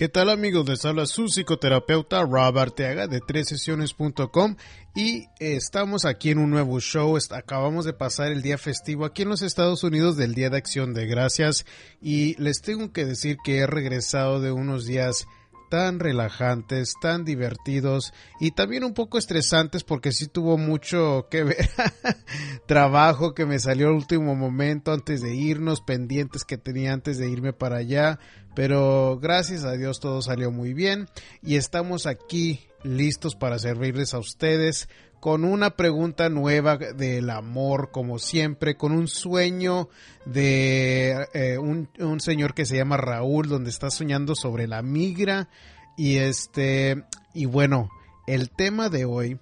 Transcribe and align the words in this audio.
¿Qué 0.00 0.08
tal 0.08 0.30
amigos? 0.30 0.66
Les 0.66 0.82
habla 0.86 1.04
su 1.04 1.28
psicoterapeuta 1.28 2.22
Rob 2.22 2.58
Arteaga 2.58 3.06
de 3.06 3.20
3sesiones.com 3.20 4.56
y 4.94 5.26
estamos 5.40 6.06
aquí 6.06 6.30
en 6.30 6.38
un 6.38 6.48
nuevo 6.48 6.80
show. 6.80 7.18
Acabamos 7.32 7.84
de 7.84 7.92
pasar 7.92 8.32
el 8.32 8.40
día 8.40 8.56
festivo 8.56 9.04
aquí 9.04 9.24
en 9.24 9.28
los 9.28 9.42
Estados 9.42 9.84
Unidos 9.84 10.16
del 10.16 10.34
Día 10.34 10.48
de 10.48 10.56
Acción 10.56 10.94
de 10.94 11.04
Gracias 11.04 11.66
y 12.00 12.34
les 12.42 12.62
tengo 12.62 12.94
que 12.94 13.04
decir 13.04 13.36
que 13.44 13.58
he 13.58 13.66
regresado 13.66 14.40
de 14.40 14.52
unos 14.52 14.86
días 14.86 15.26
tan 15.70 16.00
relajantes, 16.00 16.94
tan 17.00 17.24
divertidos 17.24 18.12
y 18.40 18.50
también 18.50 18.84
un 18.84 18.92
poco 18.92 19.16
estresantes 19.16 19.84
porque 19.84 20.12
sí 20.12 20.26
tuvo 20.26 20.58
mucho 20.58 21.28
que 21.30 21.44
ver 21.44 21.70
trabajo 22.66 23.32
que 23.32 23.46
me 23.46 23.58
salió 23.58 23.88
al 23.88 23.94
último 23.94 24.34
momento 24.34 24.92
antes 24.92 25.22
de 25.22 25.34
irnos, 25.34 25.80
pendientes 25.80 26.44
que 26.44 26.58
tenía 26.58 26.92
antes 26.92 27.16
de 27.16 27.30
irme 27.30 27.52
para 27.52 27.76
allá, 27.76 28.18
pero 28.54 29.18
gracias 29.22 29.64
a 29.64 29.72
Dios 29.72 30.00
todo 30.00 30.20
salió 30.20 30.50
muy 30.50 30.74
bien 30.74 31.06
y 31.42 31.56
estamos 31.56 32.06
aquí 32.06 32.66
listos 32.82 33.36
para 33.36 33.58
servirles 33.58 34.12
a 34.12 34.18
ustedes 34.18 34.88
con 35.20 35.44
una 35.44 35.76
pregunta 35.76 36.30
nueva 36.30 36.78
del 36.78 37.28
amor, 37.28 37.90
como 37.92 38.18
siempre, 38.18 38.76
con 38.76 38.92
un 38.92 39.06
sueño 39.06 39.90
de 40.24 41.28
eh, 41.34 41.58
un, 41.58 42.20
señor 42.20 42.54
que 42.54 42.64
se 42.64 42.76
llama 42.76 42.96
Raúl, 42.96 43.48
donde 43.48 43.68
está 43.68 43.90
soñando 43.90 44.34
sobre 44.34 44.66
la 44.66 44.80
migra. 44.80 45.48
Y 45.96 46.16
este, 46.16 47.04
y 47.34 47.44
bueno, 47.44 47.90
el 48.26 48.50
tema 48.50 48.88
de 48.88 49.04
hoy 49.04 49.38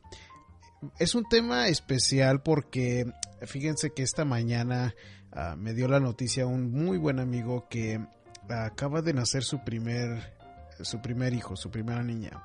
es 0.99 1.15
un 1.15 1.25
tema 1.29 1.69
especial 1.69 2.43
porque 2.43 3.07
fíjense 3.43 3.91
que 3.91 4.03
esta 4.03 4.25
mañana 4.25 4.95
uh, 5.33 5.57
me 5.57 5.75
dio 5.75 5.87
la 5.87 6.01
noticia 6.01 6.47
un 6.47 6.73
muy 6.73 6.99
buen 6.99 7.21
amigo 7.21 7.69
que 7.71 8.01
acaba 8.49 9.01
de 9.01 9.13
nacer 9.13 9.45
su 9.45 9.63
primer, 9.63 10.35
su 10.81 11.01
primer 11.01 11.35
hijo, 11.35 11.55
su 11.55 11.71
primera 11.71 12.03
niña. 12.03 12.43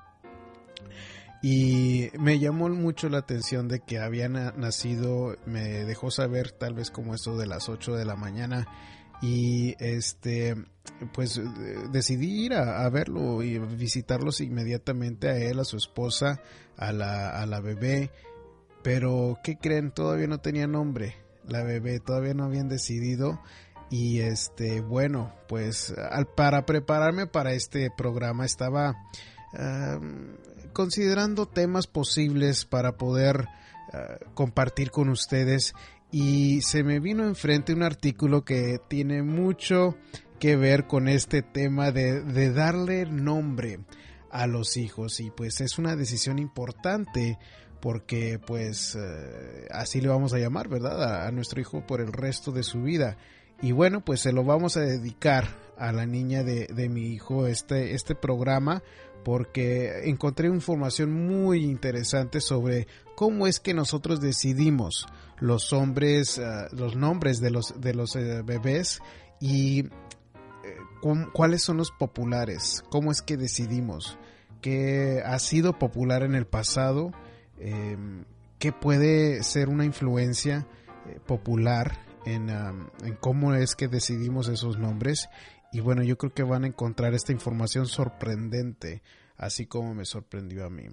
Y 1.46 2.10
me 2.18 2.40
llamó 2.40 2.70
mucho 2.70 3.10
la 3.10 3.18
atención 3.18 3.68
de 3.68 3.82
que 3.82 4.00
había 4.00 4.30
nacido, 4.30 5.36
me 5.46 5.84
dejó 5.84 6.10
saber 6.10 6.52
tal 6.52 6.74
vez 6.74 6.90
como 6.90 7.14
eso 7.14 7.36
de 7.36 7.48
las 7.48 7.68
8 7.68 7.98
de 7.98 8.06
la 8.06 8.16
mañana 8.16 8.66
y 9.22 9.76
este 9.80 10.56
pues 11.12 11.42
decidí 11.92 12.46
ir 12.46 12.54
a, 12.54 12.90
verlo 12.90 13.44
y 13.44 13.60
visitarlos 13.60 14.40
inmediatamente 14.40 15.28
a 15.28 15.38
él, 15.38 15.60
a 15.60 15.66
su 15.66 15.76
esposa, 15.76 16.42
a 16.78 16.94
la, 16.94 17.30
a 17.30 17.46
la 17.46 17.60
bebé, 17.60 18.10
pero 18.82 19.38
¿qué 19.44 19.58
creen? 19.58 19.92
Todavía 19.92 20.28
no 20.28 20.40
tenía 20.40 20.66
nombre, 20.66 21.16
la 21.46 21.62
bebé 21.64 22.00
todavía 22.00 22.34
no 22.34 22.46
habían 22.46 22.70
decidido 22.70 23.42
y 23.90 24.20
este 24.20 24.80
bueno 24.80 25.34
pues 25.50 25.94
al, 26.10 26.26
para 26.26 26.66
prepararme 26.66 27.28
para 27.28 27.52
este 27.52 27.92
programa 27.92 28.46
estaba 28.46 28.96
considerando 30.74 31.46
temas 31.46 31.88
posibles 31.88 32.66
para 32.66 32.98
poder 32.98 33.48
ah, 33.94 34.18
compartir 34.34 34.92
con 34.92 35.10
ustedes 35.10 35.74
y 36.12 36.62
se 36.62 36.84
me 36.84 37.00
vino 37.00 37.26
enfrente 37.26 37.74
un 37.74 37.84
artículo 37.84 38.44
que 38.44 38.80
tiene 38.88 39.24
mucho 39.24 39.96
que 40.40 40.56
ver 40.56 40.86
con 40.86 41.08
este 41.08 41.42
tema 41.42 41.92
de, 41.92 42.22
de 42.22 42.52
darle 42.52 43.06
nombre 43.06 43.80
a 44.30 44.46
los 44.46 44.78
hijos 44.78 45.20
y 45.20 45.32
pues 45.32 45.62
es 45.62 45.78
una 45.78 45.96
decisión 45.96 46.38
importante 46.38 47.40
porque 47.82 48.40
pues 48.40 48.96
eh, 48.96 49.68
así 49.72 50.02
le 50.02 50.10
vamos 50.10 50.34
a 50.34 50.40
llamar, 50.40 50.70
¿verdad? 50.70 51.04
A, 51.04 51.28
a, 51.28 51.32
nuestro 51.32 51.60
hijo 51.60 51.86
por 51.86 52.00
el 52.00 52.14
resto 52.14 52.52
de 52.52 52.64
su 52.64 52.82
vida. 52.82 53.18
Y 53.62 53.72
bueno, 53.72 54.02
pues 54.02 54.22
se 54.22 54.32
lo 54.34 54.44
vamos 54.44 54.78
a 54.78 54.82
dedicar 54.82 55.48
a 55.78 55.92
la 55.92 56.06
niña 56.06 56.44
de, 56.44 56.68
de 56.68 56.90
mi 56.90 57.08
hijo 57.08 57.48
este, 57.48 57.94
este 57.94 58.16
programa 58.16 58.84
porque 59.24 60.10
encontré 60.10 60.48
información 60.48 61.12
muy 61.12 61.64
interesante 61.64 62.42
sobre 62.42 62.88
cómo 63.16 63.48
es 63.48 63.60
que 63.60 63.74
nosotros 63.74 64.20
decidimos 64.22 65.08
los 65.40 65.74
hombres, 65.74 66.38
uh, 66.38 66.76
los 66.76 66.96
nombres 66.96 67.40
de 67.40 67.52
los, 67.52 67.80
de 67.80 67.94
los 67.94 68.16
uh, 68.16 68.44
bebés 68.44 69.02
y 69.40 69.86
uh, 69.86 71.32
cuáles 71.34 71.64
son 71.64 71.78
los 71.78 71.92
populares, 71.92 72.84
cómo 72.90 73.12
es 73.12 73.22
que 73.22 73.38
decidimos, 73.38 74.18
qué 74.62 75.22
ha 75.26 75.40
sido 75.40 75.78
popular 75.78 76.24
en 76.24 76.36
el 76.36 76.46
pasado, 76.46 77.12
eh, 77.60 77.98
qué 78.60 78.72
puede 78.72 79.44
ser 79.44 79.70
una 79.70 79.86
influencia 79.86 80.68
eh, 81.08 81.20
popular 81.26 82.00
en 82.26 82.48
cómo 83.20 83.54
es 83.54 83.76
que 83.76 83.90
decidimos 83.90 84.48
esos 84.48 84.80
nombres 84.80 85.28
y 85.74 85.80
bueno, 85.80 86.04
yo 86.04 86.18
creo 86.18 86.34
que 86.34 86.44
van 86.44 86.64
a 86.64 86.68
encontrar 86.68 87.16
esta 87.16 87.32
información 87.32 87.88
sorprendente, 87.88 89.02
así 89.36 89.66
como 89.66 89.96
me 89.96 90.06
sorprendió 90.06 90.66
a 90.66 90.70
mí. 90.70 90.86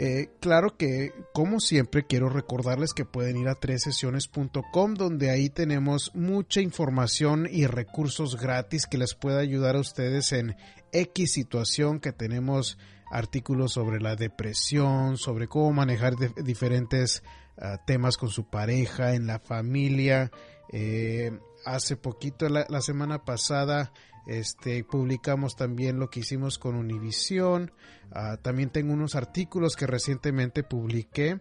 Eh, 0.00 0.30
claro 0.40 0.76
que, 0.76 1.12
como 1.32 1.60
siempre, 1.60 2.04
quiero 2.06 2.28
recordarles 2.28 2.92
que 2.92 3.04
pueden 3.04 3.36
ir 3.36 3.48
a 3.48 3.54
tresesiones.com 3.54 4.94
donde 4.94 5.30
ahí 5.30 5.48
tenemos 5.48 6.12
mucha 6.14 6.60
información 6.60 7.48
y 7.50 7.66
recursos 7.66 8.36
gratis 8.36 8.86
que 8.86 8.98
les 8.98 9.14
pueda 9.14 9.40
ayudar 9.40 9.76
a 9.76 9.80
ustedes 9.80 10.32
en 10.32 10.56
X 10.92 11.32
situación 11.32 12.00
que 12.00 12.12
tenemos 12.12 12.78
artículos 13.10 13.72
sobre 13.72 14.00
la 14.00 14.16
depresión, 14.16 15.16
sobre 15.16 15.48
cómo 15.48 15.72
manejar 15.72 16.14
diferentes 16.44 17.22
uh, 17.56 17.76
temas 17.86 18.16
con 18.16 18.28
su 18.28 18.44
pareja, 18.44 19.14
en 19.14 19.26
la 19.26 19.38
familia, 19.38 20.30
eh, 20.72 21.32
hace 21.74 21.96
poquito, 21.96 22.48
la, 22.48 22.80
semana 22.80 23.24
pasada, 23.24 23.92
este, 24.26 24.84
publicamos 24.84 25.56
también 25.56 25.98
lo 25.98 26.10
que 26.10 26.20
hicimos 26.20 26.58
con 26.58 26.74
Univision. 26.74 27.72
Uh, 28.10 28.36
también 28.38 28.70
tengo 28.70 28.92
unos 28.92 29.14
artículos 29.14 29.76
que 29.76 29.86
recientemente 29.86 30.62
publiqué 30.62 31.38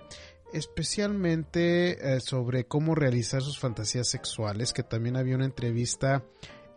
especialmente 0.53 2.15
eh, 2.15 2.19
sobre 2.21 2.65
cómo 2.65 2.95
realizar 2.95 3.41
sus 3.41 3.59
fantasías 3.59 4.07
sexuales, 4.07 4.73
que 4.73 4.83
también 4.83 5.17
había 5.17 5.35
una 5.35 5.45
entrevista 5.45 6.23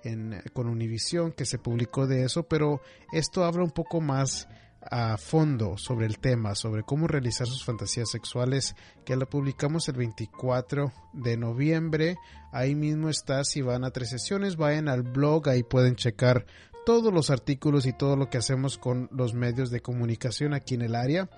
en, 0.03 0.43
con 0.53 0.69
Univision 0.69 1.33
que 1.33 1.47
se 1.47 1.59
publicó 1.59 2.07
de 2.07 2.25
eso, 2.25 2.45
pero 2.45 2.81
esto 3.13 3.45
habla 3.45 3.63
un 3.63 3.71
poco 3.71 4.01
más 4.01 4.49
a 4.83 5.17
fondo 5.17 5.77
sobre 5.77 6.07
el 6.07 6.19
tema, 6.19 6.55
sobre 6.55 6.83
cómo 6.83 7.07
realizar 7.07 7.47
sus 7.47 7.65
fantasías 7.65 8.11
sexuales, 8.11 8.75
que 9.05 9.17
la 9.17 9.27
publicamos 9.27 9.89
el 9.89 9.97
24 9.97 10.93
de 11.13 11.37
noviembre. 11.37 12.17
Ahí 12.53 12.75
mismo 12.75 13.09
está, 13.09 13.45
si 13.45 13.63
van 13.63 13.85
a 13.85 13.91
tres 13.91 14.11
sesiones, 14.11 14.57
vayan 14.57 14.89
al 14.89 15.03
blog, 15.03 15.49
ahí 15.49 15.63
pueden 15.63 15.97
checar 15.97 16.47
todos 16.87 17.13
los 17.13 17.31
artículos 17.31 17.87
y 17.87 17.93
todo 17.93 18.17
lo 18.17 18.31
que 18.31 18.39
hacemos 18.39 18.79
con 18.79 19.09
los 19.13 19.35
medios 19.35 19.71
de 19.71 19.81
comunicación 19.81 20.55
aquí 20.55 20.75
en 20.75 20.83
el 20.83 20.95
área. 20.95 21.29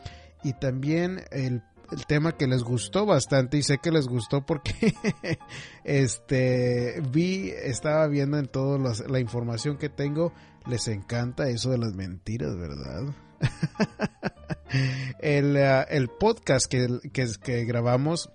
Y 0.44 0.54
también 0.54 1.24
el, 1.30 1.62
el 1.90 2.06
tema 2.06 2.36
que 2.36 2.46
les 2.46 2.62
gustó 2.62 3.06
bastante 3.06 3.58
y 3.58 3.62
sé 3.62 3.78
que 3.78 3.90
les 3.90 4.08
gustó 4.08 4.46
porque 4.46 4.94
este 5.84 7.02
vi, 7.12 7.50
estaba 7.50 8.06
viendo 8.06 8.38
en 8.38 8.46
toda 8.46 8.78
la 9.08 9.20
información 9.20 9.76
que 9.76 9.88
tengo, 9.88 10.32
les 10.66 10.88
encanta 10.88 11.48
eso 11.48 11.70
de 11.70 11.78
las 11.78 11.94
mentiras, 11.94 12.56
¿verdad? 12.56 13.12
el, 15.20 15.56
uh, 15.56 15.84
el, 15.88 16.08
podcast 16.08 16.66
que, 16.66 17.00
que, 17.12 17.64
grabamos, 17.64 18.30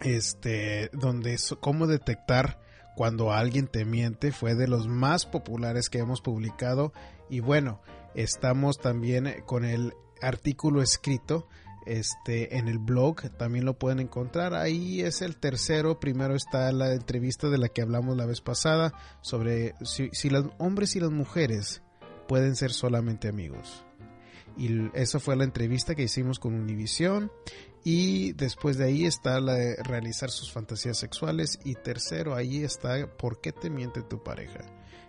este, 0.00 0.90
donde 0.92 1.34
es 1.34 1.54
cómo 1.60 1.86
detectar 1.86 2.60
cuando 2.96 3.32
alguien 3.32 3.66
te 3.66 3.84
miente, 3.84 4.32
fue 4.32 4.54
de 4.54 4.68
los 4.68 4.88
más 4.88 5.26
populares 5.26 5.90
que 5.90 5.98
hemos 5.98 6.20
publicado. 6.22 6.92
Y 7.28 7.40
bueno, 7.40 7.82
estamos 8.14 8.78
también 8.78 9.42
con 9.44 9.64
el 9.64 9.92
artículo 10.22 10.82
escrito 10.82 11.46
este 11.86 12.58
en 12.58 12.68
el 12.68 12.78
blog 12.78 13.30
también 13.36 13.64
lo 13.64 13.78
pueden 13.78 14.00
encontrar 14.00 14.54
ahí 14.54 15.02
es 15.02 15.22
el 15.22 15.36
tercero 15.36 16.00
primero 16.00 16.34
está 16.34 16.72
la 16.72 16.92
entrevista 16.92 17.48
de 17.48 17.58
la 17.58 17.68
que 17.68 17.80
hablamos 17.80 18.16
la 18.16 18.26
vez 18.26 18.40
pasada 18.40 18.92
sobre 19.20 19.74
si, 19.84 20.10
si 20.12 20.28
los 20.28 20.46
hombres 20.58 20.96
y 20.96 21.00
las 21.00 21.12
mujeres 21.12 21.82
pueden 22.26 22.56
ser 22.56 22.72
solamente 22.72 23.28
amigos 23.28 23.85
y 24.56 24.90
eso 24.94 25.20
fue 25.20 25.36
la 25.36 25.44
entrevista 25.44 25.94
que 25.94 26.04
hicimos 26.04 26.38
con 26.38 26.54
Univision 26.54 27.30
Y 27.84 28.32
después 28.32 28.78
de 28.78 28.86
ahí 28.86 29.04
está 29.04 29.38
la 29.40 29.54
de 29.54 29.76
realizar 29.82 30.30
sus 30.30 30.50
fantasías 30.50 30.98
sexuales. 30.98 31.58
Y 31.64 31.74
tercero, 31.74 32.34
ahí 32.34 32.64
está 32.64 33.06
por 33.16 33.40
qué 33.40 33.52
te 33.52 33.70
miente 33.70 34.02
tu 34.02 34.22
pareja. 34.22 34.64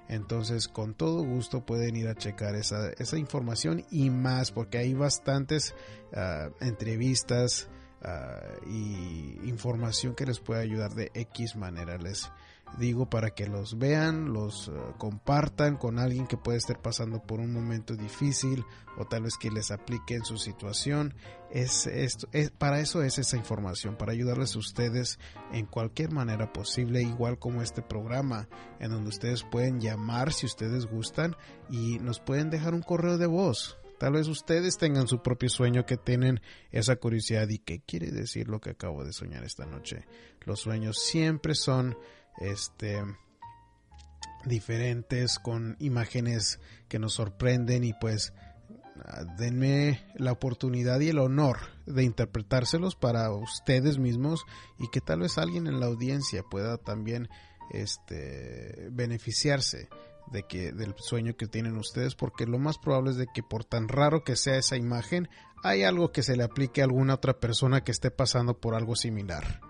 Entonces, 0.10 0.68
con 0.68 0.94
todo 0.94 1.24
gusto 1.24 1.66
pueden 1.66 1.96
ir 1.96 2.08
a 2.08 2.16
checar 2.16 2.56
esa, 2.56 2.90
esa 2.92 3.18
información 3.18 3.86
y 3.92 4.10
más, 4.10 4.52
porque 4.52 4.78
hay 4.78 4.94
bastantes 4.94 5.76
uh, 6.14 6.52
entrevistas 6.64 7.68
uh, 8.04 8.70
y 8.70 9.40
información 9.44 10.16
que 10.16 10.26
les 10.26 10.40
puede 10.40 10.62
ayudar 10.62 10.94
de 10.94 11.12
X 11.14 11.56
manera. 11.58 11.98
Les, 11.98 12.32
digo 12.78 13.10
para 13.10 13.32
que 13.32 13.48
los 13.48 13.78
vean, 13.78 14.34
los 14.34 14.68
uh, 14.68 14.94
compartan 14.98 15.78
con 15.78 16.00
alguien 16.00 16.28
que 16.28 16.38
puede 16.38 16.58
estar 16.58 16.82
pasando 16.82 17.22
por 17.22 17.40
un 17.40 17.54
momento 17.54 17.96
difícil 17.96 18.64
o 18.98 19.06
tal 19.06 19.24
vez 19.24 19.38
que 19.38 19.52
les 19.52 19.72
aplique 19.72 20.16
en 20.16 20.26
su 20.26 20.38
situación. 20.38 21.14
Es, 21.52 21.88
esto, 21.88 22.28
es, 22.34 22.52
para 22.52 22.80
eso 22.80 23.02
es 23.02 23.18
esa 23.18 23.38
información, 23.38 23.96
para 23.96 24.12
ayudarles 24.12 24.56
a 24.56 24.60
ustedes 24.60 25.20
en 25.54 25.66
cualquier 25.66 26.12
manera 26.12 26.52
posible, 26.52 27.02
igual 27.02 27.40
como 27.40 27.62
este 27.62 27.82
programa, 27.82 28.48
en 28.80 28.92
donde 28.92 29.10
ustedes 29.10 29.44
pueden 29.44 29.80
llamar 29.80 30.34
si 30.34 30.46
ustedes 30.46 30.86
gustan 30.86 31.36
y 31.70 32.00
nos 32.00 32.20
pueden 32.20 32.50
dejar 32.50 32.74
un 32.74 32.82
correo 32.82 33.18
de 33.18 33.28
voz. 33.28 33.78
Tal 33.98 34.14
vez 34.14 34.28
ustedes 34.28 34.78
tengan 34.78 35.08
su 35.08 35.24
propio 35.24 35.50
sueño 35.50 35.86
que 35.86 35.98
tienen 35.98 36.40
esa 36.72 36.98
curiosidad 36.98 37.50
y 37.50 37.58
qué 37.58 37.80
quiere 37.80 38.12
decir 38.12 38.48
lo 38.48 38.60
que 38.62 38.72
acabo 38.72 39.04
de 39.04 39.12
soñar 39.12 39.44
esta 39.44 39.66
noche. 39.66 40.06
Los 40.46 40.60
sueños 40.60 41.00
siempre 41.00 41.56
son 41.56 41.98
este 42.38 43.04
diferentes 44.46 45.40
con 45.40 45.76
imágenes 45.80 46.60
que 46.88 47.00
nos 47.00 47.14
sorprenden 47.14 47.84
y 47.84 47.94
pues 47.94 48.34
denme 49.38 50.02
la 50.16 50.32
oportunidad 50.32 51.00
y 51.02 51.10
el 51.10 51.20
honor 51.20 51.58
de 51.86 52.04
interpretárselos 52.04 52.96
para 52.96 53.32
ustedes 53.32 53.98
mismos 54.00 54.46
y 54.80 54.90
que 54.90 55.02
tal 55.02 55.20
vez 55.20 55.38
alguien 55.38 55.68
en 55.68 55.80
la 55.80 55.86
audiencia 55.88 56.44
pueda 56.44 56.78
también 56.78 57.30
este 57.72 58.90
beneficiarse 58.92 59.90
de 60.32 60.44
que 60.44 60.72
del 60.72 60.94
sueño 60.98 61.36
que 61.38 61.48
tienen 61.48 61.78
ustedes 61.78 62.16
porque 62.16 62.46
lo 62.46 62.60
más 62.60 62.78
probable 62.78 63.12
es 63.12 63.18
de 63.18 63.28
que 63.34 63.44
por 63.44 63.64
tan 63.64 63.88
raro 63.88 64.24
que 64.24 64.36
sea 64.36 64.58
esa 64.58 64.76
imagen 64.76 65.30
hay 65.64 65.84
algo 65.84 66.12
que 66.12 66.24
se 66.24 66.36
le 66.36 66.44
aplique 66.44 66.82
a 66.82 66.86
alguna 66.86 67.16
otra 67.16 67.40
persona 67.40 67.84
que 67.84 67.92
esté 67.92 68.12
pasando 68.12 68.60
por 68.60 68.76
algo 68.76 68.96
similar. 68.96 69.62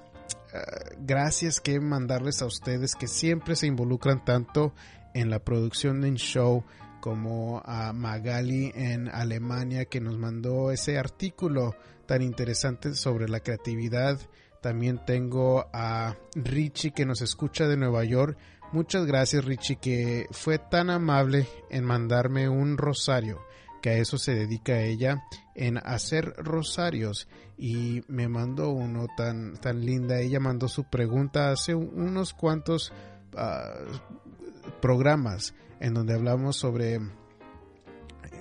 gracias 1.01 1.61
que 1.61 1.81
mandarles 1.81 2.41
a 2.41 2.47
ustedes 2.47 2.95
que 2.95 3.09
siempre 3.09 3.57
se 3.57 3.67
involucran 3.67 4.25
tanto 4.25 4.73
en 5.15 5.31
la 5.31 5.41
producción 5.41 6.01
de 6.01 6.11
un 6.11 6.17
show 6.17 6.65
como 7.01 7.63
a 7.65 7.93
Magali 7.93 8.73
en 8.75 9.09
Alemania 9.09 9.85
que 9.85 10.01
nos 10.01 10.17
mandó 10.17 10.71
ese 10.71 10.99
artículo 10.99 11.75
tan 12.07 12.23
interesante 12.23 12.95
sobre 12.95 13.29
la 13.29 13.41
creatividad. 13.41 14.19
También 14.63 15.01
tengo 15.05 15.67
a 15.73 16.17
Richie 16.35 16.93
que 16.93 17.07
nos 17.07 17.21
escucha 17.21 17.69
de 17.69 17.77
Nueva 17.77 18.05
York 18.05 18.37
Muchas 18.71 19.07
gracias 19.07 19.47
Richie 19.47 19.77
que 19.77 20.27
fue 20.31 20.59
tan 20.59 20.91
amable 20.91 21.49
en 21.71 21.85
mandarme 21.85 22.51
un 22.51 22.77
rosario, 22.77 23.41
que 23.81 23.91
a 23.91 23.99
eso 23.99 24.19
se 24.19 24.35
dedica 24.35 24.81
ella, 24.81 25.25
en 25.55 25.79
hacer 25.79 26.35
rosarios 26.37 27.29
y 27.57 28.03
me 28.09 28.29
mandó 28.29 28.71
uno 28.71 29.07
tan, 29.17 29.57
tan 29.57 29.85
linda. 29.85 30.21
Ella 30.21 30.41
mandó 30.41 30.69
su 30.69 30.85
pregunta 30.85 31.51
hace 31.51 31.75
unos 31.75 32.33
cuantos 32.33 32.93
uh, 33.35 34.81
programas 34.81 35.55
en 35.81 35.95
donde 35.95 36.15
hablamos 36.15 36.57
sobre 36.57 37.01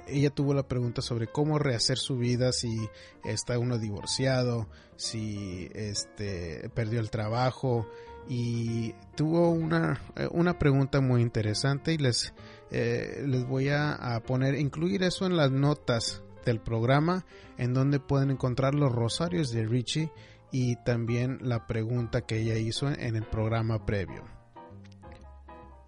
ella 0.07 0.29
tuvo 0.29 0.53
la 0.53 0.67
pregunta 0.67 1.01
sobre 1.01 1.27
cómo 1.27 1.59
rehacer 1.59 1.97
su 1.97 2.17
vida 2.17 2.51
si 2.51 2.89
está 3.25 3.59
uno 3.59 3.77
divorciado, 3.77 4.69
si 4.95 5.69
este 5.73 6.69
perdió 6.73 6.99
el 6.99 7.09
trabajo, 7.09 7.87
y 8.29 8.93
tuvo 9.15 9.49
una, 9.49 9.99
eh, 10.15 10.27
una 10.31 10.59
pregunta 10.59 11.01
muy 11.01 11.21
interesante 11.21 11.93
y 11.93 11.97
les, 11.97 12.33
eh, 12.71 13.23
les 13.25 13.45
voy 13.45 13.69
a, 13.69 14.21
poner, 14.25 14.55
incluir 14.55 15.03
eso 15.03 15.25
en 15.25 15.37
las 15.37 15.51
notas 15.51 16.23
del 16.45 16.59
programa 16.59 17.25
en 17.57 17.73
donde 17.73 17.99
pueden 17.99 18.31
encontrar 18.31 18.75
los 18.75 18.91
rosarios 18.91 19.51
de 19.51 19.65
Richie 19.65 20.11
y 20.51 20.75
también 20.83 21.39
la 21.41 21.67
pregunta 21.67 22.21
que 22.21 22.39
ella 22.39 22.55
hizo 22.55 22.89
en 22.89 23.15
el 23.15 23.23
programa 23.23 23.85
previo. 23.85 24.23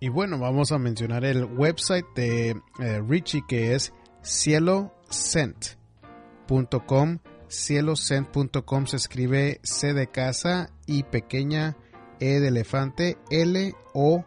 Y 0.01 0.09
bueno, 0.09 0.39
vamos 0.39 0.71
a 0.71 0.79
mencionar 0.79 1.25
el 1.25 1.43
website 1.43 2.05
de 2.15 2.61
eh, 2.79 3.01
Richie 3.05 3.43
que 3.47 3.75
es 3.75 3.93
cielocent.com. 4.23 7.19
Cielocent.com 7.49 8.85
se 8.85 8.95
escribe 8.95 9.59
C 9.63 9.93
de 9.93 10.07
casa 10.07 10.71
y 10.85 11.03
pequeña 11.03 11.75
e 12.19 12.39
de 12.39 12.47
elefante, 12.49 13.17
L, 13.29 13.73
O, 13.93 14.25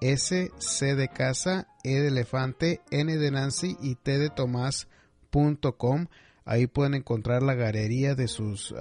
S, 0.00 0.50
C 0.58 0.94
de 0.94 1.08
casa, 1.08 1.68
E 1.84 2.00
de 2.00 2.08
elefante, 2.08 2.80
N 2.90 3.16
de 3.16 3.30
Nancy 3.30 3.76
y 3.80 3.94
T 3.96 4.18
de 4.18 4.30
Tomás.com. 4.30 6.06
Ahí 6.44 6.66
pueden 6.66 6.94
encontrar 6.94 7.42
la 7.42 7.54
galería 7.54 8.14
de 8.14 8.28
sus 8.28 8.70
uh, 8.72 8.76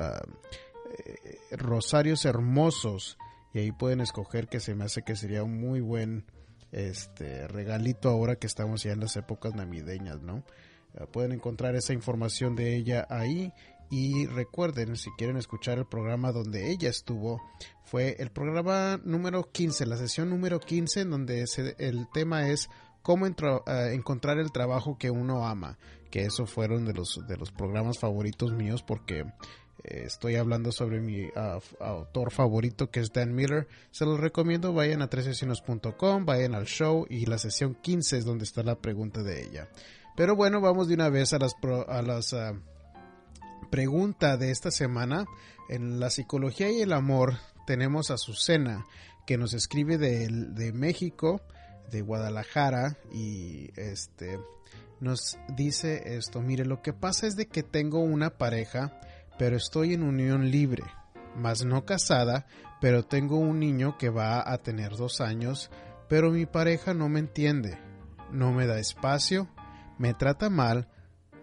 rosarios 1.52 2.26
hermosos 2.26 3.18
y 3.54 3.60
ahí 3.60 3.72
pueden 3.72 4.02
escoger 4.02 4.48
que 4.48 4.60
se 4.60 4.76
me 4.76 4.86
hace 4.86 5.02
que 5.02 5.16
sería 5.16 5.44
un 5.44 5.60
muy 5.60 5.82
buen 5.82 6.26
este 6.72 7.48
regalito 7.48 8.10
ahora 8.10 8.36
que 8.36 8.48
estamos 8.48 8.84
ya 8.84 8.92
en 8.92 9.00
las 9.00 9.16
épocas 9.16 9.56
navideñas, 9.56 10.22
¿no? 10.22 10.44
Uh, 10.94 11.08
pueden 11.08 11.32
encontrar 11.32 11.76
esa 11.76 11.94
información 11.94 12.56
de 12.56 12.76
ella 12.76 13.08
ahí 13.10 13.52
y 13.90 14.26
recuerden, 14.28 14.96
si 14.96 15.12
quieren 15.12 15.38
escuchar 15.38 15.78
el 15.78 15.86
programa 15.86 16.32
donde 16.32 16.72
ella 16.72 16.90
estuvo, 16.90 17.42
fue 17.84 18.16
el 18.20 18.32
programa 18.32 19.00
número 19.04 19.50
15, 19.52 19.86
la 19.86 19.98
sesión 19.98 20.30
número 20.30 20.60
15, 20.60 21.02
en 21.02 21.12
donde 21.12 21.46
el 21.78 22.08
tema 22.14 22.50
es 22.50 22.70
cómo 23.02 23.26
uh, 23.26 23.72
encontrar 23.92 24.40
el 24.40 24.52
trabajo 24.52 24.98
que 24.98 25.12
uno 25.12 25.46
ama, 25.48 25.78
que 26.10 26.26
eso 26.26 26.48
fueron 26.48 26.86
de 26.86 26.94
los, 26.94 27.20
de 27.28 27.38
los 27.38 27.52
programas 27.52 28.00
favoritos 28.00 28.52
míos 28.52 28.82
porque 28.82 29.20
eh, 29.84 30.04
estoy 30.06 30.38
hablando 30.38 30.72
sobre 30.72 31.00
mi 31.00 31.26
uh, 31.26 31.62
autor 31.80 32.32
favorito 32.32 32.90
que 32.90 33.02
es 33.02 33.14
Dan 33.14 33.36
Miller. 33.36 33.68
Se 33.92 34.06
los 34.06 34.20
recomiendo, 34.20 34.74
vayan 34.74 35.04
a 35.04 35.10
tresesiones.com, 35.10 36.26
vayan 36.26 36.56
al 36.56 36.66
show 36.66 37.06
y 37.08 37.28
la 37.28 37.38
sesión 37.38 37.76
15 37.76 38.18
es 38.18 38.26
donde 38.26 38.46
está 38.46 38.64
la 38.64 38.80
pregunta 38.80 39.22
de 39.22 39.44
ella. 39.44 39.70
Pero 40.16 40.36
bueno, 40.36 40.60
vamos 40.60 40.88
de 40.88 40.96
una 40.96 41.10
vez 41.10 41.34
a 41.34 41.38
las... 41.38 41.54
Pro, 41.54 41.88
a 41.88 42.02
las 42.02 42.34
uh, 42.34 42.58
pregunta 43.76 44.38
de 44.38 44.52
esta 44.52 44.72
semana. 44.72 45.26
En 45.68 46.00
la 46.00 46.10
psicología 46.10 46.72
y 46.72 46.80
el 46.80 46.94
amor 46.94 47.40
tenemos 47.68 48.10
a 48.10 48.18
Susana 48.18 48.86
que 49.28 49.38
nos 49.38 49.54
escribe 49.54 49.98
de, 49.98 50.30
de 50.30 50.72
México, 50.72 51.42
de 51.92 52.00
Guadalajara 52.00 52.96
y 53.12 53.72
este 53.76 54.40
nos 55.02 55.38
dice 55.58 56.16
esto, 56.16 56.42
mire, 56.42 56.64
lo 56.64 56.82
que 56.82 56.94
pasa 56.94 57.28
es 57.28 57.36
de 57.36 57.48
que 57.48 57.64
tengo 57.64 58.00
una 58.00 58.38
pareja, 58.38 58.98
pero 59.38 59.58
estoy 59.58 59.94
en 59.94 60.04
unión 60.04 60.52
libre, 60.52 60.84
más 61.36 61.66
no 61.66 61.84
casada, 61.84 62.48
pero 62.80 63.04
tengo 63.04 63.36
un 63.36 63.60
niño 63.60 63.98
que 63.98 64.08
va 64.08 64.50
a 64.50 64.58
tener 64.60 64.96
dos 64.96 65.20
años, 65.20 65.70
pero 66.08 66.32
mi 66.32 66.46
pareja 66.46 66.94
no 66.94 67.10
me 67.10 67.20
entiende, 67.20 67.78
no 68.32 68.54
me 68.54 68.68
da 68.68 68.80
espacio, 68.80 69.50
me 69.98 70.14
trata 70.14 70.50
mal, 70.50 70.88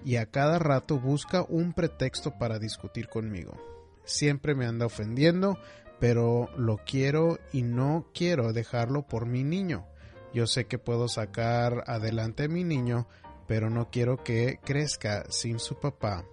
y 0.05 0.17
a 0.17 0.27
cada 0.27 0.59
rato 0.59 0.99
busca 0.99 1.45
un 1.49 1.73
pretexto 1.73 2.39
para 2.39 2.59
discutir 2.59 3.09
conmigo. 3.09 3.57
Siempre 4.05 4.55
me 4.55 4.67
anda 4.67 4.87
ofendiendo, 4.87 5.59
pero 6.01 6.49
lo 6.57 6.79
quiero 6.79 7.39
y 7.53 7.63
no 7.63 8.07
quiero 8.13 8.53
dejarlo 8.53 9.03
por 9.07 9.27
mi 9.27 9.45
niño. 9.45 9.87
Yo 10.35 10.47
sé 10.47 10.67
que 10.67 10.79
puedo 10.79 11.09
sacar 11.09 11.85
adelante 11.87 12.45
a 12.45 12.49
mi 12.49 12.65
niño, 12.65 13.07
pero 13.47 13.71
no 13.71 13.91
quiero 13.91 14.23
que 14.23 14.59
crezca 14.65 15.25
sin 15.31 15.59
su 15.59 15.79
papá. 15.79 16.25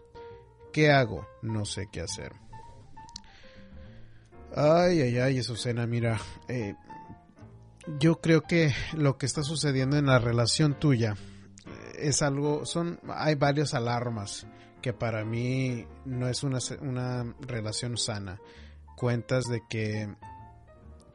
¿Qué 0.72 0.92
hago? 0.92 1.28
No 1.42 1.66
sé 1.66 1.88
qué 1.92 2.02
hacer. 2.02 2.34
Ay, 4.56 5.02
ay, 5.02 5.18
ay, 5.20 5.40
Azucena, 5.40 5.86
mira, 5.86 6.20
eh, 6.48 6.76
yo 8.00 8.20
creo 8.20 8.42
que 8.42 8.74
lo 8.94 9.18
que 9.18 9.26
está 9.26 9.44
sucediendo 9.44 9.98
en 9.98 10.08
la 10.08 10.18
relación 10.18 10.74
tuya 10.80 11.16
es 12.02 12.22
algo, 12.22 12.66
son, 12.66 13.00
hay 13.08 13.36
varias 13.36 13.74
alarmas 13.74 14.48
que 14.82 14.94
para 14.94 15.26
mí 15.26 15.86
no 16.06 16.28
es 16.28 16.44
una, 16.44 16.60
una 16.82 17.36
relación 17.42 17.98
sana. 17.98 18.40
Cuentas 18.96 19.46
de 19.46 19.62
que 19.70 20.10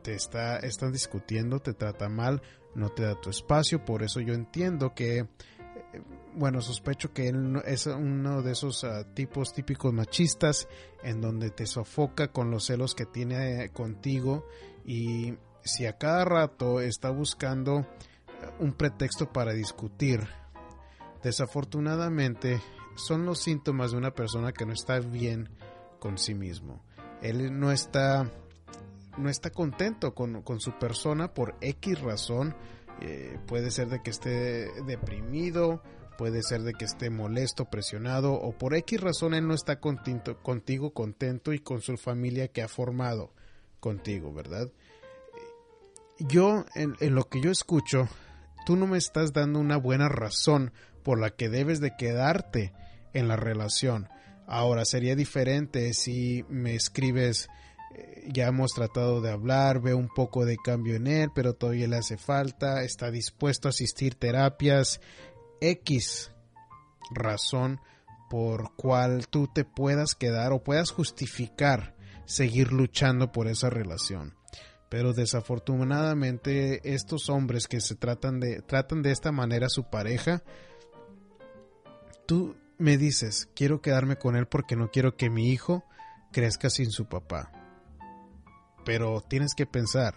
te 0.03 0.15
está, 0.15 0.59
están 0.59 0.93
discutiendo, 0.93 1.61
te 1.61 1.73
trata 1.73 2.09
mal, 2.09 2.43
no 2.75 2.91
te 2.91 3.05
da 3.05 3.21
tu 3.21 3.31
espacio, 3.31 3.85
por 3.85 4.03
eso 4.03 4.21
yo 4.21 4.35
entiendo 4.35 4.95
que, 4.95 5.19
eh, 5.19 5.27
bueno, 6.35 6.61
sospecho 6.61 7.13
que 7.13 7.29
él 7.29 7.63
es 7.65 7.87
uno 7.87 8.43
de 8.43 8.53
esos 8.53 8.85
ah, 8.85 9.05
tipos 9.15 9.55
típicos 9.55 9.93
machistas 9.93 10.69
en 11.03 11.21
donde 11.21 11.51
te 11.51 11.67
sofoca 11.67 12.29
con 12.29 12.51
los 12.51 12.67
celos 12.67 12.95
que 12.95 13.07
tiene 13.07 13.71
contigo 13.71 14.47
y 14.85 15.35
si 15.63 15.87
a 15.87 15.97
cada 15.97 16.25
rato 16.25 16.81
está 16.81 17.11
buscando 17.11 17.81
eh, 17.81 17.87
un 18.61 18.75
pretexto 18.75 19.33
para 19.33 19.53
discutir, 19.53 20.29
desafortunadamente 21.25 22.61
son 22.95 23.25
los 23.25 23.41
síntomas 23.43 23.91
de 23.91 23.97
una 23.97 24.13
persona 24.13 24.53
que 24.53 24.67
no 24.67 24.73
está 24.73 25.01
bien 25.01 25.49
con 25.99 26.19
sí 26.19 26.35
mismo. 26.35 26.85
Él 27.23 27.59
no 27.59 27.73
está, 27.73 28.31
no 29.17 29.31
está 29.31 29.51
contento 29.51 30.15
con, 30.15 30.61
su 30.61 30.79
persona 30.79 31.33
por 31.33 31.57
X 31.63 32.01
razón. 32.03 32.55
Eh, 33.01 33.39
puede 33.47 33.71
ser 33.71 33.89
de 33.89 34.03
que 34.03 34.11
esté 34.11 34.83
deprimido, 34.83 35.83
puede 36.19 36.43
ser 36.43 36.63
de 36.63 36.75
que 36.75 36.85
esté 36.85 37.11
molesto, 37.11 37.65
presionado 37.65 38.35
o 38.35 38.53
por 38.53 38.75
X 38.75 39.01
razón 39.01 39.35
él 39.35 39.49
no 39.49 39.55
está 39.55 39.81
contento, 39.81 40.41
contigo 40.43 40.93
contento 40.93 41.53
y 41.53 41.59
con 41.59 41.81
su 41.81 41.97
familia 41.97 42.49
que 42.49 42.63
ha 42.63 42.69
formado 42.69 43.33
contigo, 43.81 44.33
¿verdad? 44.33 44.71
Yo, 46.19 46.65
en 46.77 47.15
lo 47.15 47.25
que 47.25 47.41
yo 47.41 47.51
escucho, 47.51 48.09
tú 48.65 48.77
no 48.77 48.87
me 48.87 48.99
estás 48.99 49.33
dando 49.33 49.59
una 49.59 49.77
buena 49.77 50.09
razón 50.09 50.73
por 51.03 51.21
la 51.21 51.31
que 51.31 51.49
debes 51.49 51.81
de 51.81 51.97
quedarte 51.97 52.73
en 53.13 53.29
la 53.29 53.37
relación. 53.37 54.09
Ahora 54.47 54.85
sería 54.85 55.17
diferente 55.17 55.95
si 55.95 56.45
me 56.49 56.75
escribes 56.75 57.49
eh, 57.95 58.29
ya 58.33 58.49
hemos 58.49 58.73
tratado 58.73 59.21
de 59.21 59.31
hablar, 59.31 59.81
veo 59.81 59.97
un 59.97 60.09
poco 60.09 60.45
de 60.45 60.57
cambio 60.57 60.97
en 60.97 61.07
él, 61.07 61.31
pero 61.35 61.55
todavía 61.55 61.87
le 61.87 61.97
hace 61.97 62.17
falta, 62.17 62.83
está 62.83 63.11
dispuesto 63.11 63.69
a 63.69 63.71
asistir 63.71 64.17
terapias 64.17 65.01
X 65.61 66.33
razón 67.11 67.81
por 68.29 68.75
cual 68.75 69.29
tú 69.29 69.49
te 69.53 69.65
puedas 69.65 70.15
quedar 70.15 70.53
o 70.53 70.65
puedas 70.65 70.91
justificar 70.91 71.95
seguir 72.27 72.73
luchando 72.73 73.33
por 73.33 73.47
esa 73.47 73.71
relación. 73.71 74.35
Pero 74.95 75.13
desafortunadamente 75.13 76.95
estos 76.95 77.29
hombres 77.29 77.67
que 77.67 77.81
se 77.81 77.97
tratan 77.97 78.39
de 78.39 78.63
tratan 78.63 79.03
de 79.03 79.11
esta 79.11 79.33
manera 79.33 79.67
a 79.67 79.69
su 79.69 79.91
pareja, 79.91 80.45
tú 82.27 82.55
me 82.79 82.97
dices, 82.97 83.49
quiero 83.57 83.83
quedarme 83.83 84.15
con 84.15 84.37
él 84.37 84.47
porque 84.47 84.77
no 84.77 84.93
quiero 84.93 85.17
que 85.17 85.31
mi 85.31 85.51
hijo 85.51 85.83
crezca 86.31 86.71
sin 86.71 86.93
su 86.93 87.07
papá. 87.07 87.51
Pero 88.85 89.21
tienes 89.21 89.57
que 89.57 89.67
pensar, 89.67 90.15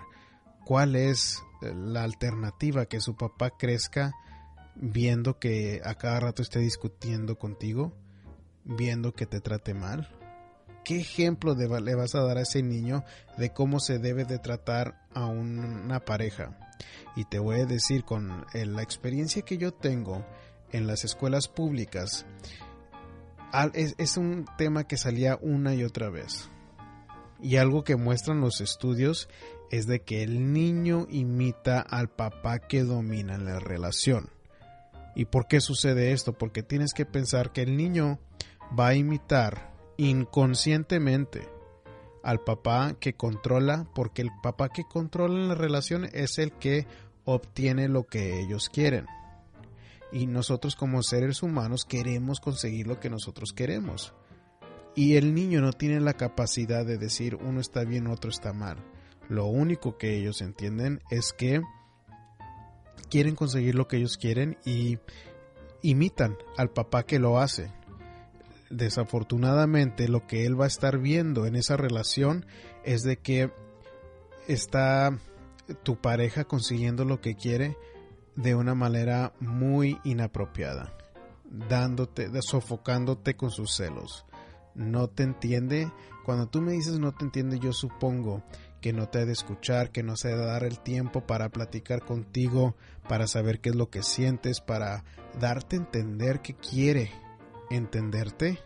¿cuál 0.64 0.96
es 0.96 1.42
la 1.60 2.04
alternativa 2.04 2.86
que 2.86 3.02
su 3.02 3.16
papá 3.16 3.58
crezca 3.58 4.14
viendo 4.76 5.40
que 5.40 5.82
a 5.86 5.96
cada 5.96 6.20
rato 6.20 6.44
esté 6.44 6.60
discutiendo 6.60 7.40
contigo, 7.40 7.98
viendo 8.64 9.12
que 9.12 9.26
te 9.26 9.42
trate 9.42 9.74
mal? 9.74 10.08
¿Qué 10.88 11.02
ejemplo 11.02 11.54
le 11.54 11.96
vas 11.96 12.16
a 12.16 12.22
dar 12.22 12.38
a 12.38 12.44
ese 12.44 12.64
niño 12.64 13.04
de 13.38 13.52
cómo 13.52 13.82
se 13.82 14.00
debe 14.00 14.24
de 14.24 14.40
tratar 14.40 15.06
a 15.14 15.26
una 15.26 16.00
pareja? 16.00 16.58
Y 17.18 17.26
te 17.26 17.40
voy 17.40 17.60
a 17.60 17.66
decir 17.66 18.06
con 18.06 18.46
la 18.54 18.84
experiencia 18.84 19.42
que 19.42 19.58
yo 19.58 19.74
tengo, 19.74 20.26
en 20.72 20.88
las 20.88 21.04
escuelas 21.04 21.50
públicas 21.50 22.26
es, 23.74 24.16
un 24.16 24.46
tema 24.58 24.86
que 24.86 24.96
salía 24.96 25.38
una 25.42 25.76
y 25.76 25.84
otra 25.84 26.10
vez. 26.10 26.50
Y 27.42 27.58
algo 27.58 27.84
que 27.84 27.98
muestran 27.98 28.40
los 28.40 28.62
estudios 28.62 29.28
es 29.72 29.88
de 29.88 30.04
que 30.04 30.24
el 30.24 30.54
niño 30.54 31.06
imita 31.10 31.82
al 31.82 32.08
papá 32.08 32.60
que 32.60 32.84
domina 32.84 33.38
la 33.38 33.60
relación. 33.60 34.30
¿Y 35.16 35.26
por 35.26 35.50
qué 35.50 35.60
sucede 35.60 36.14
esto? 36.14 36.38
Porque 36.38 36.64
tienes 36.64 36.94
que 36.94 37.06
pensar 37.06 37.52
que 37.52 37.64
el 37.64 37.76
niño 37.76 38.20
va 38.80 38.88
a 38.88 38.96
imitar 38.96 39.76
inconscientemente 39.98 41.50
al 42.24 42.40
papá 42.40 42.96
que 43.00 43.14
controla, 43.14 43.88
porque 43.94 44.22
el 44.22 44.32
papá 44.42 44.70
que 44.70 44.84
controla 44.84 45.48
la 45.48 45.56
relación 45.56 46.06
es 46.14 46.38
el 46.38 46.52
que 46.54 46.88
obtiene 47.26 47.88
lo 47.88 48.06
que 48.06 48.40
ellos 48.40 48.70
quieren 48.70 49.06
y 50.12 50.28
nosotros 50.28 50.76
como 50.76 51.04
seres 51.04 51.44
humanos 51.44 51.86
queremos 51.86 52.40
conseguir 52.40 52.88
lo 52.88 53.00
que 53.00 53.10
nosotros 53.10 53.54
queremos. 53.54 54.14
Y 54.96 55.16
el 55.16 55.34
niño 55.34 55.62
no 55.62 55.74
tiene 55.74 56.00
la 56.00 56.14
capacidad 56.14 56.86
de 56.86 56.98
decir 56.98 57.36
uno 57.36 57.60
está 57.60 57.84
bien, 57.84 58.08
otro 58.08 58.30
está 58.32 58.54
mal. 58.54 58.78
Lo 59.30 59.46
único 59.46 59.98
que 59.98 60.18
ellos 60.18 60.42
entienden 60.42 61.02
es 61.12 61.34
que 61.34 61.62
quieren 63.10 63.36
conseguir 63.36 63.76
lo 63.76 63.88
que 63.88 63.98
ellos 63.98 64.18
quieren 64.18 64.58
y 64.66 64.98
imitan 65.82 66.38
al 66.58 66.70
papá 66.70 67.04
que 67.04 67.20
lo 67.20 67.40
hace. 67.40 67.72
Desafortunadamente 68.70 70.10
lo 70.10 70.28
que 70.28 70.46
él 70.46 70.60
va 70.60 70.66
a 70.66 70.68
estar 70.68 70.98
viendo 70.98 71.46
en 71.46 71.56
esa 71.56 71.78
relación 71.78 72.46
es 72.84 73.04
de 73.04 73.18
que 73.18 73.52
está 74.48 75.18
tu 75.84 75.98
pareja 75.98 76.46
consiguiendo 76.46 77.06
lo 77.06 77.22
que 77.22 77.36
quiere, 77.36 77.78
de 78.36 78.56
una 78.56 78.76
manera 78.76 79.34
muy 79.40 80.00
inapropiada, 80.04 80.94
dándote, 81.46 82.30
sofocándote 82.42 83.36
con 83.36 83.52
sus 83.52 83.76
celos. 83.76 84.26
No 84.76 85.08
te 85.08 85.24
entiende. 85.24 85.92
Cuando 86.24 86.48
tú 86.48 86.62
me 86.62 86.74
dices 86.74 87.00
no 87.00 87.14
te 87.14 87.26
entiende, 87.26 87.60
yo 87.60 87.74
supongo 87.74 88.44
que 88.80 88.94
no 88.94 89.10
te 89.10 89.20
ha 89.20 89.26
de 89.26 89.32
escuchar, 89.32 89.92
que 89.92 90.04
no 90.04 90.16
se 90.16 90.32
ha 90.32 90.36
de 90.36 90.46
dar 90.46 90.64
el 90.64 90.80
tiempo 90.80 91.26
para 91.26 91.50
platicar 91.50 92.06
contigo, 92.06 92.76
para 93.10 93.28
saber 93.28 93.60
qué 93.60 93.70
es 93.70 93.76
lo 93.76 93.90
que 93.90 94.04
sientes, 94.04 94.62
para 94.62 95.04
darte 95.40 95.78
a 95.78 95.80
entender 95.80 96.42
que 96.42 96.54
quiere 96.54 97.12
entenderte. 97.70 98.60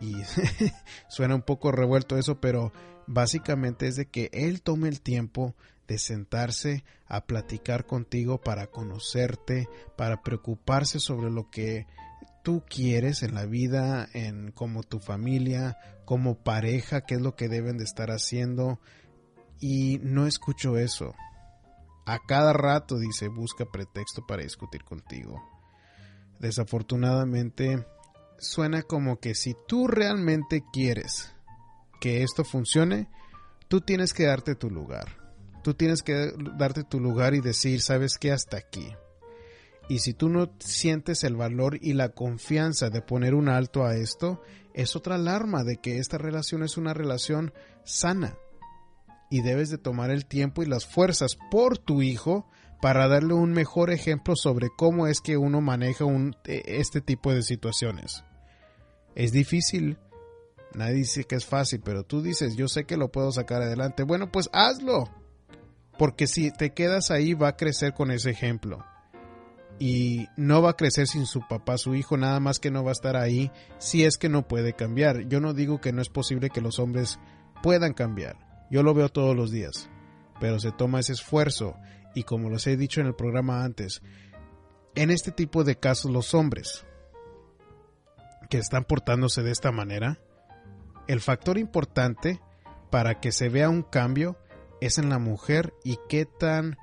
Y 0.00 0.14
suena 1.08 1.34
un 1.34 1.42
poco 1.42 1.72
revuelto 1.72 2.18
eso, 2.18 2.40
pero 2.40 2.72
básicamente 3.06 3.86
es 3.86 3.96
de 3.96 4.06
que 4.06 4.30
él 4.32 4.62
tome 4.62 4.88
el 4.88 5.00
tiempo 5.00 5.54
de 5.86 5.98
sentarse 5.98 6.84
a 7.06 7.26
platicar 7.26 7.86
contigo 7.86 8.40
para 8.40 8.68
conocerte, 8.68 9.68
para 9.96 10.22
preocuparse 10.22 10.98
sobre 10.98 11.30
lo 11.30 11.50
que 11.50 11.86
tú 12.42 12.62
quieres 12.68 13.22
en 13.22 13.34
la 13.34 13.46
vida, 13.46 14.08
en 14.12 14.50
como 14.52 14.82
tu 14.82 14.98
familia, 14.98 15.78
como 16.04 16.42
pareja, 16.42 17.02
qué 17.02 17.14
es 17.14 17.20
lo 17.20 17.36
que 17.36 17.48
deben 17.48 17.78
de 17.78 17.84
estar 17.84 18.10
haciendo. 18.10 18.80
Y 19.60 19.98
no 20.02 20.26
escucho 20.26 20.76
eso. 20.76 21.14
A 22.06 22.18
cada 22.26 22.52
rato 22.52 22.98
dice 22.98 23.28
busca 23.28 23.64
pretexto 23.64 24.26
para 24.26 24.42
discutir 24.42 24.84
contigo. 24.84 25.53
Desafortunadamente 26.44 27.86
suena 28.38 28.82
como 28.82 29.18
que 29.18 29.34
si 29.34 29.56
tú 29.66 29.88
realmente 29.88 30.62
quieres 30.72 31.34
que 32.00 32.22
esto 32.22 32.44
funcione, 32.44 33.08
tú 33.68 33.80
tienes 33.80 34.12
que 34.12 34.26
darte 34.26 34.54
tu 34.54 34.68
lugar 34.68 35.24
Tú 35.64 35.72
tienes 35.72 36.02
que 36.02 36.30
darte 36.58 36.84
tu 36.84 37.00
lugar 37.00 37.34
y 37.34 37.40
decir, 37.40 37.80
sabes 37.80 38.18
qué, 38.18 38.32
hasta 38.32 38.58
aquí. 38.58 38.94
Y 39.88 40.00
si 40.00 40.12
tú 40.12 40.28
no 40.28 40.52
sientes 40.58 41.24
el 41.24 41.36
valor 41.36 41.78
y 41.80 41.94
la 41.94 42.10
confianza 42.10 42.90
de 42.90 43.00
poner 43.00 43.34
un 43.34 43.48
alto 43.48 43.86
a 43.86 43.96
esto, 43.96 44.42
es 44.74 44.94
otra 44.94 45.14
alarma 45.14 45.64
de 45.64 45.78
que 45.78 45.96
esta 45.96 46.18
relación 46.18 46.64
es 46.64 46.76
una 46.76 46.92
relación 46.92 47.54
sana. 47.82 48.36
Y 49.30 49.40
debes 49.40 49.70
de 49.70 49.78
tomar 49.78 50.10
el 50.10 50.26
tiempo 50.26 50.62
y 50.62 50.66
las 50.66 50.84
fuerzas 50.84 51.38
por 51.50 51.78
tu 51.78 52.02
hijo 52.02 52.46
para 52.84 53.08
darle 53.08 53.32
un 53.32 53.52
mejor 53.52 53.90
ejemplo 53.90 54.36
sobre 54.36 54.68
cómo 54.68 55.06
es 55.06 55.22
que 55.22 55.38
uno 55.38 55.62
maneja 55.62 56.04
e, 56.44 56.62
este 56.66 57.00
tipo 57.00 57.32
de 57.32 57.42
situaciones. 57.42 58.24
Es 59.14 59.32
difícil, 59.32 59.96
nadie 60.74 60.96
dice 60.96 61.24
que 61.24 61.36
es 61.36 61.46
fácil, 61.46 61.80
pero 61.82 62.02
tú 62.02 62.20
dices, 62.20 62.56
yo 62.56 62.68
sé 62.68 62.84
que 62.84 62.98
lo 62.98 63.10
puedo 63.10 63.32
sacar 63.32 63.62
adelante. 63.62 64.02
Bueno, 64.02 64.30
pues 64.30 64.50
hazlo 64.52 65.08
porque 65.96 66.26
si 66.26 66.50
te 66.50 66.74
quedas 66.74 67.10
ahí 67.10 67.32
va 67.32 67.48
a 67.48 67.56
crecer 67.56 67.94
con 67.94 68.10
ese 68.10 68.28
ejemplo. 68.28 68.84
Y 69.78 70.26
no 70.36 70.60
va 70.60 70.72
a 70.72 70.76
crecer 70.76 71.06
sin 71.06 71.24
su 71.24 71.40
papá, 71.48 71.78
su 71.78 71.94
hijo, 71.94 72.18
nada 72.18 72.38
más 72.38 72.58
que 72.58 72.70
no 72.70 72.84
va 72.84 72.90
a 72.90 72.92
estar 72.92 73.16
ahí 73.16 73.50
si 73.78 74.04
es 74.04 74.18
que 74.18 74.28
no 74.28 74.46
puede 74.46 74.74
cambiar. 74.74 75.26
Yo 75.26 75.40
no 75.40 75.54
digo 75.54 75.80
que 75.80 75.94
no 75.94 76.02
es 76.02 76.10
posible 76.10 76.50
que 76.50 76.60
los 76.60 76.78
hombres 76.78 77.18
puedan 77.62 77.94
cambiar. 77.94 78.36
Yo 78.70 78.82
lo 78.82 78.92
veo 78.92 79.08
todos 79.08 79.34
los 79.34 79.50
días. 79.50 79.88
Pero 80.38 80.60
se 80.60 80.70
toma 80.70 81.00
ese 81.00 81.14
esfuerzo. 81.14 81.78
Y 82.14 82.24
como 82.24 82.50
les 82.50 82.66
he 82.66 82.76
dicho 82.76 83.00
en 83.00 83.06
el 83.06 83.14
programa 83.14 83.64
antes, 83.64 84.02
en 84.94 85.10
este 85.10 85.32
tipo 85.32 85.64
de 85.64 85.76
casos 85.76 86.10
los 86.10 86.34
hombres 86.34 86.84
que 88.48 88.58
están 88.58 88.84
portándose 88.84 89.42
de 89.42 89.50
esta 89.50 89.72
manera, 89.72 90.18
el 91.08 91.20
factor 91.20 91.58
importante 91.58 92.40
para 92.90 93.20
que 93.20 93.32
se 93.32 93.48
vea 93.48 93.68
un 93.68 93.82
cambio 93.82 94.38
es 94.80 94.98
en 94.98 95.08
la 95.08 95.18
mujer 95.18 95.74
y 95.82 95.98
qué 96.08 96.26
tan 96.26 96.76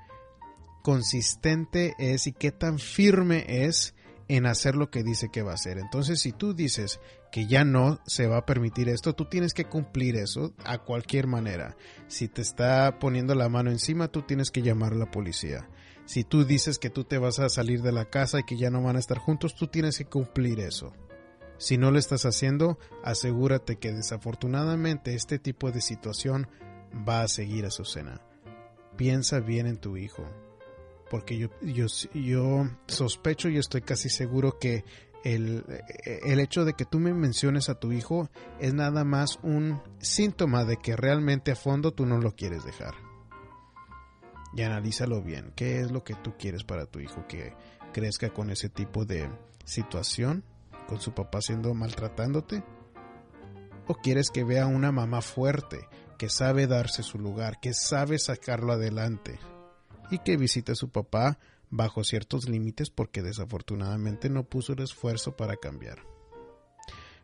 consistente 0.82 1.94
es 1.98 2.26
y 2.26 2.32
qué 2.32 2.52
tan 2.52 2.78
firme 2.78 3.44
es 3.48 3.94
en 4.28 4.46
hacer 4.46 4.76
lo 4.76 4.90
que 4.90 5.02
dice 5.02 5.28
que 5.30 5.42
va 5.42 5.52
a 5.52 5.54
hacer. 5.54 5.78
Entonces, 5.78 6.20
si 6.20 6.32
tú 6.32 6.54
dices 6.54 7.00
que 7.30 7.46
ya 7.46 7.64
no 7.64 8.00
se 8.06 8.26
va 8.26 8.38
a 8.38 8.46
permitir 8.46 8.88
esto, 8.88 9.14
tú 9.14 9.26
tienes 9.26 9.54
que 9.54 9.66
cumplir 9.66 10.16
eso 10.16 10.54
a 10.64 10.78
cualquier 10.78 11.26
manera. 11.26 11.76
Si 12.08 12.28
te 12.28 12.42
está 12.42 12.98
poniendo 12.98 13.34
la 13.34 13.48
mano 13.48 13.70
encima, 13.70 14.08
tú 14.08 14.22
tienes 14.22 14.50
que 14.50 14.62
llamar 14.62 14.92
a 14.92 14.96
la 14.96 15.10
policía. 15.10 15.68
Si 16.04 16.24
tú 16.24 16.44
dices 16.44 16.78
que 16.78 16.90
tú 16.90 17.04
te 17.04 17.18
vas 17.18 17.38
a 17.38 17.48
salir 17.48 17.82
de 17.82 17.92
la 17.92 18.06
casa 18.06 18.40
y 18.40 18.44
que 18.44 18.56
ya 18.56 18.70
no 18.70 18.82
van 18.82 18.96
a 18.96 19.00
estar 19.00 19.18
juntos, 19.18 19.54
tú 19.54 19.68
tienes 19.68 19.98
que 19.98 20.04
cumplir 20.04 20.60
eso. 20.60 20.92
Si 21.58 21.78
no 21.78 21.90
lo 21.90 21.98
estás 21.98 22.24
haciendo, 22.24 22.78
asegúrate 23.04 23.76
que 23.76 23.92
desafortunadamente 23.92 25.14
este 25.14 25.38
tipo 25.38 25.70
de 25.70 25.80
situación 25.80 26.48
va 27.08 27.22
a 27.22 27.28
seguir 27.28 27.66
a 27.66 27.70
su 27.70 27.84
cena. 27.84 28.20
Piensa 28.96 29.40
bien 29.40 29.66
en 29.66 29.78
tu 29.78 29.96
hijo 29.96 30.26
porque 31.12 31.36
yo, 31.60 32.66
sospecho 32.86 33.50
y 33.50 33.58
estoy 33.58 33.82
casi 33.82 34.08
seguro 34.08 34.58
que 34.58 34.82
el, 35.24 35.62
el, 36.24 36.40
hecho 36.40 36.64
de 36.64 36.72
que 36.72 36.86
tú 36.86 37.00
me 37.00 37.12
menciones 37.12 37.68
a 37.68 37.74
tu 37.74 37.92
hijo 37.92 38.30
es 38.60 38.72
nada 38.72 39.04
más 39.04 39.38
un 39.42 39.82
síntoma 39.98 40.64
de 40.64 40.78
que 40.78 40.96
realmente 40.96 41.52
a 41.52 41.54
fondo 41.54 41.92
tú 41.92 42.06
no 42.06 42.16
lo 42.16 42.34
quieres 42.34 42.64
dejar. 42.64 42.94
Y 44.56 44.62
analízalo 44.62 45.20
bien. 45.20 45.52
¿Qué 45.54 45.80
es 45.80 45.90
lo 45.90 46.02
que 46.02 46.14
tú 46.14 46.32
quieres 46.38 46.64
para 46.64 46.86
tu 46.86 46.98
hijo? 46.98 47.26
Que 47.28 47.52
crezca 47.92 48.30
con 48.30 48.48
ese 48.48 48.70
tipo 48.70 49.04
de 49.04 49.28
situación, 49.66 50.44
con 50.88 50.98
su 50.98 51.12
papá 51.12 51.42
siendo 51.42 51.74
maltratándote. 51.74 52.64
¿O 53.86 53.96
quieres 53.96 54.30
que 54.30 54.44
vea 54.44 54.64
una 54.66 54.92
mamá 54.92 55.20
fuerte, 55.20 55.86
que 56.16 56.30
sabe 56.30 56.66
darse 56.66 57.02
su 57.02 57.18
lugar, 57.18 57.60
que 57.60 57.74
sabe 57.74 58.18
sacarlo 58.18 58.72
adelante? 58.72 59.38
Y 60.10 60.18
que 60.18 60.36
visite 60.36 60.72
a 60.72 60.76
su 60.76 60.90
papá 60.90 61.38
bajo 61.70 62.04
ciertos 62.04 62.48
límites 62.48 62.90
porque 62.90 63.22
desafortunadamente 63.22 64.28
no 64.28 64.44
puso 64.44 64.74
el 64.74 64.80
esfuerzo 64.80 65.36
para 65.36 65.56
cambiar. 65.56 65.98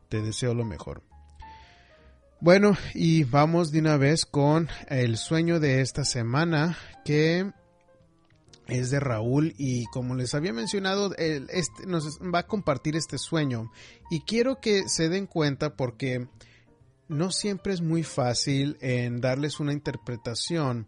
Te 0.09 0.23
deseo 0.23 0.55
lo 0.55 0.65
mejor. 0.65 1.03
Bueno, 2.41 2.77
y 2.95 3.25
vamos 3.25 3.73
de 3.73 3.81
una 3.81 3.97
vez 3.97 4.25
con 4.25 4.69
el 4.89 5.17
sueño 5.17 5.61
de 5.61 5.81
esta 5.81 6.05
semana 6.05 6.79
que 7.05 7.53
es 8.69 8.91
de 8.91 9.01
Raúl 9.01 9.55
y 9.59 9.87
como 9.87 10.15
les 10.15 10.35
había 10.35 10.53
mencionado, 10.53 11.15
este, 11.17 11.87
nos 11.87 12.21
va 12.21 12.41
a 12.41 12.47
compartir 12.47 12.97
este 12.97 13.19
sueño 13.19 13.73
y 14.11 14.21
quiero 14.21 14.61
que 14.61 14.89
se 14.89 15.09
den 15.09 15.27
cuenta 15.27 15.75
porque 15.75 16.29
no 17.09 17.31
siempre 17.31 17.73
es 17.73 17.81
muy 17.81 18.03
fácil 18.03 18.77
en 18.81 19.21
darles 19.21 19.59
una 19.59 19.73
interpretación 19.73 20.87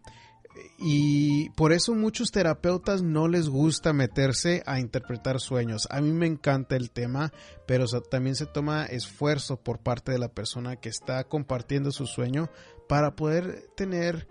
y 0.77 1.49
por 1.51 1.71
eso 1.71 1.93
muchos 1.93 2.31
terapeutas 2.31 3.01
no 3.01 3.27
les 3.27 3.49
gusta 3.49 3.93
meterse 3.93 4.63
a 4.65 4.79
interpretar 4.79 5.39
sueños. 5.39 5.87
A 5.91 6.01
mí 6.01 6.11
me 6.11 6.27
encanta 6.27 6.75
el 6.75 6.91
tema, 6.91 7.31
pero 7.65 7.85
también 8.01 8.35
se 8.35 8.45
toma 8.45 8.85
esfuerzo 8.85 9.57
por 9.57 9.79
parte 9.79 10.11
de 10.11 10.19
la 10.19 10.29
persona 10.29 10.75
que 10.75 10.89
está 10.89 11.23
compartiendo 11.23 11.91
su 11.91 12.07
sueño 12.07 12.49
para 12.87 13.15
poder 13.15 13.69
tener 13.75 14.27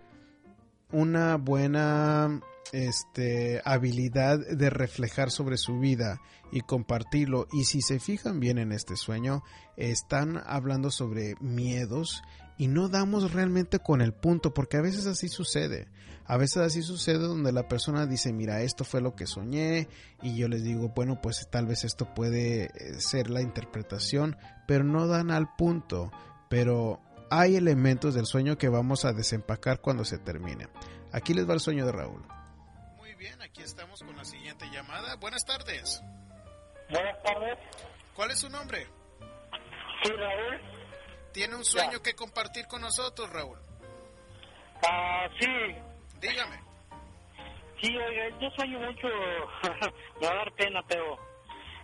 una 0.92 1.37
buena 1.37 2.40
este, 2.72 3.60
habilidad 3.64 4.38
de 4.38 4.70
reflejar 4.70 5.30
sobre 5.30 5.56
su 5.56 5.78
vida 5.78 6.20
y 6.52 6.60
compartirlo. 6.60 7.46
Y 7.52 7.64
si 7.64 7.80
se 7.80 8.00
fijan 8.00 8.40
bien 8.40 8.58
en 8.58 8.72
este 8.72 8.96
sueño, 8.96 9.42
están 9.76 10.42
hablando 10.44 10.90
sobre 10.90 11.34
miedos 11.40 12.22
y 12.61 12.69
no 12.69 12.90
damos 12.90 13.33
realmente 13.33 13.79
con 13.79 14.02
el 14.02 14.12
punto, 14.12 14.52
porque 14.52 14.76
a 14.76 14.83
veces 14.83 15.07
así 15.07 15.31
sucede. 15.31 15.88
A 16.26 16.37
veces 16.37 16.59
así 16.59 16.83
sucede 16.83 17.21
donde 17.21 17.52
la 17.52 17.69
persona 17.69 18.05
dice, 18.05 18.35
mira, 18.35 18.61
esto 18.61 18.85
fue 18.85 19.00
lo 19.00 19.17
que 19.17 19.26
soñé, 19.26 19.88
y 20.21 20.37
yo 20.37 20.47
les 20.47 20.62
digo, 20.62 20.90
bueno, 20.90 21.23
pues 21.23 21.49
tal 21.50 21.64
vez 21.64 21.85
esto 21.85 22.12
puede 22.12 22.64
eh, 22.64 23.00
ser 23.00 23.31
la 23.31 23.40
interpretación, 23.40 24.37
pero 24.67 24.85
no 24.85 25.07
dan 25.07 25.31
al 25.31 25.57
punto. 25.57 26.12
Pero 26.50 27.00
hay 27.31 27.57
elementos 27.57 28.12
del 28.12 28.26
sueño 28.26 28.59
que 28.59 28.68
vamos 28.68 29.07
a 29.07 29.14
desempacar 29.14 29.81
cuando 29.81 30.05
se 30.05 30.18
termine. 30.18 30.68
Aquí 31.12 31.33
les 31.33 31.49
va 31.49 31.55
el 31.55 31.61
sueño 31.61 31.87
de 31.87 31.92
Raúl. 31.92 32.23
Muy 32.99 33.14
bien, 33.14 33.40
aquí 33.40 33.62
estamos 33.62 34.03
con 34.03 34.14
la 34.18 34.25
siguiente 34.27 34.66
llamada. 34.70 35.16
Buenas 35.16 35.46
tardes. 35.46 36.03
Buenas 36.90 37.23
tardes. 37.23 37.59
¿Cuál 38.14 38.33
es 38.33 38.38
su 38.38 38.51
nombre? 38.51 38.87
Sí, 40.03 40.11
Raúl. 40.12 40.80
¿Tiene 41.33 41.57
un 41.57 41.64
sueño 41.64 42.03
que 42.03 42.14
compartir 42.14 42.66
con 42.66 42.81
nosotros, 42.81 43.31
Raúl? 43.31 43.59
Ah, 44.87 45.29
sí. 45.38 45.47
Dígame. 46.21 46.61
Sí, 47.81 47.97
oiga, 47.97 48.38
yo 48.40 48.51
sueño 48.51 48.79
mucho, 48.79 49.07
me 50.21 50.27
va 50.27 50.33
a 50.33 50.37
dar 50.37 50.53
pena, 50.53 50.83
pero 50.87 51.19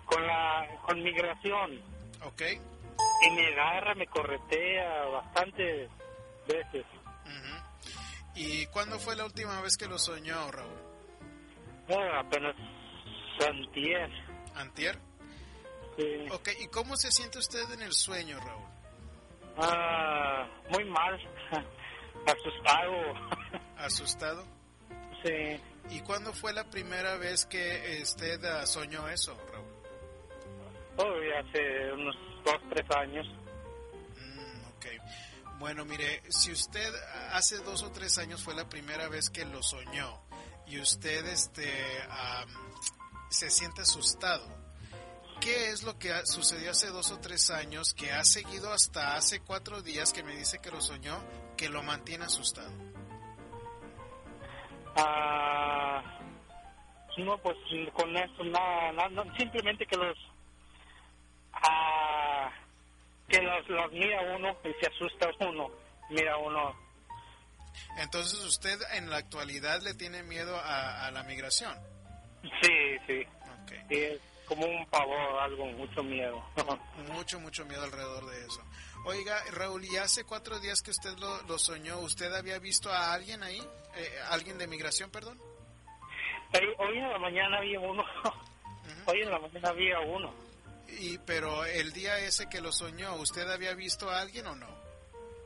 con 0.04 0.26
la 0.26 0.66
con 0.84 1.02
migración. 1.02 1.80
Ok. 2.22 2.42
Y 2.42 3.30
me 3.30 3.46
agarra, 3.46 3.94
me 3.94 4.06
corretea 4.06 5.06
bastantes 5.06 5.90
veces. 6.46 6.84
¿Y 8.34 8.66
cuándo 8.66 8.98
fue 8.98 9.16
la 9.16 9.24
última 9.24 9.62
vez 9.62 9.78
que 9.78 9.86
lo 9.86 9.98
soñó, 9.98 10.50
Raúl? 10.52 10.78
Bueno, 11.88 12.18
apenas 12.18 12.54
antier. 13.48 14.10
¿Antier? 14.54 14.98
Sí. 15.96 16.26
Ok, 16.30 16.50
¿y 16.60 16.68
cómo 16.68 16.96
se 16.98 17.10
siente 17.10 17.38
usted 17.38 17.70
en 17.72 17.80
el 17.80 17.94
sueño, 17.94 18.38
Raúl? 18.38 18.65
Ah, 19.58 20.46
muy 20.70 20.84
mal, 20.84 21.14
asustado. 22.26 22.92
¿Asustado? 23.78 24.44
Sí. 25.24 25.60
¿Y 25.90 26.00
cuándo 26.00 26.32
fue 26.32 26.52
la 26.52 26.64
primera 26.64 27.16
vez 27.16 27.46
que 27.46 28.00
usted 28.02 28.40
soñó 28.64 29.08
eso, 29.08 29.36
Raúl? 29.52 29.66
Oh, 30.98 31.14
hace 31.38 31.92
unos 31.92 32.16
dos, 32.44 32.56
tres 32.70 32.90
años. 32.96 33.26
Mm, 34.16 34.66
ok. 34.76 34.86
Bueno, 35.58 35.84
mire, 35.84 36.22
si 36.30 36.52
usted 36.52 36.92
hace 37.32 37.58
dos 37.58 37.82
o 37.82 37.92
tres 37.92 38.18
años 38.18 38.42
fue 38.42 38.54
la 38.54 38.68
primera 38.68 39.08
vez 39.08 39.30
que 39.30 39.44
lo 39.44 39.62
soñó 39.62 40.20
y 40.66 40.80
usted 40.80 41.26
este, 41.26 41.70
se 43.28 43.50
siente 43.50 43.82
asustado, 43.82 44.46
¿Qué 45.40 45.70
es 45.70 45.82
lo 45.82 45.98
que 45.98 46.10
sucedió 46.24 46.70
hace 46.70 46.88
dos 46.88 47.12
o 47.12 47.18
tres 47.18 47.50
años 47.50 47.94
que 47.94 48.10
ha 48.10 48.24
seguido 48.24 48.72
hasta 48.72 49.16
hace 49.16 49.40
cuatro 49.40 49.82
días 49.82 50.12
que 50.12 50.22
me 50.22 50.36
dice 50.36 50.58
que 50.60 50.70
lo 50.70 50.80
soñó, 50.80 51.22
que 51.56 51.68
lo 51.68 51.82
mantiene 51.82 52.24
asustado? 52.24 52.72
Ah, 54.96 56.02
no, 57.18 57.38
pues 57.38 57.56
con 57.92 58.16
eso 58.16 58.44
nada, 58.44 58.92
nada 58.92 59.36
simplemente 59.36 59.86
que 59.86 59.96
los 59.96 60.16
ah, 61.52 62.50
que 63.28 63.40
los, 63.42 63.68
los 63.68 63.92
mira 63.92 64.20
uno 64.34 64.56
y 64.64 64.72
se 64.80 64.90
asusta 64.90 65.28
uno, 65.40 65.70
mira 66.10 66.36
uno. 66.38 66.74
Entonces 67.98 68.42
usted 68.44 68.78
en 68.94 69.10
la 69.10 69.18
actualidad 69.18 69.82
le 69.82 69.94
tiene 69.94 70.22
miedo 70.22 70.58
a, 70.58 71.10
la 71.10 71.22
migración. 71.24 71.76
Sí, 72.62 72.96
sí. 73.06 73.26
Okay 73.64 74.18
como 74.46 74.66
un 74.66 74.86
pavor, 74.86 75.40
algo, 75.40 75.66
mucho 75.66 76.02
miedo. 76.02 76.42
mucho, 77.12 77.40
mucho 77.40 77.64
miedo 77.66 77.82
alrededor 77.82 78.26
de 78.26 78.46
eso. 78.46 78.62
Oiga, 79.04 79.42
Raúl, 79.52 79.84
y 79.84 79.96
hace 79.96 80.24
cuatro 80.24 80.58
días 80.58 80.82
que 80.82 80.90
usted 80.90 81.16
lo, 81.18 81.58
soñó, 81.58 81.98
¿usted 81.98 82.32
había 82.34 82.58
visto 82.58 82.90
a 82.90 83.12
alguien 83.12 83.42
ahí? 83.42 83.60
Eh, 83.96 84.18
¿Alguien 84.30 84.58
de 84.58 84.66
migración, 84.66 85.10
perdón? 85.10 85.38
Hoy, 86.78 86.98
en 86.98 87.10
la 87.10 87.18
mañana 87.18 87.58
había 87.58 87.80
uno. 87.80 88.04
Hoy 89.06 89.20
en 89.22 89.30
la 89.30 89.38
mañana 89.38 89.68
había 89.68 90.00
uno. 90.00 90.32
Y, 90.88 91.18
pero 91.18 91.64
el 91.64 91.92
día 91.92 92.18
ese 92.18 92.48
que 92.48 92.60
lo 92.60 92.72
soñó, 92.72 93.14
¿usted 93.16 93.48
había 93.50 93.74
visto 93.74 94.10
a 94.10 94.20
alguien 94.20 94.46
o 94.46 94.54
no? 94.54 94.75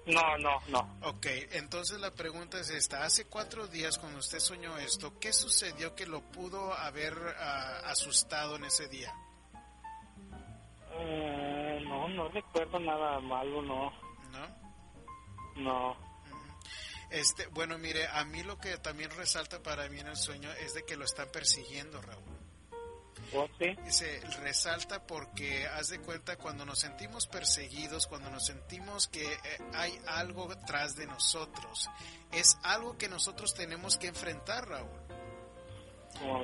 No, 0.07 0.39
no, 0.39 0.61
no. 0.69 0.99
Ok, 1.03 1.27
entonces 1.53 2.01
la 2.01 2.11
pregunta 2.11 2.59
es 2.59 2.71
esta. 2.71 3.05
Hace 3.05 3.27
cuatro 3.27 3.67
días 3.67 3.99
cuando 3.99 4.19
usted 4.19 4.39
soñó 4.39 4.77
esto, 4.79 5.19
¿qué 5.21 5.33
sucedió 5.33 5.95
que 5.95 6.07
lo 6.07 6.21
pudo 6.21 6.73
haber 6.73 7.17
uh, 7.17 7.87
asustado 7.87 8.57
en 8.57 8.65
ese 8.65 8.89
día? 8.89 9.15
Eh, 10.93 11.81
no, 11.85 12.09
no 12.09 12.29
recuerdo 12.29 12.79
nada 12.81 13.21
malo, 13.21 13.63
no. 13.63 13.93
¿No? 14.31 14.61
No. 15.57 16.11
Este, 17.11 17.47
bueno, 17.49 17.77
mire, 17.79 18.07
a 18.07 18.25
mí 18.25 18.43
lo 18.43 18.59
que 18.59 18.79
también 18.79 19.11
resalta 19.11 19.63
para 19.63 19.89
mí 19.89 19.99
en 19.99 20.09
el 20.09 20.17
sueño 20.17 20.51
es 20.53 20.75
de 20.75 20.85
que 20.85 20.97
lo 20.97 21.05
están 21.05 21.29
persiguiendo, 21.31 22.01
Raúl. 22.01 22.30
Se 23.89 24.21
resalta 24.43 25.07
porque, 25.07 25.67
haz 25.67 25.89
de 25.89 26.01
cuenta, 26.01 26.37
cuando 26.37 26.65
nos 26.65 26.81
sentimos 26.81 27.27
perseguidos, 27.27 28.07
cuando 28.07 28.31
nos 28.31 28.47
sentimos 28.47 29.09
que 29.09 29.25
eh, 29.25 29.39
hay 29.75 29.99
algo 30.07 30.49
tras 30.67 30.97
de 30.97 31.07
nosotros, 31.07 31.89
es 32.33 32.59
algo 32.63 32.97
que 32.99 33.09
nosotros 33.09 33.55
tenemos 33.55 33.97
que 33.97 34.09
enfrentar, 34.09 34.69
Raúl. 34.69 35.01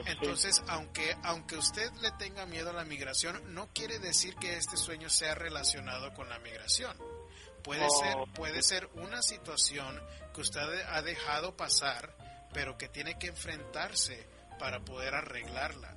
Entonces, 0.06 0.62
aunque, 0.68 1.16
aunque 1.22 1.56
usted 1.56 1.92
le 2.00 2.12
tenga 2.12 2.46
miedo 2.46 2.70
a 2.70 2.72
la 2.72 2.84
migración, 2.84 3.52
no 3.52 3.68
quiere 3.74 3.98
decir 3.98 4.36
que 4.36 4.56
este 4.56 4.76
sueño 4.76 5.10
sea 5.10 5.34
relacionado 5.34 6.14
con 6.14 6.28
la 6.28 6.38
migración. 6.38 6.96
Puede, 7.62 7.90
ser, 7.90 8.16
puede 8.34 8.62
ser 8.62 8.88
una 8.94 9.22
situación 9.22 10.00
que 10.32 10.40
usted 10.40 10.60
ha 10.60 11.02
dejado 11.02 11.56
pasar 11.56 12.14
pero 12.56 12.78
que 12.78 12.88
tiene 12.88 13.18
que 13.18 13.26
enfrentarse 13.26 14.26
para 14.58 14.80
poder 14.80 15.14
arreglarla. 15.14 15.94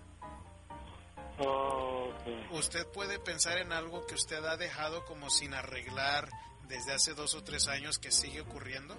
Usted 2.52 2.88
puede 2.88 3.20
pensar 3.20 3.58
en 3.60 3.72
algo 3.72 4.06
que 4.06 4.16
usted 4.16 4.44
ha 4.44 4.58
dejado 4.58 5.06
como 5.06 5.30
sin 5.30 5.54
arreglar 5.54 6.30
desde 6.68 6.94
hace 6.94 7.14
dos 7.14 7.36
o 7.36 7.44
tres 7.44 7.68
años 7.68 7.98
que 7.98 8.12
sigue 8.12 8.42
ocurriendo. 8.42 8.96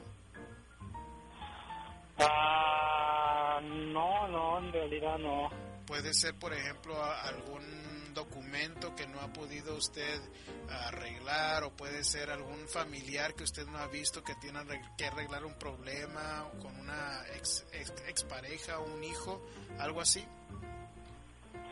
Ah, 2.18 3.60
no, 3.62 4.28
no, 4.28 4.58
en 4.58 4.72
realidad 4.72 5.18
no. 5.18 5.48
Puede 5.86 6.14
ser, 6.14 6.38
por 6.38 6.52
ejemplo, 6.52 7.02
algún 7.02 8.14
documento 8.14 8.94
que 8.94 9.06
no 9.06 9.20
ha 9.20 9.32
podido 9.32 9.76
usted 9.76 10.20
arreglar 10.68 11.64
o 11.64 11.70
puede 11.76 12.04
ser 12.04 12.30
algún 12.30 12.68
familiar 12.68 13.34
que 13.34 13.44
usted 13.44 13.66
no 13.66 13.78
ha 13.78 13.86
visto 13.86 14.22
que 14.22 14.34
tiene 14.36 14.60
que 14.96 15.06
arreglar 15.06 15.44
un 15.44 15.58
problema 15.58 16.48
con 16.60 16.76
una 16.78 17.24
ex, 17.34 17.64
ex, 17.72 18.24
pareja 18.24 18.78
o 18.78 18.84
un 18.84 19.02
hijo, 19.04 19.44
algo 19.78 20.00
así. 20.00 20.24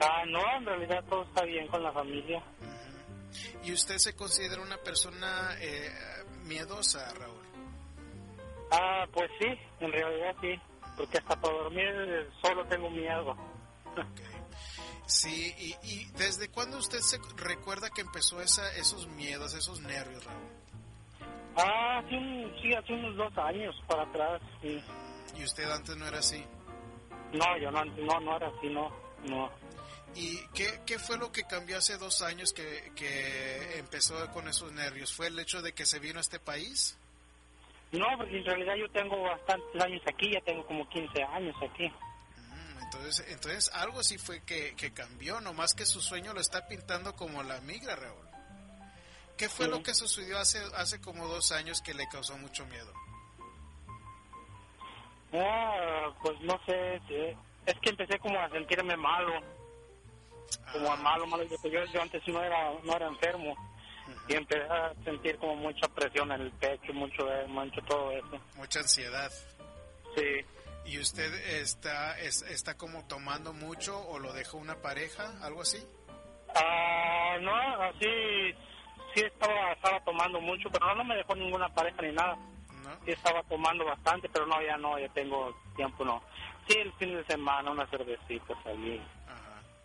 Ah, 0.00 0.24
no, 0.26 0.40
en 0.56 0.66
realidad 0.66 1.04
todo 1.08 1.24
está 1.24 1.44
bien 1.44 1.66
con 1.68 1.82
la 1.82 1.92
familia. 1.92 2.42
¿Y 3.64 3.72
usted 3.72 3.98
se 3.98 4.14
considera 4.14 4.62
una 4.62 4.78
persona 4.78 5.56
eh, 5.60 5.90
miedosa, 6.44 7.12
Raúl? 7.14 7.46
Ah, 8.70 9.06
pues 9.12 9.30
sí, 9.38 9.46
en 9.80 9.92
realidad 9.92 10.36
sí, 10.40 10.54
porque 10.96 11.18
hasta 11.18 11.40
para 11.40 11.54
dormir 11.54 12.30
solo 12.42 12.64
tengo 12.66 12.90
miedo. 12.90 13.36
Sí, 15.06 15.54
y, 15.58 15.74
y, 15.88 16.04
¿desde 16.18 16.50
cuándo 16.50 16.76
usted 16.76 16.98
se 16.98 17.18
recuerda 17.36 17.88
que 17.88 18.02
empezó 18.02 18.42
esa, 18.42 18.70
esos 18.76 19.08
miedos, 19.08 19.54
esos 19.54 19.80
nervios, 19.80 20.22
Raúl? 20.22 20.50
Ah, 21.56 22.02
sí, 22.10 22.52
sí, 22.60 22.74
hace 22.74 22.92
unos 22.92 23.16
dos 23.16 23.38
años 23.38 23.74
para 23.88 24.02
atrás, 24.02 24.42
sí. 24.60 24.78
¿Y 25.38 25.44
usted 25.44 25.64
antes 25.70 25.96
no 25.96 26.06
era 26.06 26.18
así? 26.18 26.44
No, 27.32 27.58
yo 27.58 27.70
no, 27.70 27.84
no, 27.84 28.20
no 28.20 28.36
era 28.36 28.48
así, 28.48 28.68
no, 28.68 28.92
no. 29.28 29.50
¿Y 30.14 30.38
qué, 30.54 30.80
qué 30.86 30.98
fue 30.98 31.16
lo 31.18 31.30
que 31.30 31.44
cambió 31.44 31.78
hace 31.78 31.96
dos 31.96 32.22
años 32.22 32.52
que, 32.52 32.92
que 32.96 33.78
empezó 33.78 34.30
con 34.32 34.48
esos 34.48 34.72
nervios? 34.72 35.12
¿Fue 35.14 35.28
el 35.28 35.38
hecho 35.38 35.62
de 35.62 35.72
que 35.72 35.86
se 35.86 35.98
vino 35.98 36.18
a 36.18 36.22
este 36.22 36.40
país? 36.40 36.96
No, 37.92 38.06
porque 38.16 38.38
en 38.38 38.44
realidad 38.44 38.74
yo 38.76 38.90
tengo 38.90 39.22
bastantes 39.22 39.82
años 39.82 40.02
aquí, 40.06 40.30
ya 40.32 40.40
tengo 40.42 40.66
como 40.66 40.88
15 40.88 41.22
años 41.22 41.56
aquí. 41.62 41.90
Entonces, 42.82 43.26
entonces 43.28 43.70
algo 43.74 44.02
sí 44.02 44.18
fue 44.18 44.42
que, 44.42 44.74
que 44.74 44.92
cambió, 44.92 45.40
nomás 45.40 45.74
que 45.74 45.86
su 45.86 46.00
sueño 46.00 46.32
lo 46.32 46.40
está 46.40 46.66
pintando 46.66 47.14
como 47.14 47.42
la 47.42 47.60
migra, 47.60 47.96
Raúl. 47.96 48.26
¿Qué 49.36 49.48
fue 49.48 49.68
lo 49.68 49.82
que 49.82 49.94
sucedió 49.94 50.38
hace, 50.38 50.58
hace 50.74 51.00
como 51.00 51.28
dos 51.28 51.52
años 51.52 51.80
que 51.80 51.94
le 51.94 52.08
causó 52.08 52.36
mucho 52.38 52.66
miedo? 52.66 52.92
Ah, 55.32 56.10
pues 56.22 56.40
no 56.40 56.58
sé, 56.66 56.96
es 57.66 57.78
que 57.80 57.90
empecé 57.90 58.18
como 58.18 58.40
a 58.40 58.50
sentirme 58.50 58.96
malo, 58.96 59.40
como 60.72 60.96
malo, 60.98 61.26
malo. 61.26 61.44
Yo, 61.44 61.84
yo 61.92 62.02
antes 62.02 62.26
no 62.28 62.42
era, 62.42 62.72
no 62.84 62.94
era 62.94 63.06
enfermo 63.06 63.56
y 64.28 64.34
empecé 64.34 64.62
a 64.62 64.92
sentir 65.04 65.38
como 65.38 65.56
mucha 65.56 65.88
presión 65.88 66.30
en 66.32 66.42
el 66.42 66.52
pecho, 66.52 66.92
mucho, 66.92 67.26
mucho 67.48 67.80
todo 67.82 68.12
eso. 68.12 68.40
Mucha 68.56 68.80
ansiedad. 68.80 69.30
Sí. 70.14 70.44
¿Y 70.84 70.98
usted 70.98 71.32
está, 71.60 72.18
está 72.20 72.76
como 72.76 73.06
tomando 73.06 73.52
mucho 73.52 73.98
o 74.08 74.18
lo 74.18 74.32
dejó 74.32 74.56
una 74.56 74.76
pareja, 74.80 75.32
algo 75.42 75.62
así? 75.62 75.78
Ah, 76.54 77.36
no, 77.40 77.54
así 77.82 78.54
sí 79.14 79.20
estaba, 79.20 79.72
estaba 79.72 80.00
tomando 80.00 80.40
mucho, 80.40 80.70
pero 80.70 80.94
no, 80.94 81.04
me 81.04 81.16
dejó 81.16 81.34
ninguna 81.34 81.68
pareja 81.68 82.00
ni 82.02 82.12
nada. 82.12 82.36
¿No? 82.36 83.04
Sí 83.04 83.12
estaba 83.12 83.42
tomando 83.44 83.84
bastante, 83.84 84.28
pero 84.30 84.46
no, 84.46 84.62
ya 84.62 84.76
no, 84.78 84.98
ya 84.98 85.08
tengo 85.10 85.54
tiempo, 85.76 86.04
no. 86.04 86.22
Sí, 86.66 86.78
el 86.78 86.92
fin 86.94 87.14
de 87.14 87.24
semana, 87.24 87.70
unas 87.70 87.90
cervecitas 87.90 88.56
allí. 88.66 89.00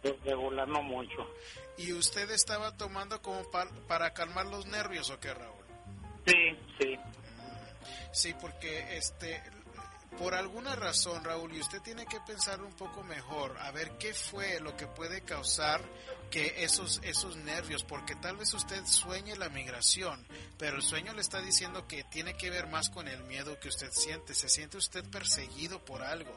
Regular, 0.03 0.67
no 0.67 0.81
mucho. 0.81 1.27
¿Y 1.77 1.93
usted 1.93 2.29
estaba 2.31 2.75
tomando 2.77 3.21
como 3.21 3.43
para 3.87 4.13
calmar 4.13 4.45
los 4.47 4.65
nervios 4.65 5.09
o 5.09 5.19
qué, 5.19 5.33
Raúl? 5.33 5.63
Sí, 6.25 6.57
sí. 6.79 6.99
Sí, 8.11 8.35
porque 8.39 8.97
este 8.97 9.41
por 10.17 10.35
alguna 10.35 10.75
razón, 10.75 11.23
Raúl, 11.23 11.55
y 11.55 11.59
usted 11.59 11.81
tiene 11.81 12.05
que 12.05 12.19
pensar 12.21 12.61
un 12.61 12.73
poco 12.73 13.03
mejor, 13.03 13.57
a 13.59 13.71
ver 13.71 13.97
qué 13.97 14.13
fue 14.13 14.59
lo 14.59 14.77
que 14.77 14.85
puede 14.85 15.21
causar 15.21 15.81
que 16.29 16.63
esos, 16.63 17.01
esos 17.03 17.35
nervios, 17.37 17.83
porque 17.83 18.15
tal 18.15 18.37
vez 18.37 18.53
usted 18.53 18.85
sueñe 18.85 19.35
la 19.35 19.49
migración, 19.49 20.25
pero 20.57 20.77
el 20.77 20.83
sueño 20.83 21.13
le 21.13 21.21
está 21.21 21.41
diciendo 21.41 21.87
que 21.87 22.03
tiene 22.03 22.35
que 22.35 22.49
ver 22.49 22.67
más 22.67 22.89
con 22.89 23.07
el 23.07 23.23
miedo 23.23 23.59
que 23.59 23.69
usted 23.69 23.91
siente, 23.91 24.35
se 24.35 24.49
siente 24.49 24.77
usted 24.77 25.03
perseguido 25.09 25.83
por 25.83 26.03
algo. 26.03 26.35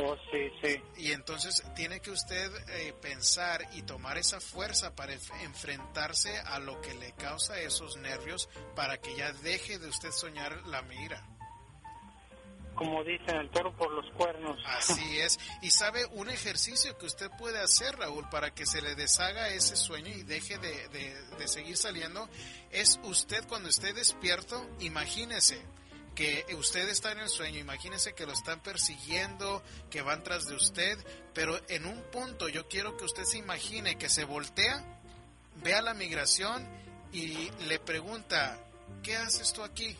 Oh, 0.00 0.16
sí, 0.30 0.50
sí. 0.62 0.80
Y 0.96 1.12
entonces 1.12 1.62
tiene 1.74 2.00
que 2.00 2.12
usted 2.12 2.52
eh, 2.68 2.94
pensar 3.00 3.60
y 3.72 3.82
tomar 3.82 4.16
esa 4.16 4.40
fuerza 4.40 4.94
para 4.94 5.12
enfrentarse 5.12 6.38
a 6.38 6.60
lo 6.60 6.80
que 6.80 6.94
le 6.94 7.12
causa 7.12 7.60
esos 7.60 7.96
nervios 7.96 8.48
para 8.76 8.98
que 8.98 9.16
ya 9.16 9.32
deje 9.32 9.78
de 9.78 9.88
usted 9.88 10.12
soñar 10.12 10.66
la 10.66 10.82
migra 10.82 11.26
como 12.78 13.02
dicen, 13.02 13.36
el 13.36 13.50
toro 13.50 13.74
por 13.76 13.90
los 13.92 14.08
cuernos. 14.12 14.56
Así 14.64 15.18
es. 15.20 15.38
Y 15.62 15.70
sabe 15.70 16.06
un 16.12 16.30
ejercicio 16.30 16.96
que 16.96 17.06
usted 17.06 17.28
puede 17.36 17.58
hacer, 17.58 17.96
Raúl, 17.96 18.28
para 18.30 18.54
que 18.54 18.66
se 18.66 18.80
le 18.80 18.94
deshaga 18.94 19.48
ese 19.48 19.74
sueño 19.74 20.14
y 20.14 20.22
deje 20.22 20.58
de, 20.58 20.88
de, 20.88 21.48
seguir 21.48 21.76
saliendo, 21.76 22.28
es 22.70 23.00
usted 23.02 23.44
cuando 23.48 23.68
esté 23.68 23.92
despierto, 23.92 24.64
imagínese 24.78 25.60
que 26.18 26.44
usted 26.58 26.88
está 26.88 27.12
en 27.12 27.20
el 27.20 27.28
sueño, 27.28 27.60
imagínese 27.60 28.12
que 28.12 28.26
lo 28.26 28.32
están 28.32 28.60
persiguiendo, 28.60 29.62
que 29.88 30.02
van 30.02 30.24
tras 30.24 30.48
de 30.48 30.56
usted, 30.56 30.98
pero 31.32 31.56
en 31.68 31.86
un 31.86 32.02
punto 32.10 32.48
yo 32.48 32.66
quiero 32.66 32.96
que 32.96 33.04
usted 33.04 33.22
se 33.22 33.38
imagine 33.38 33.96
que 33.98 34.08
se 34.08 34.24
voltea, 34.24 34.84
vea 35.62 35.80
la 35.80 35.94
migración 35.94 36.68
y 37.12 37.48
le 37.68 37.78
pregunta, 37.78 38.58
¿qué 39.04 39.14
haces 39.14 39.52
tú 39.52 39.62
aquí? 39.62 39.96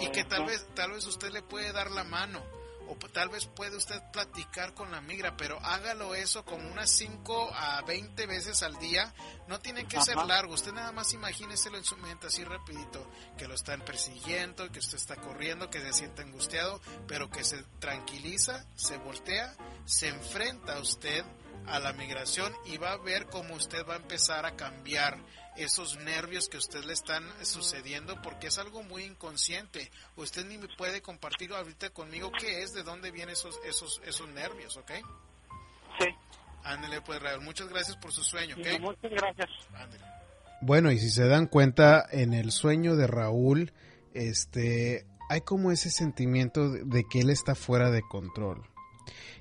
y 0.00 0.08
que 0.08 0.24
tal 0.24 0.44
vez 0.44 0.66
tal 0.74 0.90
vez 0.90 1.06
usted 1.06 1.30
le 1.30 1.40
puede 1.40 1.72
dar 1.72 1.90
la 1.92 2.04
mano 2.04 2.42
o 2.88 2.96
tal 3.12 3.28
vez 3.28 3.46
puede 3.46 3.76
usted 3.76 4.00
platicar 4.12 4.74
con 4.74 4.90
la 4.90 5.00
migra, 5.00 5.36
pero 5.36 5.58
hágalo 5.60 6.14
eso 6.14 6.44
como 6.44 6.70
unas 6.70 6.90
5 6.90 7.50
a 7.52 7.82
20 7.82 8.26
veces 8.26 8.62
al 8.62 8.76
día. 8.78 9.14
No 9.48 9.58
tiene 9.60 9.86
que 9.86 10.00
ser 10.00 10.16
largo, 10.16 10.54
usted 10.54 10.72
nada 10.72 10.92
más 10.92 11.12
imagíneselo 11.12 11.76
en 11.76 11.84
su 11.84 11.96
mente 11.96 12.26
así 12.26 12.44
rapidito, 12.44 13.08
que 13.36 13.46
lo 13.46 13.54
están 13.54 13.82
persiguiendo, 13.82 14.70
que 14.70 14.78
usted 14.78 14.96
está 14.96 15.16
corriendo, 15.16 15.70
que 15.70 15.80
se 15.80 15.92
siente 15.92 16.22
angustiado, 16.22 16.80
pero 17.06 17.30
que 17.30 17.44
se 17.44 17.62
tranquiliza, 17.78 18.64
se 18.74 18.96
voltea, 18.98 19.54
se 19.84 20.08
enfrenta 20.08 20.76
a 20.76 20.80
usted 20.80 21.24
a 21.66 21.78
la 21.78 21.92
migración 21.92 22.52
y 22.66 22.76
va 22.76 22.92
a 22.92 22.98
ver 22.98 23.26
cómo 23.26 23.54
usted 23.54 23.86
va 23.86 23.94
a 23.94 23.98
empezar 23.98 24.44
a 24.46 24.56
cambiar 24.56 25.18
esos 25.56 25.98
nervios 25.98 26.48
que 26.48 26.56
a 26.56 26.60
usted 26.60 26.84
le 26.84 26.92
están 26.92 27.24
sucediendo 27.42 28.20
porque 28.22 28.48
es 28.48 28.58
algo 28.58 28.82
muy 28.82 29.04
inconsciente. 29.04 29.90
Usted 30.16 30.46
ni 30.46 30.58
me 30.58 30.68
puede 30.76 31.00
compartir 31.00 31.52
ahorita 31.52 31.90
conmigo 31.90 32.30
qué 32.38 32.62
es, 32.62 32.72
de 32.72 32.82
dónde 32.82 33.10
vienen 33.10 33.34
esos, 33.34 33.58
esos, 33.64 34.00
esos 34.04 34.28
nervios, 34.30 34.76
¿ok? 34.76 34.90
Sí. 35.98 36.06
Ándele 36.64 37.00
pues, 37.02 37.22
Raúl. 37.22 37.42
Muchas 37.42 37.68
gracias 37.68 37.96
por 37.96 38.12
su 38.12 38.22
sueño, 38.22 38.56
¿ok? 38.56 38.80
muchas 38.80 39.10
gracias. 39.10 39.50
Bueno, 40.60 40.90
y 40.90 40.98
si 40.98 41.10
se 41.10 41.26
dan 41.26 41.46
cuenta, 41.46 42.06
en 42.10 42.32
el 42.32 42.50
sueño 42.50 42.96
de 42.96 43.06
Raúl, 43.06 43.72
este, 44.14 45.06
hay 45.28 45.42
como 45.42 45.70
ese 45.70 45.90
sentimiento 45.90 46.70
de 46.70 47.04
que 47.04 47.20
él 47.20 47.30
está 47.30 47.54
fuera 47.54 47.90
de 47.90 48.02
control 48.02 48.73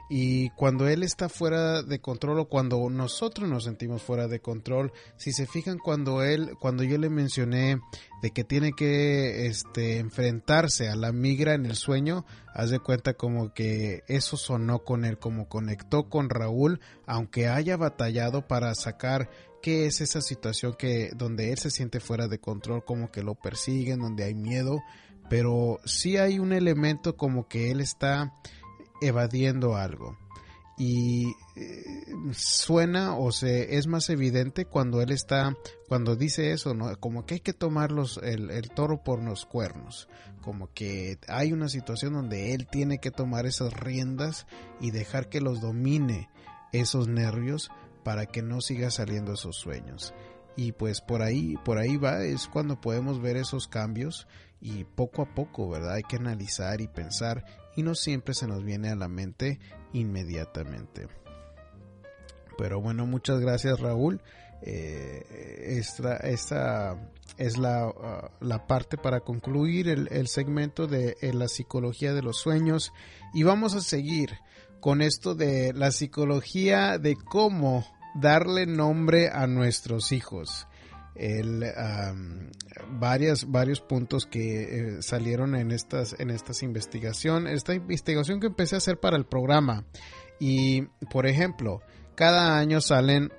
y 0.09 0.49
cuando 0.51 0.87
él 0.87 1.01
está 1.03 1.29
fuera 1.29 1.81
de 1.81 1.99
control 1.99 2.39
o 2.39 2.49
cuando 2.49 2.89
nosotros 2.89 3.49
nos 3.49 3.63
sentimos 3.63 4.01
fuera 4.01 4.27
de 4.27 4.41
control, 4.41 4.91
si 5.17 5.31
se 5.31 5.47
fijan 5.47 5.77
cuando 5.77 6.21
él, 6.21 6.55
cuando 6.59 6.83
yo 6.83 6.97
le 6.97 7.09
mencioné 7.09 7.79
de 8.21 8.31
que 8.31 8.43
tiene 8.43 8.73
que 8.73 9.47
este, 9.47 9.99
enfrentarse 9.99 10.89
a 10.89 10.95
la 10.95 11.11
migra 11.11 11.53
en 11.53 11.65
el 11.65 11.75
sueño, 11.75 12.25
haz 12.53 12.69
de 12.69 12.79
cuenta 12.79 13.13
como 13.13 13.53
que 13.53 14.03
eso 14.07 14.37
sonó 14.37 14.83
con 14.83 15.05
él, 15.05 15.17
como 15.17 15.47
conectó 15.47 16.09
con 16.09 16.29
Raúl, 16.29 16.79
aunque 17.05 17.47
haya 17.47 17.77
batallado 17.77 18.47
para 18.47 18.75
sacar 18.75 19.29
qué 19.61 19.85
es 19.85 20.01
esa 20.01 20.21
situación 20.21 20.75
que 20.77 21.11
donde 21.15 21.51
él 21.51 21.57
se 21.57 21.71
siente 21.71 22.01
fuera 22.01 22.27
de 22.27 22.39
control, 22.39 22.83
como 22.83 23.09
que 23.09 23.23
lo 23.23 23.35
persiguen, 23.35 23.99
donde 23.99 24.25
hay 24.25 24.35
miedo, 24.35 24.81
pero 25.29 25.79
sí 25.85 26.17
hay 26.17 26.39
un 26.39 26.51
elemento 26.51 27.15
como 27.15 27.47
que 27.47 27.71
él 27.71 27.79
está 27.79 28.33
evadiendo 29.07 29.75
algo. 29.75 30.17
Y 30.77 31.35
eh, 31.55 32.05
suena 32.31 33.15
o 33.15 33.31
se 33.31 33.77
es 33.77 33.85
más 33.85 34.09
evidente 34.09 34.65
cuando 34.65 35.01
él 35.01 35.11
está, 35.11 35.55
cuando 35.87 36.15
dice 36.15 36.51
eso, 36.51 36.73
¿no? 36.73 36.95
Como 36.99 37.25
que 37.25 37.35
hay 37.35 37.39
que 37.41 37.53
tomar 37.53 37.91
el, 38.23 38.49
el 38.49 38.69
toro 38.71 39.03
por 39.03 39.21
los 39.21 39.45
cuernos. 39.45 40.09
Como 40.41 40.73
que 40.73 41.19
hay 41.27 41.53
una 41.53 41.69
situación 41.69 42.13
donde 42.13 42.53
él 42.55 42.67
tiene 42.67 42.97
que 42.97 43.11
tomar 43.11 43.45
esas 43.45 43.73
riendas 43.73 44.47
y 44.81 44.91
dejar 44.91 45.29
que 45.29 45.41
los 45.41 45.61
domine 45.61 46.29
esos 46.71 47.07
nervios 47.07 47.69
para 48.03 48.25
que 48.25 48.41
no 48.41 48.59
siga 48.59 48.89
saliendo 48.89 49.33
esos 49.33 49.55
sueños. 49.55 50.13
Y 50.55 50.73
pues 50.73 51.01
por 51.01 51.21
ahí, 51.21 51.55
por 51.63 51.77
ahí 51.77 51.97
va, 51.97 52.23
es 52.23 52.47
cuando 52.47 52.79
podemos 52.79 53.21
ver 53.21 53.37
esos 53.37 53.67
cambios 53.67 54.27
y 54.61 54.83
poco 54.83 55.23
a 55.23 55.33
poco, 55.33 55.69
¿verdad? 55.69 55.93
Hay 55.93 56.03
que 56.03 56.17
analizar 56.17 56.81
y 56.81 56.87
pensar 56.87 57.43
y 57.75 57.83
no 57.83 57.95
siempre 57.95 58.33
se 58.33 58.47
nos 58.47 58.63
viene 58.63 58.89
a 58.89 58.95
la 58.95 59.07
mente 59.07 59.59
inmediatamente. 59.93 61.07
Pero 62.57 62.81
bueno, 62.81 63.05
muchas 63.05 63.39
gracias 63.39 63.79
Raúl. 63.79 64.21
Eh, 64.61 65.75
esta, 65.77 66.15
esta, 66.17 66.97
es 67.37 67.57
la, 67.57 67.87
uh, 67.87 68.45
la, 68.45 68.65
parte 68.65 68.97
para 68.97 69.19
concluir 69.19 69.89
el, 69.89 70.07
el 70.09 70.27
segmento 70.27 70.87
de 70.87 71.17
la 71.33 71.49
psicología 71.49 72.13
de 72.13 72.21
los 72.21 72.37
sueños 72.37 72.93
y 73.33 73.43
vamos 73.43 73.75
a 73.75 73.81
seguir 73.81 74.29
con 74.79 75.01
esto 75.01 75.35
de 75.35 75.73
la 75.73 75.91
psicología 75.91 76.97
de 76.97 77.15
cómo 77.15 77.85
darle 78.15 78.65
nombre 78.65 79.29
a 79.29 79.47
nuestros 79.47 80.11
hijos. 80.11 80.67
Varias, 82.99 83.51
varios 83.51 83.81
puntos 83.81 84.25
que 84.25 84.63
eh, 84.63 85.01
salieron 85.01 85.55
en 85.55 85.71
estas, 85.71 86.19
en 86.19 86.29
estas 86.29 86.63
investigaciones, 86.63 87.53
esta 87.53 87.75
investigación 87.75 88.39
que 88.39 88.47
empecé 88.47 88.75
a 88.75 88.79
hacer 88.79 88.99
para 88.99 89.17
el 89.17 89.25
programa. 89.25 89.85
Y, 90.39 90.83
por 91.11 91.27
ejemplo, 91.27 91.81
cada 92.15 92.57
año 92.57 92.81
salen 92.81 93.31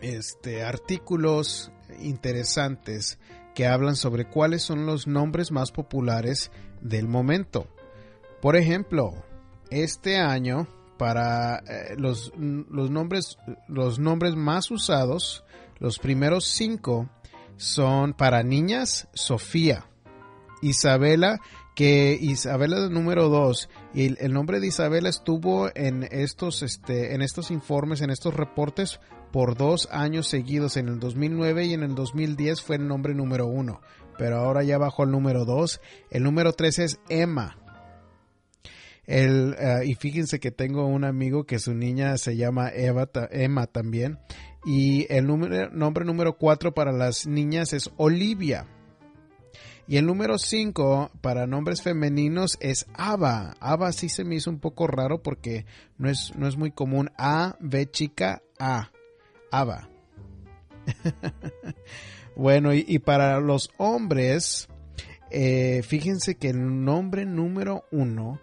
este, 0.00 0.64
artículos 0.64 1.70
interesantes 2.00 3.18
que 3.54 3.66
hablan 3.66 3.96
sobre 3.96 4.28
cuáles 4.28 4.62
son 4.62 4.86
los 4.86 5.06
nombres 5.06 5.50
más 5.50 5.72
populares 5.72 6.50
del 6.80 7.08
momento. 7.08 7.68
Por 8.42 8.56
ejemplo, 8.56 9.24
este 9.70 10.18
año 10.18 10.68
para 10.98 11.58
eh, 11.58 11.94
los, 11.96 12.32
los, 12.36 12.90
nombres, 12.90 13.38
los 13.68 13.98
nombres 13.98 14.36
más 14.36 14.70
usados, 14.70 15.44
los 15.78 15.98
primeros 15.98 16.44
cinco 16.44 17.08
son 17.56 18.12
para 18.12 18.42
niñas, 18.42 19.08
Sofía, 19.14 19.86
Isabela, 20.62 21.40
que 21.74 22.16
Isabela 22.18 22.84
es 22.84 22.90
número 22.90 23.28
dos 23.28 23.68
y 23.92 24.22
el, 24.22 24.32
nombre 24.32 24.60
de 24.60 24.68
Isabela 24.68 25.10
estuvo 25.10 25.70
en 25.74 26.08
estos, 26.10 26.62
este, 26.62 27.14
en 27.14 27.20
estos 27.20 27.50
informes, 27.50 28.00
en 28.00 28.10
estos 28.10 28.34
reportes 28.34 28.98
por 29.30 29.56
dos 29.56 29.88
años 29.92 30.26
seguidos. 30.26 30.78
En 30.78 30.88
el 30.88 30.98
2009 30.98 31.66
y 31.66 31.74
en 31.74 31.82
el 31.82 31.94
2010 31.94 32.62
fue 32.62 32.76
el 32.76 32.88
nombre 32.88 33.14
número 33.14 33.46
uno, 33.46 33.82
pero 34.16 34.38
ahora 34.38 34.62
ya 34.62 34.78
bajó 34.78 35.02
al 35.02 35.10
número 35.10 35.44
dos. 35.44 35.80
El 36.10 36.22
número 36.22 36.54
tres 36.54 36.78
es 36.78 36.98
Emma. 37.10 37.58
El, 39.04 39.54
uh, 39.60 39.82
y 39.84 39.94
fíjense 39.94 40.40
que 40.40 40.50
tengo 40.50 40.86
un 40.86 41.04
amigo 41.04 41.44
que 41.44 41.58
su 41.58 41.74
niña 41.74 42.16
se 42.16 42.36
llama 42.36 42.70
Eva, 42.70 43.08
Emma 43.30 43.66
también. 43.66 44.18
Y 44.66 45.06
el 45.10 45.28
número, 45.28 45.70
nombre 45.70 46.04
número 46.04 46.36
cuatro 46.36 46.74
para 46.74 46.90
las 46.90 47.24
niñas 47.24 47.72
es 47.72 47.88
Olivia. 47.96 48.66
Y 49.86 49.96
el 49.98 50.06
número 50.06 50.38
5 50.38 51.12
para 51.20 51.46
nombres 51.46 51.82
femeninos 51.82 52.58
es 52.60 52.86
Ava. 52.92 53.54
Ava 53.60 53.92
sí 53.92 54.08
se 54.08 54.24
me 54.24 54.34
hizo 54.34 54.50
un 54.50 54.58
poco 54.58 54.88
raro 54.88 55.22
porque 55.22 55.64
no 55.96 56.10
es, 56.10 56.34
no 56.34 56.48
es 56.48 56.56
muy 56.56 56.72
común. 56.72 57.12
A, 57.16 57.56
B 57.60 57.88
chica, 57.88 58.42
A. 58.58 58.90
Ava. 59.52 59.88
bueno, 62.36 62.74
y, 62.74 62.98
para 62.98 63.38
los 63.38 63.70
hombres, 63.76 64.68
eh, 65.30 65.82
fíjense 65.84 66.34
que 66.34 66.48
el 66.48 66.84
nombre 66.84 67.24
número 67.24 67.84
1 67.92 68.40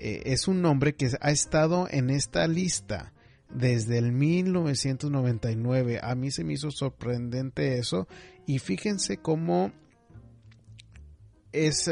eh, 0.00 0.22
es 0.24 0.48
un 0.48 0.62
nombre 0.62 0.96
que 0.96 1.08
ha 1.20 1.30
estado 1.30 1.86
en 1.88 2.10
esta 2.10 2.48
lista 2.48 3.12
desde 3.52 3.98
el 3.98 4.12
1999. 4.12 6.00
A 6.02 6.14
mí 6.14 6.30
se 6.30 6.44
me 6.44 6.54
hizo 6.54 6.70
sorprendente 6.70 7.78
eso. 7.78 8.06
Y 8.46 8.58
fíjense 8.58 9.18
cómo 9.18 9.72
es, 11.52 11.90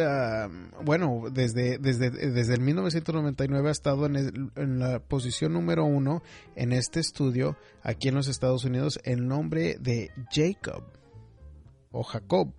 bueno, 0.84 1.24
desde, 1.32 1.78
desde, 1.78 2.10
desde 2.10 2.54
el 2.54 2.60
1999 2.60 3.68
ha 3.68 3.72
estado 3.72 4.06
en, 4.06 4.50
en, 4.54 4.78
la 4.78 5.00
posición 5.00 5.52
número 5.52 5.84
uno 5.84 6.22
en 6.54 6.72
este 6.72 7.00
estudio 7.00 7.56
aquí 7.82 8.08
en 8.08 8.14
los 8.14 8.28
Estados 8.28 8.64
Unidos 8.64 9.00
el 9.04 9.26
nombre 9.26 9.76
de 9.80 10.10
Jacob 10.30 10.84
o 11.90 12.02
Jacob. 12.02 12.52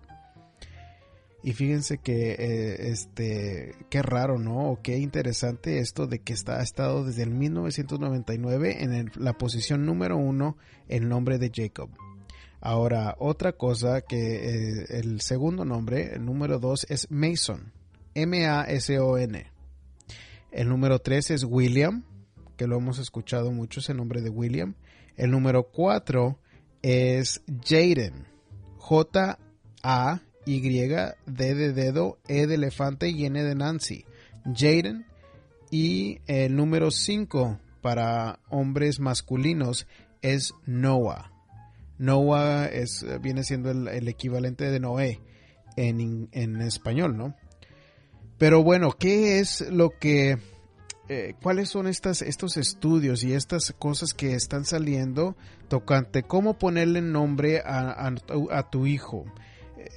Y 1.42 1.52
fíjense 1.52 1.98
que, 1.98 2.32
eh, 2.32 2.90
este, 2.90 3.74
qué 3.88 4.02
raro, 4.02 4.38
¿no? 4.38 4.70
O 4.70 4.82
qué 4.82 4.98
interesante 4.98 5.78
esto 5.78 6.06
de 6.06 6.18
que 6.18 6.34
está, 6.34 6.60
ha 6.60 6.62
estado 6.62 7.04
desde 7.04 7.22
el 7.22 7.30
1999 7.30 8.82
en 8.82 9.10
la 9.16 9.32
posición 9.32 9.86
número 9.86 10.18
uno 10.18 10.58
el 10.88 11.08
nombre 11.08 11.38
de 11.38 11.50
Jacob. 11.54 11.90
Ahora, 12.60 13.16
otra 13.18 13.52
cosa 13.52 14.02
que 14.02 14.80
eh, 14.80 14.86
el 14.90 15.22
segundo 15.22 15.64
nombre, 15.64 16.14
el 16.14 16.26
número 16.26 16.58
dos, 16.58 16.86
es 16.90 17.10
Mason. 17.10 17.72
M-A-S-O-N. 18.14 19.46
El 20.50 20.68
número 20.68 20.98
tres 20.98 21.30
es 21.30 21.44
William, 21.44 22.04
que 22.58 22.66
lo 22.66 22.76
hemos 22.76 22.98
escuchado 22.98 23.50
mucho, 23.50 23.80
ese 23.80 23.94
nombre 23.94 24.20
de 24.20 24.28
William. 24.28 24.74
El 25.16 25.30
número 25.30 25.70
cuatro 25.70 26.38
es 26.82 27.42
Jaden. 27.64 28.26
J-A-Y-D 30.46 31.54
de 31.54 31.72
dedo, 31.72 32.18
E 32.28 32.46
de 32.46 32.54
elefante 32.54 33.08
y 33.08 33.26
N 33.26 33.42
de 33.42 33.54
Nancy. 33.54 34.04
Jaden. 34.44 35.06
Y 35.70 36.20
el 36.26 36.56
número 36.56 36.90
cinco 36.90 37.60
para 37.80 38.40
hombres 38.48 39.00
masculinos 39.00 39.86
es 40.22 40.52
Noah. 40.66 41.32
Noah 41.98 42.66
es, 42.66 43.04
viene 43.20 43.44
siendo 43.44 43.70
el, 43.70 44.08
equivalente 44.08 44.70
de 44.70 44.80
Noé 44.80 45.20
en, 45.76 46.28
en, 46.32 46.60
español, 46.62 47.16
¿no? 47.16 47.36
Pero 48.38 48.62
bueno, 48.62 48.92
¿qué 48.92 49.38
es 49.38 49.70
lo 49.70 49.90
que... 49.90 50.38
Eh, 51.10 51.34
¿Cuáles 51.42 51.68
son 51.68 51.88
estas, 51.88 52.22
estos 52.22 52.56
estudios 52.56 53.24
y 53.24 53.32
estas 53.32 53.74
cosas 53.78 54.14
que 54.14 54.34
están 54.34 54.64
saliendo 54.64 55.36
tocante 55.68 56.22
cómo 56.22 56.56
ponerle 56.56 57.02
nombre 57.02 57.60
a, 57.64 58.12
a, 58.50 58.70
tu 58.70 58.86
hijo? 58.86 59.24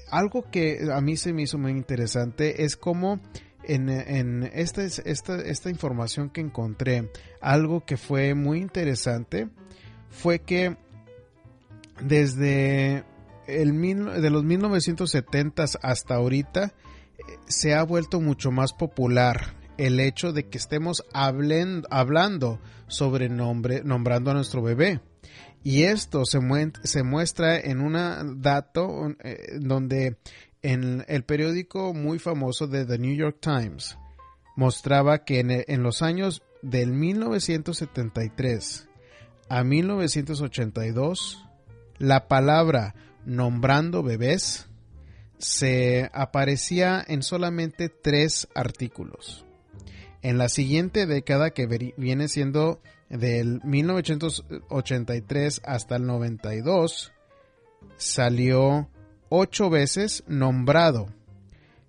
Algo 0.10 0.50
que 0.50 0.88
a 0.91 1.02
mí 1.02 1.17
se 1.17 1.34
me 1.34 1.43
hizo 1.43 1.58
muy 1.58 1.72
interesante 1.72 2.63
es 2.63 2.76
cómo 2.78 3.19
en, 3.63 3.89
en 3.89 4.43
esta, 4.54 4.84
esta, 4.84 5.41
esta 5.41 5.69
información 5.69 6.30
que 6.30 6.41
encontré, 6.41 7.10
algo 7.41 7.86
que 7.86 7.98
fue 7.98 8.34
muy 8.36 8.60
interesante 8.60 9.50
fue 10.10 10.39
que 10.39 10.78
desde 12.02 13.04
el 13.48 13.74
de 14.22 14.30
los 14.30 14.43
1970 14.43 15.65
hasta 15.82 16.15
ahorita 16.15 16.65
eh, 16.65 17.22
se 17.48 17.74
ha 17.74 17.84
vuelto 17.84 18.22
mucho 18.22 18.52
más 18.52 18.74
popular 18.74 19.56
el 19.78 20.00
hecho 20.00 20.34
de 20.34 20.48
que 20.48 20.58
estemos 20.58 21.04
hablando 21.13 22.60
sobre 22.88 23.30
nombre, 23.30 23.82
nombrando 23.84 24.32
a 24.32 24.34
nuestro 24.36 24.62
bebé. 24.62 25.02
Y 25.63 25.84
esto 25.84 26.26
se, 26.26 26.39
se 26.84 27.04
muestra 27.04 27.58
en 27.60 27.80
un 27.80 28.41
dato 28.41 29.15
eh, 29.23 29.58
donde 29.60 30.17
en 30.62 31.06
el 31.08 31.23
periódico 31.23 31.93
muy 31.93 32.19
famoso 32.19 32.67
de 32.67 32.86
The 32.86 32.97
New 32.97 33.15
York 33.15 33.38
Times 33.39 33.97
mostraba 34.56 35.23
que 35.23 35.39
en, 35.39 35.52
en 35.52 35.84
los 35.84 36.02
años 36.02 36.43
del 36.62 36.91
1973 36.91 38.88
a 39.49 39.63
1982 39.63 41.45
la 41.97 42.28
palabra 42.28 42.95
nombrando 43.26 44.04
bebés 44.04 44.67
se 45.38 46.10
aparecía 46.13 47.04
en 47.06 47.21
solamente 47.21 47.89
tres 47.89 48.47
artículos. 48.56 49.45
En 50.21 50.38
la 50.38 50.47
siguiente 50.47 51.06
década, 51.06 51.52
que 51.52 51.93
viene 51.97 52.30
siendo 52.30 52.82
del 53.13 53.62
1983 53.63 55.62
hasta 55.63 55.95
el 55.95 56.06
92, 56.06 57.13
salió 57.95 58.89
ocho 59.30 59.69
veces 59.69 60.26
nombrado. 60.28 61.08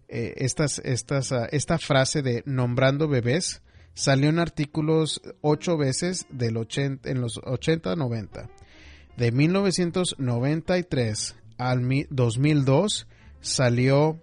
Eh, 0.08 0.34
estas, 0.36 0.80
estas, 0.84 1.32
ah, 1.32 1.48
esta 1.50 1.78
frase 1.78 2.22
de 2.22 2.44
nombrando 2.44 3.08
bebés 3.08 3.62
salió 3.94 4.28
en 4.28 4.38
artículos 4.38 5.22
ocho 5.40 5.78
veces 5.78 6.26
del 6.28 6.58
80, 6.58 7.08
en 7.08 7.22
los 7.22 7.40
80-90. 7.40 8.50
De 9.16 9.32
1993 9.32 11.36
al 11.56 12.06
2002 12.10 13.06
salió 13.40 14.20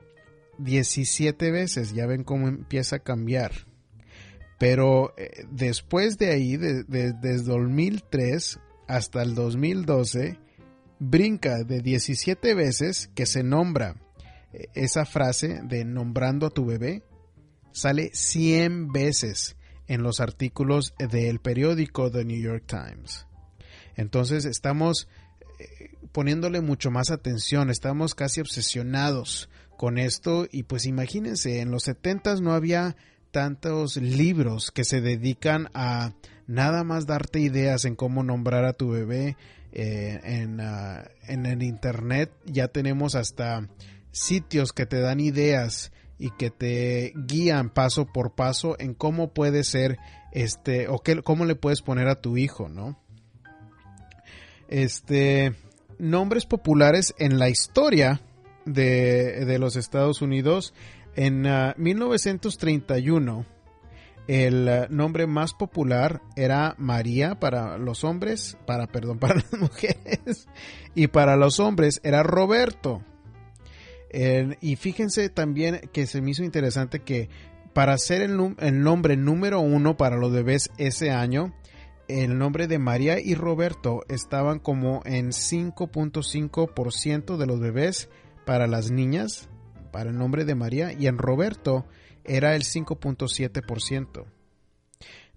17 0.60 1.50
veces. 1.52 1.94
Ya 1.94 2.06
ven 2.06 2.24
cómo 2.24 2.48
empieza 2.48 2.98
a 2.98 3.00
cambiar. 3.00 3.71
Pero 4.62 5.16
eh, 5.18 5.48
después 5.50 6.20
de 6.20 6.30
ahí, 6.30 6.56
desde 6.56 7.42
2003 7.42 8.60
hasta 8.88 9.24
el 9.24 9.34
2012, 9.34 10.38
brinca 11.00 11.64
de 11.64 11.82
17 11.82 12.54
veces 12.54 13.10
que 13.16 13.26
se 13.26 13.42
nombra 13.42 13.96
eh, 14.54 14.68
esa 14.76 15.06
frase 15.06 15.62
de 15.64 15.84
nombrando 15.84 16.46
a 16.46 16.52
tu 16.52 16.64
bebé, 16.64 17.02
sale 17.72 18.12
100 18.14 18.92
veces 18.92 19.56
en 19.88 20.04
los 20.04 20.20
artículos 20.20 20.94
del 21.00 21.40
periódico 21.40 22.12
The 22.12 22.24
New 22.24 22.40
York 22.40 22.66
Times. 22.68 23.26
Entonces 23.96 24.46
estamos 24.46 25.08
eh, 25.58 25.90
poniéndole 26.12 26.62
mucho 26.62 26.92
más 26.92 27.10
atención, 27.10 27.72
estamos 27.72 28.14
casi 28.14 28.42
obsesionados 28.42 29.50
con 29.76 29.98
esto 29.98 30.46
y 30.52 30.62
pues 30.62 30.86
imagínense, 30.86 31.62
en 31.62 31.72
los 31.72 31.82
70 31.82 32.36
no 32.42 32.54
había 32.54 32.96
tantos 33.32 33.98
libros 33.98 34.72
que 34.72 34.84
se 34.84 35.02
dedican 35.02 35.70
a 35.74 36.14
nada 36.48 36.84
más 36.84 37.08
darte 37.08 37.40
ideas 37.40 37.86
en 37.86 37.96
cómo 37.96 38.24
nombrar 38.24 38.66
a 38.66 38.74
tu 38.74 38.90
bebé. 38.90 39.38
Eh, 39.74 40.20
en, 40.24 40.60
ah, 40.60 41.10
en 41.28 41.46
el 41.46 41.64
internet 41.64 42.30
ya 42.46 42.68
tenemos 42.68 43.16
hasta 43.16 43.70
sitios 44.12 44.74
que 44.74 44.86
te 44.86 45.00
dan 45.00 45.22
ideas 45.22 45.94
y 46.20 46.30
que 46.32 46.52
te 46.52 47.14
guían 47.16 47.70
paso 47.70 48.06
por 48.06 48.36
paso 48.36 48.76
en 48.80 48.94
cómo 48.94 49.34
puede 49.34 49.64
ser 49.64 49.98
este 50.34 50.88
o 50.90 51.00
qué, 51.00 51.22
cómo 51.24 51.46
le 51.46 51.56
puedes 51.56 51.82
poner 51.82 52.10
a 52.10 52.22
tu 52.22 52.38
hijo, 52.38 52.70
¿no? 52.70 53.00
Este 54.68 55.56
nombres 55.98 56.46
populares 56.46 57.16
en 57.18 57.40
la 57.40 57.50
historia 57.50 58.22
de, 58.66 59.46
de 59.46 59.58
los 59.58 59.76
Estados 59.76 60.22
Unidos 60.22 60.74
en 61.16 61.48
1931 61.78 63.46
ah, 63.48 63.62
el 64.28 64.70
ah, 64.70 64.88
nombre 64.90 65.28
más 65.28 65.54
popular 65.54 66.22
era 66.36 66.76
María 66.78 67.40
para 67.40 67.78
los 67.78 68.04
hombres, 68.04 68.58
para 68.66 68.88
perdón, 68.88 69.20
para 69.20 69.36
las 69.36 69.54
mujeres 69.60 70.48
y 70.96 71.08
para 71.08 71.36
los 71.36 71.60
hombres 71.60 72.00
era 72.04 72.24
Roberto. 72.24 73.04
Y 74.60 74.76
fíjense 74.76 75.30
también 75.30 75.90
que 75.94 76.06
se 76.06 76.22
me 76.22 76.32
hizo 76.32 76.44
interesante 76.44 77.00
que 77.00 77.30
para 77.74 77.98
ser 77.98 78.22
el, 78.22 78.56
el, 78.60 78.84
nombre 78.84 79.16
número 79.16 79.62
uno 79.62 79.96
para 79.96 80.18
los 80.18 80.34
bebés 80.34 80.70
ese 80.78 81.12
año, 81.12 81.54
el 82.10 82.38
nombre 82.38 82.68
de 82.68 82.78
María 82.78 83.22
y 83.22 83.36
Roberto 83.36 84.04
estaban 84.10 84.60
como 84.60 85.02
en 85.06 85.30
5.5% 85.30 87.38
de 87.38 87.46
los 87.46 87.62
bebés 87.62 88.10
para 88.46 88.68
las 88.68 88.92
niñas, 88.92 89.48
para 89.92 90.10
el 90.10 90.18
nombre 90.18 90.46
de 90.46 90.56
María, 90.56 90.94
y 90.94 91.08
en 91.08 91.18
Roberto 91.18 91.86
era 92.24 92.56
el 92.56 92.64
5.7%. 92.64 94.26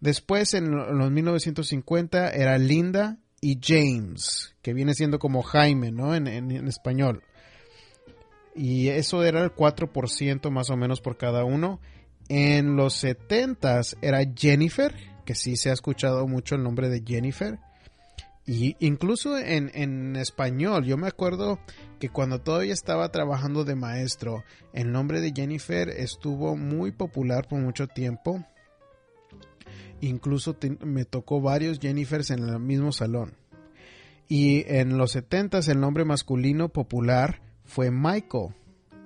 Después, 0.00 0.54
en 0.54 0.70
los 0.70 1.10
1950, 1.10 2.30
era 2.30 2.58
Linda 2.58 3.18
y 3.40 3.58
James, 3.62 4.54
que 4.62 4.74
viene 4.74 4.94
siendo 4.94 5.18
como 5.18 5.42
Jaime, 5.42 5.90
¿no? 5.92 6.14
En, 6.14 6.26
en 6.26 6.68
español 6.68 7.22
y 8.54 8.88
eso 8.88 9.24
era 9.24 9.42
el 9.42 9.52
4% 9.52 10.50
más 10.50 10.70
o 10.70 10.76
menos 10.76 11.00
por 11.00 11.16
cada 11.16 11.44
uno. 11.44 11.80
En 12.28 12.76
los 12.76 12.94
70 12.94 13.80
era 14.00 14.20
Jennifer, 14.34 14.94
que 15.24 15.34
sí 15.34 15.56
se 15.56 15.70
ha 15.70 15.72
escuchado 15.72 16.26
mucho 16.26 16.54
el 16.54 16.62
nombre 16.62 16.88
de 16.88 17.02
Jennifer. 17.04 17.58
Y 18.46 18.76
incluso 18.80 19.38
en, 19.38 20.16
español, 20.16 20.84
yo 20.84 20.98
me 20.98 21.06
acuerdo 21.06 21.58
que 21.98 22.10
cuando 22.10 22.40
todavía 22.42 22.74
estaba 22.74 23.10
trabajando 23.10 23.64
de 23.64 23.74
maestro, 23.74 24.44
el 24.74 24.92
nombre 24.92 25.22
de 25.22 25.32
Jennifer 25.34 25.88
estuvo 25.88 26.54
muy 26.54 26.92
popular 26.92 27.48
por 27.48 27.60
mucho 27.60 27.86
tiempo. 27.86 28.44
Incluso 30.02 30.56
me 30.84 31.06
tocó 31.06 31.40
varios 31.40 31.78
Jennifers 31.78 32.30
en 32.30 32.40
el 32.46 32.58
mismo 32.60 32.92
salón. 32.92 33.34
Y 34.28 34.64
en 34.66 34.98
los 34.98 35.12
70 35.12 35.60
el 35.68 35.80
nombre 35.80 36.04
masculino 36.04 36.68
popular 36.68 37.40
fue 37.64 37.90
Michael. 37.90 38.54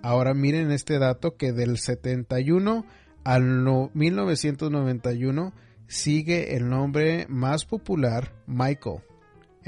Ahora 0.02 0.34
miren 0.34 0.72
este 0.72 0.98
dato 0.98 1.36
que 1.36 1.52
del 1.52 1.78
71 1.78 2.84
al 3.22 3.90
1991 3.94 5.52
sigue 5.86 6.56
el 6.56 6.68
nombre 6.68 7.26
más 7.28 7.64
popular 7.64 8.34
Michael 8.46 9.02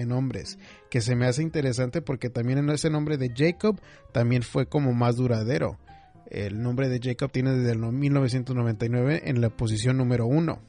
en 0.01 0.13
hombres, 0.13 0.59
que 0.91 1.01
se 1.01 1.15
me 1.15 1.27
hace 1.27 1.43
interesante 1.43 2.03
porque 2.03 2.31
también 2.31 2.59
en 2.59 2.71
ese 2.71 2.91
nombre 2.91 3.17
de 3.17 3.33
Jacob 3.35 3.81
también 4.13 4.43
fue 4.43 4.67
como 4.67 4.93
más 4.93 5.17
duradero. 5.17 5.79
El 6.31 6.63
nombre 6.63 6.89
de 6.89 7.01
Jacob 7.03 7.33
tiene 7.33 7.53
desde 7.53 7.73
el 7.73 7.79
1999 7.79 9.23
en 9.25 9.41
la 9.41 9.51
posición 9.51 9.97
número 9.97 10.27
uno. 10.27 10.61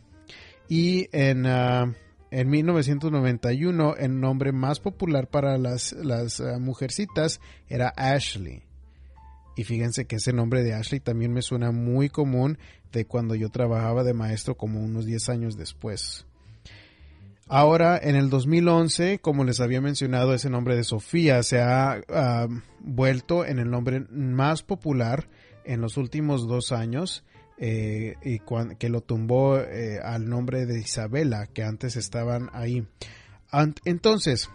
Y 0.67 1.07
en, 1.11 1.45
ah, 1.45 1.93
en 2.31 2.49
1991 2.49 3.95
el 3.97 4.19
nombre 4.19 4.51
más 4.51 4.79
popular 4.79 5.27
para 5.27 5.57
las, 5.57 5.93
las 5.93 6.41
ah, 6.41 6.57
mujercitas 6.59 7.41
era 7.67 7.93
Ashley. 7.95 8.63
Y 9.55 9.63
fíjense 9.63 10.05
que 10.05 10.15
ese 10.15 10.33
nombre 10.33 10.63
de 10.63 10.73
Ashley 10.73 10.99
también 10.99 11.33
me 11.33 11.41
suena 11.41 11.71
muy 11.71 12.09
común 12.09 12.57
de 12.91 13.05
cuando 13.05 13.35
yo 13.35 13.49
trabajaba 13.49 14.03
de 14.03 14.13
maestro 14.13 14.55
como 14.55 14.79
unos 14.79 15.05
10 15.05 15.29
años 15.29 15.57
después. 15.57 16.25
Ahora, 17.53 17.99
en 18.01 18.15
el 18.15 18.29
2011, 18.29 19.19
como 19.19 19.43
les 19.43 19.59
había 19.59 19.81
mencionado, 19.81 20.33
ese 20.33 20.49
nombre 20.49 20.77
de 20.77 20.85
Sofía 20.85 21.43
se 21.43 21.59
ha 21.59 22.01
ah, 22.07 22.47
vuelto 22.79 23.45
en 23.45 23.59
el 23.59 23.69
nombre 23.69 24.05
más 24.09 24.63
popular 24.63 25.27
en 25.65 25.81
los 25.81 25.97
últimos 25.97 26.47
dos 26.47 26.71
años 26.71 27.25
eh, 27.57 28.15
y 28.23 28.39
que 28.79 28.87
lo 28.87 29.01
tumbó 29.01 29.57
eh, 29.57 29.99
al 30.01 30.29
nombre 30.29 30.65
de 30.65 30.79
Isabela, 30.79 31.45
que 31.45 31.65
antes 31.65 31.97
estaban 31.97 32.49
ahí. 32.53 32.87
entonces, 33.83 34.49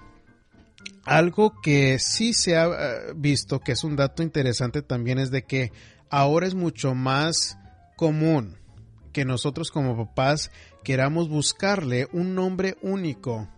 algo 1.05 1.61
que 1.61 1.99
sí 1.99 2.33
se 2.33 2.57
ha 2.57 2.65
eh, 2.65 3.13
visto, 3.15 3.61
que 3.61 3.73
es 3.73 3.85
un 3.85 3.97
dato 3.97 4.23
interesante 4.23 4.81
también, 4.81 5.19
es 5.19 5.31
de 5.31 5.43
que 5.43 5.71
ahora 6.09 6.47
es 6.47 6.55
mucho 6.55 6.95
más 6.95 7.59
común 7.95 8.57
que 9.13 9.27
nosotros 9.27 9.71
como 9.71 9.97
papás 9.97 10.51
queramos 10.87 11.29
buscarle 11.29 12.07
un 12.13 12.37
nombre 12.37 12.77
único 12.81 13.49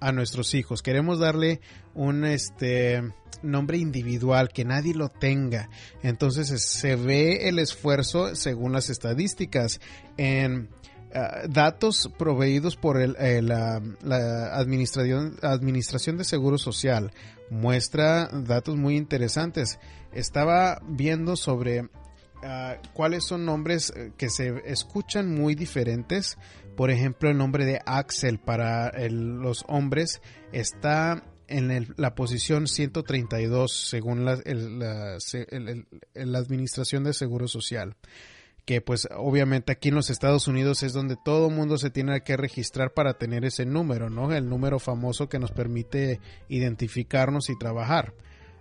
a 0.00 0.12
nuestros 0.12 0.54
hijos. 0.54 0.80
Queremos 0.80 1.18
darle 1.18 1.60
un 1.92 2.24
este 2.24 3.02
nombre 3.42 3.76
individual 3.76 4.48
que 4.48 4.64
nadie 4.64 4.94
lo 4.94 5.10
tenga. 5.10 5.68
Entonces 6.02 6.48
se 6.62 6.96
ve 6.96 7.50
el 7.50 7.58
esfuerzo 7.58 8.34
según 8.34 8.72
las 8.72 8.88
estadísticas 8.88 9.78
en 10.16 10.70
eh, 11.12 11.20
datos 11.50 12.10
proveídos 12.16 12.76
por 12.76 12.98
el, 12.98 13.14
eh, 13.18 13.42
la, 13.42 13.82
administración, 14.54 15.36
administración 15.42 16.16
de 16.16 16.24
Seguro 16.24 16.56
Social 16.56 17.12
muestra 17.50 18.30
datos 18.32 18.76
muy 18.76 18.96
interesantes. 18.96 19.78
Estaba 20.14 20.80
viendo 20.88 21.36
sobre 21.36 21.90
eh, 22.44 22.78
cuáles 22.92 23.24
son 23.24 23.44
nombres 23.44 23.92
que 24.16 24.28
se 24.28 24.62
escuchan 24.66 25.34
muy 25.34 25.54
diferentes. 25.54 26.36
Por 26.76 26.90
ejemplo, 26.90 27.30
el 27.30 27.38
nombre 27.38 27.64
de 27.64 27.80
Axel 27.86 28.38
para 28.38 28.92
los 29.08 29.64
hombres 29.68 30.20
está 30.52 31.24
en 31.46 31.94
la 31.96 32.14
posición 32.14 32.66
132 32.66 33.72
según 33.72 34.24
la, 34.24 34.38
la 36.14 36.38
Administración 36.38 37.04
de 37.04 37.12
Seguro 37.12 37.48
Social 37.48 37.96
que 38.64 38.80
pues 38.80 39.08
obviamente 39.14 39.72
aquí 39.72 39.88
en 39.90 39.94
los 39.94 40.10
Estados 40.10 40.48
Unidos 40.48 40.82
es 40.82 40.92
donde 40.92 41.16
todo 41.22 41.50
mundo 41.50 41.76
se 41.76 41.90
tiene 41.90 42.22
que 42.22 42.36
registrar 42.36 42.94
para 42.94 43.14
tener 43.14 43.44
ese 43.44 43.66
número, 43.66 44.08
¿no? 44.08 44.32
El 44.32 44.48
número 44.48 44.78
famoso 44.78 45.28
que 45.28 45.38
nos 45.38 45.50
permite 45.50 46.20
identificarnos 46.48 47.50
y 47.50 47.58
trabajar. 47.58 48.14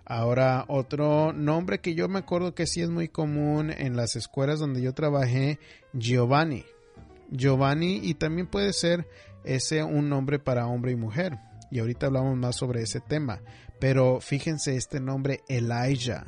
Ahora, 0.06 0.66
otro 0.68 1.32
nombre 1.32 1.80
que 1.80 1.96
yo 1.96 2.10
me 2.10 2.20
acuerdo 2.20 2.54
que 2.54 2.68
sí 2.68 2.82
es 2.82 2.90
muy 2.90 3.08
común 3.08 3.72
en 3.72 3.96
las 3.96 4.16
escuelas 4.16 4.60
donde 4.60 4.82
yo 4.82 4.94
trabajé, 4.94 5.60
Giovanni. 5.94 6.66
Giovanni 7.32 8.00
y 8.04 8.16
también 8.16 8.48
puede 8.48 8.74
ser 8.74 9.08
ese 9.44 9.84
un 9.84 10.10
nombre 10.10 10.40
para 10.40 10.68
hombre 10.68 10.92
y 10.92 10.96
mujer. 10.96 11.38
Y 11.72 11.80
ahorita 11.80 12.08
hablamos 12.08 12.38
más 12.38 12.56
sobre 12.56 12.82
ese 12.82 13.00
tema. 13.00 13.42
Pero 13.80 14.20
fíjense 14.20 14.76
este 14.76 15.00
nombre 15.00 15.42
Elijah. 15.48 16.26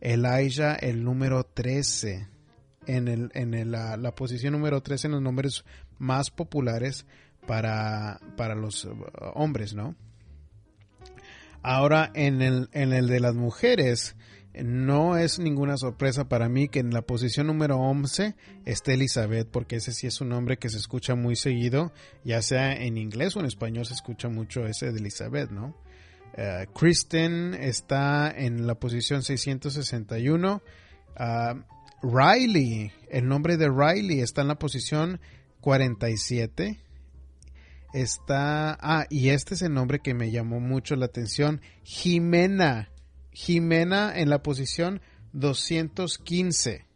Elijah, 0.00 0.74
el 0.74 1.02
número 1.02 1.44
13 1.44 2.28
en, 2.86 3.08
el, 3.08 3.30
en 3.34 3.70
la, 3.70 4.14
posición 4.14 4.52
número 4.52 4.82
3 4.82 5.06
en 5.06 5.12
los 5.12 5.22
nombres 5.22 5.64
más 5.98 6.30
populares 6.30 7.06
para, 7.46 8.20
para 8.36 8.54
los 8.54 8.84
uh, 8.84 8.94
hombres, 9.34 9.74
¿no? 9.74 9.94
Ahora, 11.64 12.10
en 12.12 12.42
el, 12.42 12.68
en 12.72 12.92
el 12.92 13.08
de 13.08 13.20
las 13.20 13.34
mujeres, 13.34 14.16
no 14.52 15.16
es 15.16 15.38
ninguna 15.38 15.78
sorpresa 15.78 16.28
para 16.28 16.46
mí 16.50 16.68
que 16.68 16.78
en 16.78 16.92
la 16.92 17.00
posición 17.00 17.46
número 17.46 17.78
11 17.78 18.34
esté 18.66 18.92
Elizabeth, 18.92 19.48
porque 19.50 19.76
ese 19.76 19.92
sí 19.92 20.06
es 20.06 20.20
un 20.20 20.28
nombre 20.28 20.58
que 20.58 20.68
se 20.68 20.76
escucha 20.76 21.14
muy 21.14 21.36
seguido, 21.36 21.90
ya 22.22 22.42
sea 22.42 22.74
en 22.74 22.98
inglés 22.98 23.34
o 23.34 23.40
en 23.40 23.46
español 23.46 23.86
se 23.86 23.94
escucha 23.94 24.28
mucho 24.28 24.66
ese 24.66 24.92
de 24.92 24.98
Elizabeth, 24.98 25.50
¿no? 25.50 25.74
Uh, 26.36 26.70
Kristen 26.74 27.54
está 27.54 28.30
en 28.30 28.66
la 28.66 28.74
posición 28.74 29.22
661. 29.22 30.62
Riley, 32.02 32.92
el 33.08 33.26
nombre 33.26 33.56
de 33.56 33.70
Riley 33.70 34.20
está 34.20 34.42
en 34.42 34.48
la 34.48 34.58
posición 34.58 35.18
47. 35.62 36.78
Está, 37.94 38.76
ah, 38.80 39.06
y 39.08 39.28
este 39.28 39.54
es 39.54 39.62
el 39.62 39.72
nombre 39.72 40.00
que 40.00 40.14
me 40.14 40.32
llamó 40.32 40.58
mucho 40.58 40.96
la 40.96 41.06
atención, 41.06 41.60
Jimena. 41.84 42.90
Jimena 43.30 44.18
en 44.18 44.30
la 44.30 44.42
posición 44.42 45.00
215. 45.32 46.86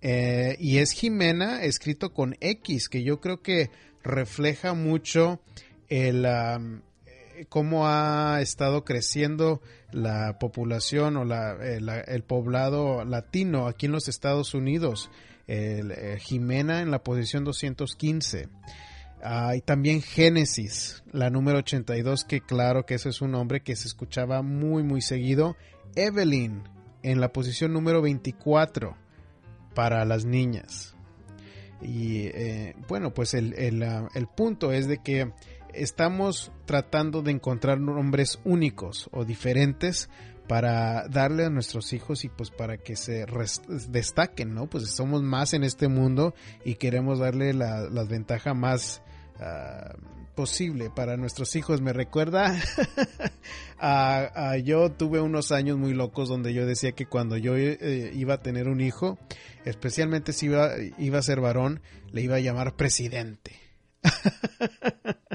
Eh, 0.00 0.56
y 0.58 0.78
es 0.78 0.92
Jimena 0.92 1.62
escrito 1.64 2.14
con 2.14 2.34
X, 2.40 2.88
que 2.88 3.02
yo 3.02 3.20
creo 3.20 3.42
que 3.42 3.70
refleja 4.02 4.72
mucho 4.72 5.38
el, 5.90 6.26
cómo 7.50 7.88
ha 7.88 8.40
estado 8.40 8.86
creciendo 8.86 9.60
la 9.92 10.38
población 10.38 11.18
o 11.18 11.26
la, 11.26 11.58
eh, 11.60 11.78
el 12.06 12.22
poblado 12.22 13.04
latino 13.04 13.66
aquí 13.66 13.84
en 13.84 13.92
los 13.92 14.08
Estados 14.08 14.54
Unidos. 14.54 15.10
Eh, 15.46 16.16
Jimena 16.20 16.80
en 16.80 16.90
la 16.90 17.02
posición 17.02 17.44
215. 17.44 18.48
Y 19.54 19.60
también 19.62 20.00
Génesis, 20.00 21.02
la 21.12 21.28
número 21.28 21.58
82, 21.58 22.24
que 22.24 22.40
claro 22.40 22.86
que 22.86 22.94
ese 22.94 23.08
es 23.08 23.20
un 23.20 23.32
nombre 23.32 23.60
que 23.62 23.74
se 23.74 23.88
escuchaba 23.88 24.42
muy, 24.42 24.82
muy 24.82 25.02
seguido. 25.02 25.56
Evelyn, 25.96 26.62
en 27.02 27.20
la 27.20 27.32
posición 27.32 27.72
número 27.72 28.00
24 28.00 28.96
para 29.74 30.04
las 30.04 30.24
niñas. 30.24 30.94
Y 31.80 32.26
eh, 32.26 32.74
bueno, 32.88 33.12
pues 33.14 33.34
el, 33.34 33.82
ah, 33.82 34.08
el, 34.14 34.26
punto 34.26 34.72
es 34.72 34.88
de 34.88 34.98
que 34.98 35.32
estamos 35.72 36.50
tratando 36.64 37.22
de 37.22 37.32
encontrar 37.32 37.80
nombres 37.80 38.40
únicos 38.44 39.08
o 39.12 39.24
diferentes 39.24 40.08
para 40.48 41.06
darle 41.08 41.44
a 41.44 41.50
nuestros 41.50 41.92
hijos 41.92 42.24
y 42.24 42.28
pues 42.28 42.50
para 42.50 42.78
que 42.78 42.96
se 42.96 43.26
destaquen, 43.88 44.54
¿no? 44.54 44.66
Pues 44.66 44.90
somos 44.90 45.22
más 45.22 45.52
en 45.52 45.62
este 45.62 45.88
mundo 45.88 46.34
y 46.64 46.76
queremos 46.76 47.18
darle 47.18 47.52
la, 47.52 47.82
la 47.90 48.04
ventaja 48.04 48.54
más 48.54 49.02
uh, 49.40 50.34
posible 50.34 50.90
para 50.90 51.16
nuestros 51.16 51.56
hijos. 51.56 51.80
Me 51.80 51.92
recuerda 51.92 52.54
a, 53.80 54.56
yo 54.58 54.92
tuve 54.92 55.20
unos 55.20 55.50
años 55.50 55.76
muy 55.78 55.94
locos 55.94 56.28
donde 56.28 56.54
yo 56.54 56.64
decía 56.64 56.92
que 56.92 57.06
cuando 57.06 57.36
yo 57.36 57.56
eh, 57.56 58.12
iba 58.14 58.34
a 58.34 58.42
tener 58.42 58.68
un 58.68 58.80
hijo, 58.80 59.18
especialmente 59.64 60.32
si 60.32 60.46
iba, 60.46 60.70
iba 60.98 61.18
a 61.18 61.22
ser 61.22 61.40
varón, 61.40 61.82
le 62.12 62.22
iba 62.22 62.36
a 62.36 62.40
llamar 62.40 62.76
presidente. 62.76 63.58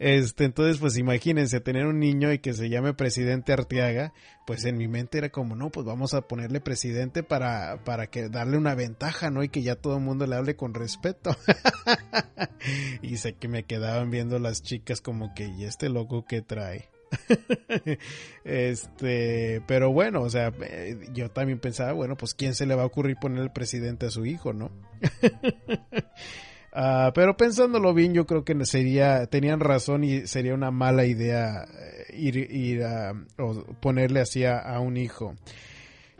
Este, 0.00 0.46
entonces, 0.46 0.78
pues 0.78 0.96
imagínense 0.96 1.60
tener 1.60 1.84
un 1.86 1.98
niño 1.98 2.32
y 2.32 2.38
que 2.38 2.54
se 2.54 2.70
llame 2.70 2.94
presidente 2.94 3.52
Arteaga, 3.52 4.14
pues 4.46 4.64
en 4.64 4.78
mi 4.78 4.88
mente 4.88 5.18
era 5.18 5.28
como, 5.28 5.54
no, 5.54 5.68
pues 5.68 5.84
vamos 5.84 6.14
a 6.14 6.22
ponerle 6.22 6.62
presidente 6.62 7.22
para, 7.22 7.84
para 7.84 8.06
que 8.06 8.30
darle 8.30 8.56
una 8.56 8.74
ventaja, 8.74 9.30
¿no? 9.30 9.44
Y 9.44 9.50
que 9.50 9.60
ya 9.60 9.76
todo 9.76 9.98
el 9.98 10.02
mundo 10.02 10.26
le 10.26 10.36
hable 10.36 10.56
con 10.56 10.72
respeto. 10.72 11.36
y 13.02 13.18
sé 13.18 13.34
que 13.34 13.48
me 13.48 13.64
quedaban 13.64 14.10
viendo 14.10 14.38
las 14.38 14.62
chicas 14.62 15.02
como 15.02 15.34
que, 15.34 15.48
¿y 15.48 15.64
este 15.64 15.90
loco 15.90 16.24
que 16.24 16.40
trae? 16.40 16.88
este, 18.44 19.62
pero 19.66 19.92
bueno, 19.92 20.22
o 20.22 20.30
sea, 20.30 20.50
eh, 20.62 20.96
yo 21.12 21.30
también 21.30 21.58
pensaba, 21.58 21.92
bueno, 21.92 22.16
pues 22.16 22.32
quién 22.32 22.54
se 22.54 22.64
le 22.64 22.74
va 22.74 22.84
a 22.84 22.86
ocurrir 22.86 23.16
poner 23.20 23.42
el 23.42 23.52
presidente 23.52 24.06
a 24.06 24.10
su 24.10 24.24
hijo, 24.24 24.54
¿no? 24.54 24.70
Ah, 26.72 27.10
pero 27.14 27.36
pensándolo 27.36 27.92
bien, 27.94 28.14
yo 28.14 28.26
creo 28.26 28.44
que 28.44 28.64
sería, 28.64 29.26
tenían 29.26 29.60
razón 29.60 30.04
y 30.04 30.26
sería 30.26 30.54
una 30.54 30.70
mala 30.70 31.04
idea 31.04 31.64
eh, 31.64 32.16
ir, 32.16 32.84
a, 32.84 33.12
o 33.38 33.64
ponerle 33.80 34.20
así 34.20 34.44
a, 34.44 34.78
un 34.78 34.96
hijo. 34.96 35.34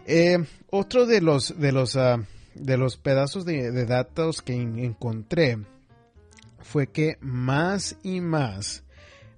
Eh, 0.06 0.38
otro 0.70 1.06
de 1.06 1.20
los, 1.20 1.58
de 1.60 1.70
los, 1.72 1.96
ah, 1.96 2.24
de 2.54 2.76
los 2.76 2.96
pedazos 2.96 3.44
de, 3.44 3.86
datos 3.86 4.42
que 4.42 4.54
encontré 4.54 5.58
fue 6.58 6.88
que 6.88 7.16
más 7.20 7.96
y 8.02 8.20
más 8.20 8.82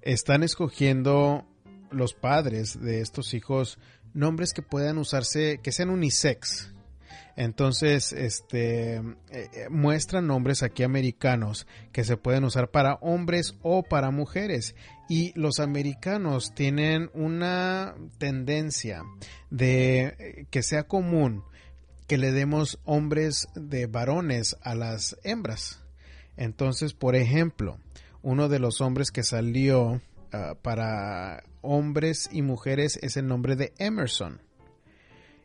están 0.01 0.43
escogiendo 0.43 1.45
los 1.91 2.13
padres 2.13 2.81
de 2.81 3.01
estos 3.01 3.33
hijos 3.35 3.77
nombres 4.13 4.51
que 4.53 4.63
puedan 4.63 4.97
usarse, 4.97 5.59
que 5.61 5.71
sean 5.71 5.89
unisex. 5.89 6.72
Entonces, 7.35 8.13
este, 8.13 8.97
eh, 8.97 9.03
eh, 9.31 9.67
muestran 9.69 10.27
nombres 10.27 10.61
aquí 10.61 10.83
americanos 10.83 11.65
que 11.91 12.03
se 12.03 12.17
pueden 12.17 12.43
usar 12.43 12.69
para 12.69 12.95
hombres 12.95 13.55
o 13.63 13.83
para 13.83 14.11
mujeres. 14.11 14.75
Y 15.09 15.37
los 15.37 15.59
americanos 15.59 16.53
tienen 16.53 17.09
una 17.13 17.95
tendencia 18.19 19.03
de 19.49 20.15
eh, 20.19 20.45
que 20.51 20.61
sea 20.61 20.83
común 20.83 21.43
que 22.07 22.17
le 22.17 22.31
demos 22.31 22.79
hombres 22.83 23.47
de 23.55 23.87
varones 23.87 24.57
a 24.61 24.75
las 24.75 25.17
hembras. 25.23 25.83
Entonces, 26.37 26.93
por 26.93 27.15
ejemplo, 27.15 27.79
uno 28.21 28.49
de 28.49 28.59
los 28.59 28.81
hombres 28.81 29.11
que 29.11 29.23
salió 29.23 30.01
ah, 30.31 30.55
para 30.61 31.43
hombres 31.61 32.29
y 32.31 32.41
mujeres 32.41 32.99
es 33.01 33.17
el 33.17 33.27
nombre 33.27 33.55
de 33.55 33.73
Emerson 33.77 34.41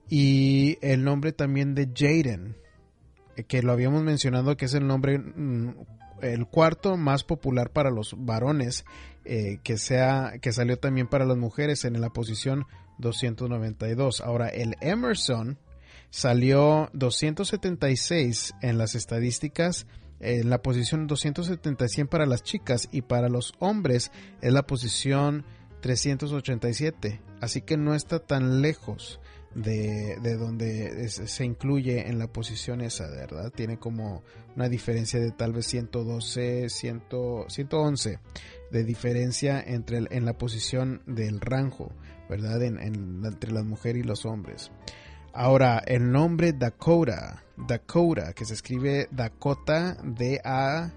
y 0.08 0.78
el 0.80 1.04
nombre 1.04 1.32
también 1.32 1.74
de 1.74 1.88
Jaden, 1.94 2.56
que 3.46 3.62
lo 3.62 3.72
habíamos 3.72 4.02
mencionado 4.02 4.56
que 4.56 4.64
es 4.64 4.74
el 4.74 4.86
nombre, 4.86 5.18
mm, 5.18 5.74
el 6.22 6.46
cuarto 6.46 6.96
más 6.96 7.24
popular 7.24 7.70
para 7.70 7.90
los 7.90 8.14
varones, 8.16 8.84
eh, 9.24 9.58
que, 9.62 9.76
sea, 9.76 10.34
que 10.40 10.52
salió 10.52 10.78
también 10.78 11.06
para 11.06 11.26
las 11.26 11.36
mujeres 11.36 11.84
en 11.84 12.00
la 12.00 12.10
posición 12.10 12.66
292. 12.98 14.20
Ahora, 14.20 14.48
el 14.48 14.76
Emerson 14.80 15.58
salió 16.10 16.88
276 16.94 18.54
en 18.62 18.78
las 18.78 18.94
estadísticas 18.94 19.86
en 20.20 20.50
la 20.50 20.62
posición 20.62 21.06
277 21.06 22.08
para 22.08 22.26
las 22.26 22.42
chicas 22.42 22.88
y 22.90 23.02
para 23.02 23.28
los 23.28 23.52
hombres 23.58 24.10
es 24.40 24.52
la 24.52 24.66
posición 24.66 25.44
387. 25.80 27.20
Así 27.40 27.62
que 27.62 27.76
no 27.76 27.94
está 27.94 28.18
tan 28.18 28.60
lejos 28.60 29.20
de, 29.54 30.36
donde 30.36 31.08
se 31.08 31.44
incluye 31.44 32.08
en 32.08 32.18
la 32.18 32.28
posición 32.28 32.80
esa, 32.80 33.08
¿verdad? 33.08 33.50
Tiene 33.50 33.78
como 33.78 34.22
una 34.56 34.68
diferencia 34.68 35.20
de 35.20 35.30
tal 35.32 35.52
vez 35.52 35.66
112, 35.66 36.68
100, 36.68 37.02
111 37.48 38.18
de 38.70 38.84
diferencia 38.84 39.60
entre 39.60 39.98
en 40.10 40.24
la 40.24 40.36
posición 40.36 41.02
del 41.06 41.40
rango, 41.40 41.92
¿verdad? 42.28 42.62
En, 42.62 42.78
entre 43.24 43.52
las 43.52 43.64
mujeres 43.64 44.04
y 44.04 44.06
los 44.06 44.26
hombres. 44.26 44.70
Ahora, 45.32 45.82
el 45.86 46.10
nombre 46.10 46.52
Dakota, 46.52 47.44
Dakota, 47.56 48.32
que 48.32 48.44
se 48.44 48.54
escribe 48.54 49.08
Dakota, 49.10 49.96
D-A-K-O-T-A, 50.02 50.92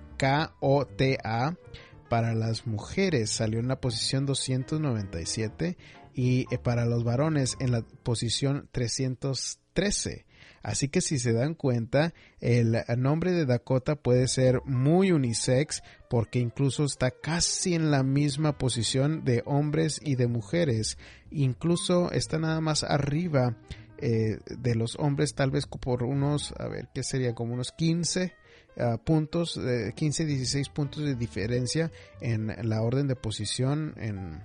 para 2.09 2.33
las 2.33 2.67
mujeres 2.67 3.31
salió 3.31 3.59
en 3.59 3.69
la 3.69 3.79
posición 3.79 4.25
297 4.25 5.77
y 6.13 6.45
eh, 6.53 6.57
para 6.57 6.85
los 6.85 7.03
varones 7.03 7.57
en 7.59 7.71
la 7.71 7.81
posición 7.81 8.67
313. 8.71 10.25
Así 10.63 10.89
que 10.89 11.01
si 11.01 11.17
se 11.17 11.33
dan 11.33 11.55
cuenta, 11.55 12.13
el 12.39 12.83
nombre 12.97 13.31
de 13.31 13.45
Dakota 13.45 13.95
puede 13.95 14.27
ser 14.27 14.61
muy 14.65 15.11
unisex 15.11 15.81
porque 16.07 16.39
incluso 16.39 16.85
está 16.85 17.09
casi 17.09 17.73
en 17.73 17.89
la 17.89 18.03
misma 18.03 18.57
posición 18.59 19.23
de 19.23 19.41
hombres 19.45 19.99
y 20.03 20.15
de 20.15 20.27
mujeres. 20.27 20.99
Incluso 21.31 22.11
está 22.11 22.37
nada 22.37 22.61
más 22.61 22.83
arriba 22.83 23.57
eh, 23.97 24.39
de 24.45 24.75
los 24.75 24.97
hombres, 24.99 25.33
tal 25.33 25.51
vez 25.51 25.65
por 25.65 26.03
unos, 26.03 26.53
a 26.57 26.67
ver, 26.67 26.89
¿qué 26.93 27.03
sería? 27.03 27.33
Como 27.33 27.53
unos 27.53 27.71
15 27.71 28.33
ah, 28.77 28.97
puntos, 29.03 29.59
15, 29.95 30.25
16 30.25 30.69
puntos 30.69 31.03
de 31.03 31.15
diferencia 31.15 31.91
en 32.19 32.47
la 32.67 32.81
orden 32.83 33.07
de 33.07 33.15
posición 33.15 33.95
en 33.97 34.41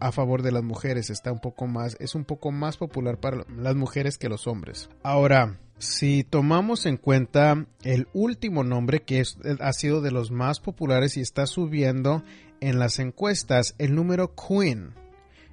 a 0.00 0.12
favor 0.12 0.42
de 0.42 0.52
las 0.52 0.62
mujeres 0.62 1.10
está 1.10 1.32
un 1.32 1.40
poco 1.40 1.66
más 1.66 1.96
es 2.00 2.14
un 2.14 2.24
poco 2.24 2.50
más 2.50 2.76
popular 2.76 3.18
para 3.18 3.44
las 3.56 3.76
mujeres 3.76 4.18
que 4.18 4.28
los 4.28 4.46
hombres 4.46 4.88
ahora 5.02 5.58
si 5.78 6.24
tomamos 6.24 6.84
en 6.86 6.96
cuenta 6.98 7.66
el 7.84 8.08
último 8.12 8.64
nombre 8.64 9.00
que 9.00 9.20
es, 9.20 9.38
ha 9.60 9.72
sido 9.72 10.02
de 10.02 10.10
los 10.10 10.30
más 10.30 10.60
populares 10.60 11.16
y 11.16 11.20
está 11.20 11.46
subiendo 11.46 12.22
en 12.60 12.78
las 12.78 12.98
encuestas 12.98 13.74
el 13.78 13.94
número 13.94 14.34
Queen 14.34 14.94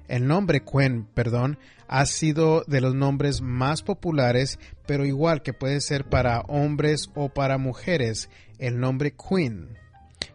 el 0.08 0.26
nombre 0.26 0.64
Queen, 0.64 1.06
perdón, 1.14 1.58
ha 1.86 2.06
sido 2.06 2.64
de 2.66 2.80
los 2.80 2.94
nombres 2.94 3.42
más 3.42 3.82
populares, 3.82 4.58
pero 4.86 5.04
igual 5.04 5.42
que 5.42 5.52
puede 5.52 5.82
ser 5.82 6.06
para 6.06 6.40
hombres 6.48 7.10
o 7.14 7.28
para 7.28 7.58
mujeres, 7.58 8.30
el 8.58 8.80
nombre 8.80 9.12
Queen, 9.12 9.76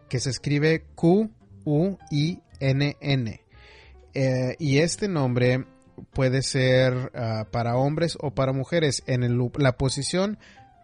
que 0.08 0.20
se 0.20 0.30
escribe 0.30 0.84
Q-U-I-N-N. 0.94 1.34
Eh, 4.14 4.56
y 4.58 4.78
este 4.78 5.08
nombre 5.08 5.66
puede 6.12 6.42
ser 6.42 7.12
ah, 7.14 7.48
para 7.50 7.76
hombres 7.76 8.16
o 8.20 8.34
para 8.34 8.52
mujeres. 8.52 9.02
En 9.06 9.50
la 9.58 9.76
posición 9.76 10.38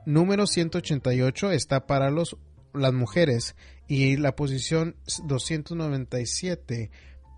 número 0.07 0.47
188 0.47 1.53
está 1.53 1.87
para 1.87 2.11
los, 2.11 2.37
las 2.75 2.93
mujeres 2.93 3.57
y 3.87 4.17
la 4.17 4.37
posición 4.37 4.97
297 5.25 6.91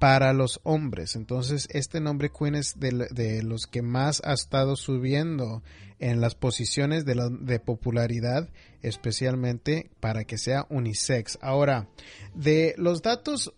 para 0.02 0.32
los 0.32 0.60
hombres. 0.64 1.14
Entonces, 1.14 1.68
este 1.70 2.00
nombre 2.00 2.30
Queen 2.36 2.56
es 2.56 2.80
de, 2.80 3.42
los 3.44 3.66
que 3.66 3.82
más 3.82 4.20
ha 4.24 4.32
estado 4.32 4.74
subiendo 4.74 5.62
en 6.00 6.20
las 6.20 6.34
posiciones 6.34 7.04
de, 7.04 7.14
de, 7.40 7.60
popularidad, 7.60 8.50
especialmente 8.82 9.90
para 10.00 10.24
que 10.24 10.38
sea 10.38 10.66
unisex. 10.70 11.38
Ahora, 11.40 11.88
de 12.34 12.74
los 12.78 13.02
datos 13.02 13.54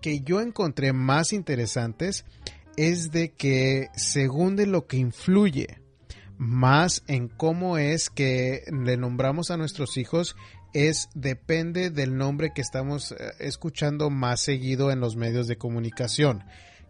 que 0.00 0.20
yo 0.20 0.40
encontré 0.40 0.92
más 0.92 1.32
interesantes 1.32 2.24
es 2.76 3.10
de 3.10 3.30
que 3.30 3.88
según 3.94 4.56
de 4.56 4.66
lo 4.66 4.86
que 4.86 4.96
influye 4.96 5.80
más 6.38 7.02
en 7.06 7.28
cómo 7.28 7.76
es 7.76 8.08
que 8.08 8.62
le 8.72 8.96
nombramos 8.96 9.50
a 9.50 9.58
nuestros 9.58 9.98
hijos 9.98 10.36
es 10.72 11.08
depende 11.14 11.90
del 11.90 12.16
nombre 12.16 12.52
que 12.54 12.62
estamos 12.62 13.12
eh, 13.12 13.16
escuchando 13.40 14.08
más 14.08 14.40
seguido 14.40 14.90
en 14.90 15.00
los 15.00 15.16
medios 15.16 15.46
de 15.48 15.56
comunicación. 15.56 16.44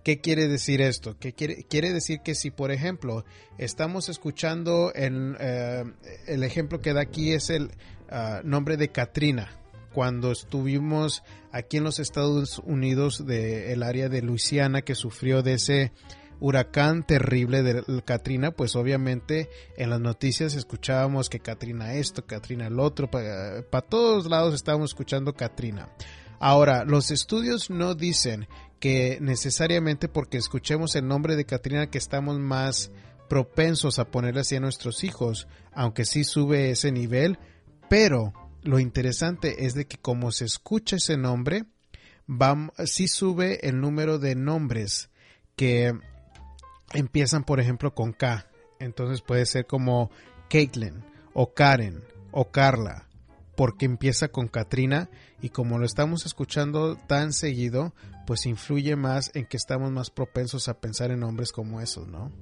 ¿Qué 0.05 0.21
quiere 0.21 0.49
decir 0.49 0.81
esto? 0.81 1.19
¿Qué 1.19 1.33
quiere, 1.33 1.65
quiere 1.65 1.93
decir 1.93 2.21
que 2.21 2.35
si, 2.35 2.51
por 2.51 2.71
ejemplo, 2.71 3.25
estamos 3.59 4.09
escuchando 4.09 4.93
en, 4.95 5.37
eh, 5.39 5.85
el 6.27 6.43
ejemplo 6.43 6.81
que 6.81 6.95
da 6.95 7.03
aquí 7.03 7.33
es 7.33 7.51
el 7.51 7.73
ah, 8.09 8.41
nombre 8.45 8.77
de 8.77 8.89
Katrina, 8.89 9.60
cuando 9.93 10.33
estuvimos 10.33 11.23
aquí 11.53 11.79
en 11.79 11.85
los 11.85 11.99
Estados 11.99 12.61
Unidos 12.65 13.27
del 13.27 13.83
área 13.83 14.09
de 14.09 14.23
Luisiana 14.23 14.83
que 14.83 14.95
sufrió 14.95 15.43
de 15.43 15.55
ese 15.55 15.93
huracán 16.41 17.07
terrible 17.07 17.63
de 17.63 18.03
Katrina, 18.03 18.51
pues 18.51 18.75
obviamente 18.75 19.51
en 19.77 19.91
las 19.91 20.01
noticias 20.01 20.55
escuchábamos 20.55 21.29
que 21.29 21.41
Katrina 21.41 21.95
esto, 21.95 22.27
Katrina 22.27 22.67
el 22.67 22.81
otro, 22.81 23.11
para 23.11 23.83
todos 23.83 24.27
lados 24.27 24.55
estábamos 24.55 24.91
escuchando 24.91 25.35
Katrina. 25.35 25.91
Ahora, 26.39 26.85
los 26.85 27.11
estudios 27.11 27.69
no 27.69 27.95
dicen 27.95 28.49
que 28.79 29.19
necesariamente 29.21 30.09
porque 30.09 30.39
escuchemos 30.39 30.97
el 30.97 31.07
nombre 31.07 31.37
de 31.37 31.45
Katrina 31.45 31.91
que 31.91 31.99
estamos 31.99 32.39
más 32.39 32.91
propensos 33.29 33.99
a 33.99 34.11
ponerle 34.11 34.41
así 34.41 34.57
a 34.57 34.61
nuestros 34.61 35.05
hijos, 35.05 35.47
aunque 35.73 36.07
sí 36.07 36.25
sube 36.25 36.71
ese 36.71 36.91
nivel, 36.91 37.39
pero 37.91 38.33
lo 38.63 38.79
interesante 38.79 39.67
es 39.67 39.75
de 39.75 39.87
que 39.87 39.99
como 39.99 40.33
se 40.33 40.45
escucha 40.45 40.97
ese 40.97 41.17
nombre, 41.17 41.65
va, 42.29 42.57
sí 42.85 43.09
sube 43.09 43.67
el 43.69 43.81
número 43.81 44.19
de 44.19 44.35
nombres 44.35 45.11
que 45.57 45.93
empiezan, 46.93 47.45
por 47.45 47.61
ejemplo, 47.61 47.95
con 47.95 48.13
K. 48.13 48.47
Entonces 48.79 49.23
puede 49.23 49.47
ser 49.47 49.67
como 49.67 50.11
Caitlin 50.49 51.05
o 51.33 51.55
Karen 51.55 52.03
o 52.33 52.51
Carla, 52.51 53.07
porque 53.57 53.87
empieza 53.87 54.29
con 54.29 54.49
Katrina 54.49 55.11
y 55.43 55.51
como 55.51 55.79
lo 55.79 55.85
estamos 55.85 56.27
escuchando 56.27 56.97
tan 56.97 57.33
seguido, 57.33 57.95
pues 58.27 58.47
influye 58.47 58.97
más 58.97 59.31
en 59.35 59.47
que 59.47 59.57
estamos 59.57 59.91
más 59.91 60.11
propensos 60.11 60.69
a 60.69 60.81
pensar 60.81 61.11
en 61.11 61.21
nombres 61.21 61.53
como 61.53 61.81
esos, 61.81 62.07
¿no? 62.09 62.33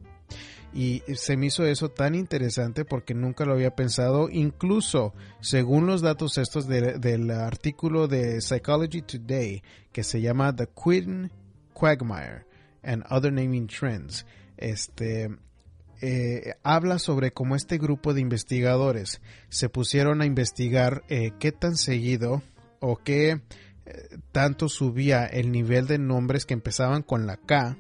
Y 0.73 1.03
se 1.15 1.37
me 1.37 1.47
hizo 1.47 1.65
eso 1.67 1.91
tan 1.91 2.15
interesante 2.15 2.85
porque 2.85 3.15
nunca 3.15 3.45
lo 3.45 3.53
había 3.53 3.75
pensado, 3.75 4.29
incluso 4.31 5.15
según 5.41 5.87
los 5.87 6.03
datos 6.03 6.37
estos 6.37 6.69
del 6.69 7.31
artículo 7.31 8.07
de 8.07 8.41
Psychology 8.41 9.03
Today 9.03 9.63
que 9.93 10.05
se 10.05 10.21
llama 10.21 10.55
The 10.55 10.69
Quinn 10.69 11.31
Quagmire 11.73 12.45
and 12.83 13.05
Other 13.11 13.33
Naming 13.33 13.67
Trends, 13.67 14.27
este, 14.57 15.31
eh, 16.01 16.55
habla 16.63 16.99
sobre 16.99 17.33
cómo 17.33 17.57
este 17.57 17.79
grupo 17.79 18.15
de 18.15 18.21
investigadores 18.21 19.21
se 19.49 19.69
pusieron 19.69 20.21
a 20.21 20.27
investigar 20.27 21.03
eh, 21.09 21.33
qué 21.41 21.51
tan 21.51 21.77
seguido 21.77 22.43
o 22.81 22.97
qué 22.97 23.31
eh, 23.31 23.41
tanto 24.33 24.69
subía 24.69 25.25
el 25.25 25.51
nivel 25.51 25.87
de 25.87 25.99
nombres 25.99 26.47
que 26.47 26.55
empezaban 26.55 27.03
con 27.03 27.27
la 27.27 27.37
K 27.37 27.77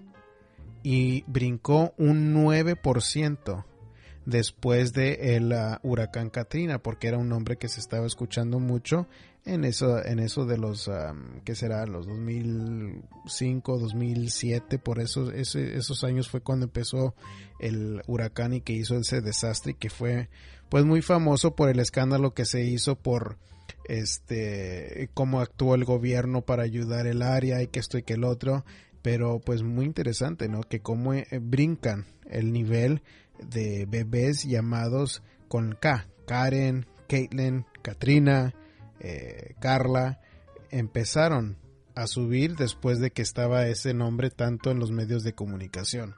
y 0.82 1.24
brincó 1.26 1.94
un 1.98 2.34
9% 2.34 3.64
después 4.28 4.92
de 4.92 5.36
el 5.36 5.52
uh, 5.52 5.78
huracán 5.82 6.28
Katrina 6.28 6.78
porque 6.82 7.08
era 7.08 7.16
un 7.16 7.30
nombre 7.30 7.56
que 7.56 7.68
se 7.68 7.80
estaba 7.80 8.06
escuchando 8.06 8.60
mucho 8.60 9.08
en 9.46 9.64
eso 9.64 10.04
en 10.04 10.18
eso 10.18 10.44
de 10.44 10.58
los 10.58 10.86
um, 10.86 11.40
que 11.44 11.54
será 11.54 11.86
los 11.86 12.06
2005 12.06 13.78
2007 13.78 14.78
por 14.78 15.00
eso 15.00 15.32
esos 15.32 16.04
años 16.04 16.28
fue 16.28 16.42
cuando 16.42 16.66
empezó 16.66 17.14
el 17.58 18.02
huracán 18.06 18.52
y 18.52 18.60
que 18.60 18.74
hizo 18.74 18.96
ese 18.96 19.22
desastre 19.22 19.72
y 19.72 19.76
que 19.76 19.88
fue 19.88 20.28
pues 20.68 20.84
muy 20.84 21.00
famoso 21.00 21.56
por 21.56 21.70
el 21.70 21.80
escándalo 21.80 22.34
que 22.34 22.44
se 22.44 22.64
hizo 22.64 22.96
por 22.96 23.38
este 23.86 25.08
cómo 25.14 25.40
actuó 25.40 25.74
el 25.74 25.86
gobierno 25.86 26.42
para 26.42 26.64
ayudar 26.64 27.06
el 27.06 27.22
área 27.22 27.62
y 27.62 27.68
que 27.68 27.80
esto 27.80 27.96
y 27.96 28.02
que 28.02 28.12
el 28.12 28.24
otro 28.24 28.66
pero 29.02 29.40
pues 29.40 29.62
muy 29.62 29.86
interesante 29.86 30.48
no 30.48 30.62
que 30.62 30.80
cómo 30.80 31.14
eh, 31.14 31.26
brincan 31.40 32.06
el 32.28 32.52
nivel 32.52 33.02
de 33.42 33.86
bebés 33.86 34.44
llamados 34.44 35.22
con 35.48 35.76
K 35.80 36.08
Karen 36.26 36.86
Caitlin 37.08 37.64
Katrina 37.82 38.54
eh, 39.00 39.54
Carla, 39.60 40.20
empezaron 40.70 41.56
a 41.94 42.06
subir 42.06 42.56
después 42.56 42.98
de 43.00 43.10
que 43.10 43.22
estaba 43.22 43.66
ese 43.66 43.94
nombre 43.94 44.30
tanto 44.30 44.70
en 44.70 44.78
los 44.78 44.90
medios 44.90 45.24
de 45.24 45.34
comunicación. 45.34 46.14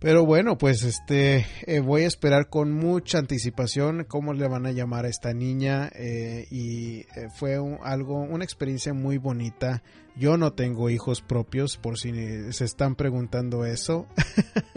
Pero 0.00 0.24
bueno, 0.24 0.56
pues 0.56 0.82
este 0.82 1.46
eh, 1.66 1.80
voy 1.80 2.04
a 2.04 2.06
esperar 2.06 2.48
con 2.48 2.72
mucha 2.72 3.18
anticipación 3.18 4.04
cómo 4.04 4.32
le 4.32 4.48
van 4.48 4.64
a 4.64 4.72
llamar 4.72 5.04
a 5.04 5.08
esta 5.08 5.34
niña 5.34 5.90
eh, 5.94 6.46
y 6.50 7.04
fue 7.34 7.58
algo 7.82 8.22
una 8.22 8.42
experiencia 8.42 8.94
muy 8.94 9.18
bonita. 9.18 9.82
Yo 10.16 10.38
no 10.38 10.54
tengo 10.54 10.88
hijos 10.88 11.20
propios 11.20 11.76
por 11.76 11.98
si 11.98 12.12
se 12.52 12.64
están 12.64 12.94
preguntando 12.94 13.66
eso. 13.66 14.06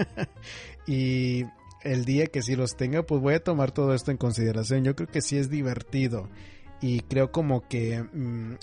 y 0.87 1.45
el 1.83 2.03
día 2.03 2.25
que 2.27 2.41
sí 2.41 2.57
los 2.57 2.75
tenga, 2.75 3.03
pues 3.03 3.21
voy 3.21 3.35
a 3.35 3.43
tomar 3.43 3.71
todo 3.71 3.93
esto 3.93 4.11
en 4.11 4.17
consideración. 4.17 4.83
Yo 4.83 4.93
creo 4.93 5.07
que 5.07 5.21
sí 5.21 5.37
es 5.37 5.49
divertido 5.49 6.29
y 6.81 6.99
creo 6.99 7.31
como 7.31 7.65
que 7.69 8.03
mm, 8.03 8.55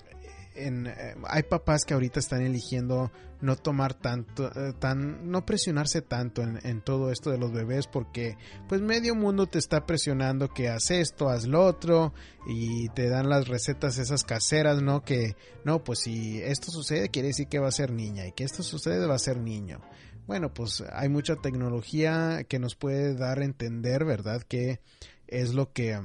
en, 0.54 0.86
eh, 0.86 1.14
hay 1.28 1.42
papás 1.44 1.84
que 1.84 1.94
ahorita 1.94 2.20
están 2.20 2.42
eligiendo 2.42 3.10
no 3.40 3.56
tomar 3.56 3.94
tanto, 3.94 4.50
eh, 4.54 4.74
tan, 4.78 5.30
no 5.30 5.46
presionarse 5.46 6.02
tanto 6.02 6.42
en, 6.42 6.80
todo 6.82 7.10
esto 7.10 7.30
de 7.30 7.38
los 7.38 7.52
bebés 7.52 7.86
porque 7.86 8.36
pues 8.68 8.80
medio 8.80 9.14
mundo 9.14 9.46
te 9.46 9.58
está 9.58 9.86
presionando 9.86 10.48
que 10.48 10.68
haz 10.68 10.90
esto, 10.90 11.28
haz 11.30 11.46
lo 11.46 11.64
otro 11.64 12.12
y 12.46 12.88
te 12.90 13.08
dan 13.08 13.28
las 13.28 13.48
recetas 13.48 13.98
esas 13.98 14.24
caseras, 14.24 14.82
¿no? 14.82 15.02
Que 15.02 15.36
no, 15.64 15.82
pues 15.82 16.00
si 16.00 16.40
esto 16.42 16.70
sucede 16.70 17.08
quiere 17.08 17.28
decir 17.28 17.48
que 17.48 17.58
va 17.58 17.68
a 17.68 17.72
ser 17.72 17.92
niña 17.92 18.26
y 18.26 18.32
que 18.32 18.44
esto 18.44 18.62
sucede 18.62 19.06
va 19.06 19.14
a 19.14 19.18
ser 19.18 19.38
niño. 19.38 19.80
Bueno, 20.26 20.52
pues 20.52 20.84
hay 20.92 21.08
mucha 21.08 21.36
tecnología 21.36 22.44
que 22.44 22.58
nos 22.58 22.76
puede 22.76 23.14
dar 23.14 23.40
a 23.40 23.44
entender, 23.44 24.04
¿verdad? 24.04 24.42
Que 24.42 24.80
es 25.26 25.54
lo 25.54 25.72
que 25.72 25.98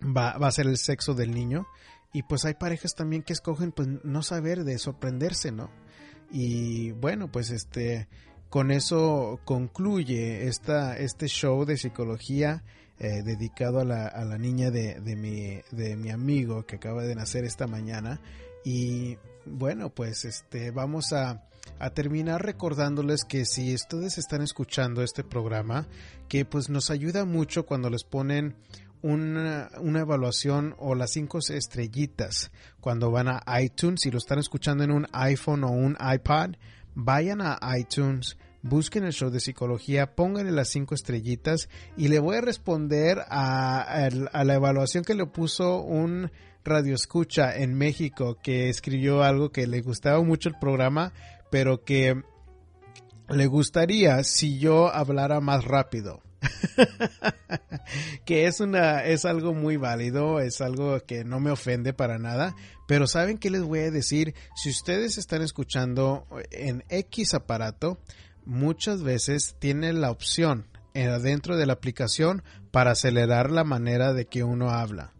va, 0.00 0.38
va 0.38 0.46
a 0.46 0.52
ser 0.52 0.66
el 0.66 0.78
sexo 0.78 1.14
del 1.14 1.32
niño. 1.32 1.66
Y 2.12 2.22
pues 2.22 2.44
hay 2.44 2.54
parejas 2.54 2.94
también 2.94 3.22
que 3.22 3.32
escogen 3.32 3.72
pues 3.72 3.88
no 4.02 4.22
saber 4.22 4.64
de 4.64 4.78
sorprenderse, 4.78 5.52
¿no? 5.52 5.70
Y 6.30 6.92
bueno, 6.92 7.30
pues 7.30 7.50
este 7.50 8.08
con 8.48 8.70
eso 8.70 9.40
concluye 9.44 10.48
esta, 10.48 10.96
este 10.96 11.26
show 11.26 11.66
de 11.66 11.76
psicología 11.76 12.64
eh, 12.98 13.22
dedicado 13.22 13.80
a 13.80 13.84
la, 13.84 14.06
a 14.06 14.24
la 14.24 14.38
niña 14.38 14.70
de, 14.70 15.00
de, 15.00 15.16
mi, 15.16 15.60
de 15.70 15.96
mi 15.96 16.10
amigo 16.10 16.64
que 16.64 16.76
acaba 16.76 17.04
de 17.04 17.14
nacer 17.14 17.44
esta 17.44 17.66
mañana. 17.66 18.20
Y 18.64 19.18
bueno, 19.44 19.90
pues 19.90 20.24
este 20.24 20.70
vamos 20.70 21.12
a, 21.12 21.44
a 21.78 21.90
terminar 21.90 22.42
recordándoles 22.42 23.24
que 23.24 23.44
si 23.44 23.74
ustedes 23.74 24.18
están 24.18 24.42
escuchando 24.42 25.02
este 25.02 25.24
programa, 25.24 25.86
que 26.28 26.44
pues 26.44 26.70
nos 26.70 26.90
ayuda 26.90 27.24
mucho 27.24 27.66
cuando 27.66 27.90
les 27.90 28.04
ponen 28.04 28.56
una, 29.02 29.70
evaluación 29.80 30.74
o 30.78 30.94
las 30.94 31.12
cinco 31.12 31.38
estrellitas 31.38 32.50
cuando 32.80 33.10
van 33.10 33.28
a 33.28 33.42
iTunes. 33.60 34.00
Si 34.02 34.10
lo 34.10 34.18
están 34.18 34.38
escuchando 34.38 34.84
en 34.84 34.90
un 34.90 35.06
iPhone 35.12 35.64
o 35.64 35.70
un 35.70 35.96
iPad, 36.00 36.52
vayan 36.94 37.40
a 37.40 37.58
iTunes, 37.78 38.36
busquen 38.62 39.04
el 39.04 39.12
show 39.12 39.30
de 39.30 39.40
psicología, 39.40 40.14
pónganle 40.14 40.52
las 40.52 40.68
cinco 40.68 40.94
estrellitas 40.94 41.68
y 41.96 42.08
le 42.08 42.18
voy 42.18 42.36
a 42.36 42.40
responder 42.40 43.18
a, 43.28 44.08
a 44.32 44.44
la 44.44 44.54
evaluación 44.54 45.04
que 45.04 45.14
le 45.14 45.26
puso 45.26 45.80
un 45.82 46.30
radio 46.64 46.94
escucha 46.94 47.56
en 47.56 47.74
México 47.74 48.36
que 48.42 48.68
escribió 48.68 49.22
algo 49.22 49.50
que 49.50 49.66
le 49.66 49.80
gustaba 49.80 50.22
mucho 50.22 50.48
el 50.48 50.58
programa, 50.60 51.12
pero 51.50 51.84
que 51.84 52.22
le 53.28 53.46
gustaría 53.46 54.22
si 54.24 54.58
yo 54.58 54.92
hablara 54.92 55.40
más 55.40 55.64
rápido. 55.64 56.22
que 58.24 58.46
es 58.46 58.60
una 58.60 59.04
es 59.04 59.24
algo 59.24 59.54
muy 59.54 59.76
válido, 59.76 60.40
es 60.40 60.60
algo 60.60 61.00
que 61.00 61.24
no 61.24 61.40
me 61.40 61.50
ofende 61.50 61.92
para 61.92 62.18
nada, 62.18 62.54
pero 62.86 63.06
saben 63.06 63.38
qué 63.38 63.50
les 63.50 63.62
voy 63.62 63.80
a 63.80 63.90
decir, 63.90 64.34
si 64.54 64.70
ustedes 64.70 65.18
están 65.18 65.42
escuchando 65.42 66.26
en 66.50 66.84
X 66.88 67.34
aparato, 67.34 67.98
muchas 68.44 69.02
veces 69.02 69.56
tienen 69.58 70.00
la 70.00 70.10
opción 70.10 70.66
dentro 70.94 71.56
de 71.56 71.66
la 71.66 71.74
aplicación 71.74 72.42
para 72.70 72.92
acelerar 72.92 73.50
la 73.50 73.64
manera 73.64 74.12
de 74.12 74.26
que 74.26 74.42
uno 74.42 74.70
habla. 74.70 75.12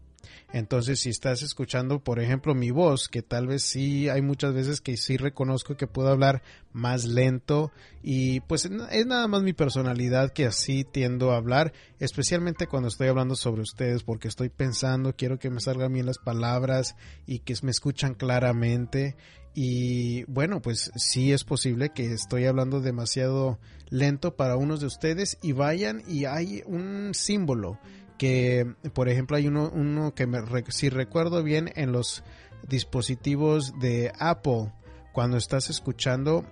Entonces, 0.51 0.99
si 0.99 1.09
estás 1.09 1.43
escuchando, 1.43 1.99
por 1.99 2.19
ejemplo, 2.19 2.55
mi 2.55 2.71
voz, 2.71 3.07
que 3.07 3.21
tal 3.21 3.45
vez 3.45 3.61
sí 3.61 4.09
hay 4.09 4.23
muchas 4.23 4.53
veces 4.53 4.81
que 4.81 4.97
sí 4.97 5.15
reconozco 5.15 5.77
que 5.77 5.85
puedo 5.85 6.09
hablar 6.09 6.41
más 6.73 7.05
lento 7.05 7.71
y 8.01 8.39
pues 8.41 8.65
es 8.65 9.05
nada 9.05 9.27
más 9.27 9.43
mi 9.43 9.53
personalidad 9.53 10.31
que 10.31 10.47
así 10.47 10.83
tiendo 10.83 11.31
a 11.31 11.37
hablar, 11.37 11.73
especialmente 11.99 12.65
cuando 12.65 12.89
estoy 12.89 13.09
hablando 13.09 13.35
sobre 13.35 13.61
ustedes 13.61 14.01
porque 14.03 14.27
estoy 14.27 14.49
pensando, 14.49 15.15
quiero 15.15 15.37
que 15.37 15.51
me 15.51 15.61
salgan 15.61 15.93
bien 15.93 16.07
las 16.07 16.17
palabras 16.17 16.95
y 17.27 17.39
que 17.39 17.53
me 17.61 17.71
escuchan 17.71 18.15
claramente. 18.15 19.15
Y 19.53 20.23
bueno, 20.23 20.61
pues 20.61 20.91
sí 20.95 21.31
es 21.31 21.43
posible 21.43 21.89
que 21.89 22.11
estoy 22.11 22.45
hablando 22.45 22.81
demasiado 22.81 23.59
lento 23.89 24.35
para 24.35 24.55
unos 24.55 24.79
de 24.79 24.87
ustedes 24.87 25.37
y 25.41 25.51
vayan 25.51 26.03
y 26.07 26.25
hay 26.25 26.63
un 26.65 27.11
símbolo 27.13 27.79
que, 28.19 28.75
por 28.93 29.07
ejemplo, 29.07 29.37
hay 29.37 29.47
uno, 29.47 30.13
que 30.13 30.27
me, 30.27 30.39
si 30.67 30.89
recuerdo 30.89 31.41
bien 31.41 31.71
en 31.75 31.93
los 31.93 32.23
dispositivos 32.67 33.73
de 33.79 34.11
Apple, 34.19 34.73
cuando 35.13 35.37
estás 35.37 35.69
escuchando, 35.69 36.45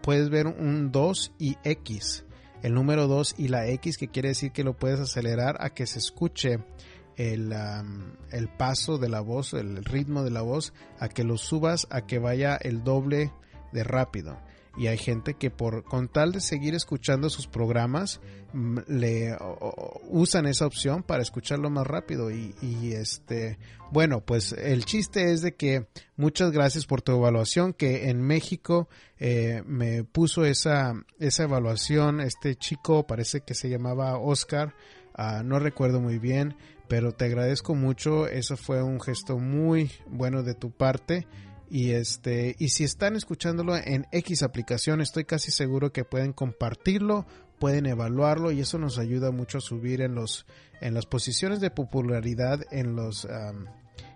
puedes 0.00 0.30
ver 0.30 0.46
un 0.46 0.92
2 0.92 1.32
y 1.38 1.58
X. 1.64 2.24
El 2.62 2.74
número 2.74 3.08
2 3.08 3.34
y 3.36 3.48
la 3.48 3.66
X, 3.66 3.98
que 3.98 4.08
quiere 4.08 4.28
decir 4.28 4.52
que 4.52 4.64
lo 4.64 4.76
puedes 4.76 5.00
acelerar 5.00 5.56
a 5.60 5.70
que 5.70 5.86
se 5.86 5.98
escuche 5.98 6.60
el, 7.16 7.52
el 8.30 8.48
paso 8.56 8.96
de 8.96 9.08
la 9.08 9.20
voz, 9.20 9.54
el 9.54 9.84
ritmo 9.84 10.22
de 10.22 10.30
la 10.30 10.42
voz, 10.42 10.72
a 11.00 11.08
que 11.08 11.24
lo 11.24 11.36
subas 11.36 11.88
a 11.90 12.06
que 12.06 12.20
vaya 12.20 12.56
el 12.56 12.84
doble 12.84 13.32
de 13.72 13.82
rápido 13.82 14.38
y 14.76 14.88
hay 14.88 14.98
gente 14.98 15.34
que 15.34 15.50
por 15.50 15.84
con 15.84 16.08
tal 16.08 16.32
de 16.32 16.40
seguir 16.40 16.74
escuchando 16.74 17.30
sus 17.30 17.46
programas 17.46 18.20
mm, 18.52 18.78
le 18.88 19.36
usan 20.08 20.46
esa 20.46 20.66
opción 20.66 21.02
para 21.02 21.22
escucharlo 21.22 21.70
más 21.70 21.86
rápido. 21.86 22.30
Y, 22.30 22.54
este 22.92 23.58
bueno 23.90 24.20
pues 24.24 24.52
el 24.52 24.84
chiste 24.84 25.32
es 25.32 25.42
de 25.42 25.54
que 25.54 25.86
muchas 26.16 26.50
gracias 26.50 26.86
por 26.86 27.02
tu 27.02 27.12
evaluación 27.12 27.72
que 27.72 28.08
en 28.08 28.20
México 28.20 28.88
eh, 29.18 29.62
me 29.66 30.04
puso 30.04 30.44
esa 30.44 30.94
esa 31.18 31.44
evaluación 31.44 32.20
este 32.20 32.54
chico 32.56 33.06
parece 33.06 33.42
que 33.42 33.54
se 33.54 33.68
llamaba 33.68 34.18
Oscar 34.18 34.74
ah, 35.14 35.42
no 35.44 35.58
recuerdo 35.58 36.00
muy 36.00 36.18
bien 36.18 36.56
pero 36.88 37.12
te 37.12 37.26
agradezco 37.26 37.74
mucho 37.74 38.26
eso 38.26 38.56
fue 38.56 38.82
un 38.82 39.00
gesto 39.00 39.38
muy 39.38 39.90
bueno 40.06 40.42
de 40.42 40.54
tu 40.54 40.70
parte 40.70 41.26
y 41.68 41.90
este, 41.90 42.54
y 42.58 42.68
si 42.68 42.84
están 42.84 43.16
escuchándolo 43.16 43.76
en 43.76 44.06
X 44.12 44.42
aplicación, 44.42 45.00
estoy 45.00 45.24
casi 45.24 45.50
seguro 45.50 45.92
que 45.92 46.04
pueden 46.04 46.32
compartirlo, 46.32 47.26
pueden 47.58 47.86
evaluarlo 47.86 48.52
y 48.52 48.60
eso 48.60 48.78
nos 48.78 48.98
ayuda 48.98 49.30
mucho 49.30 49.58
a 49.58 49.62
subir 49.62 50.00
en 50.00 50.14
los 50.14 50.46
en 50.80 50.94
las 50.94 51.06
posiciones 51.06 51.60
de 51.60 51.70
popularidad 51.70 52.60
en 52.70 52.96
los 52.96 53.26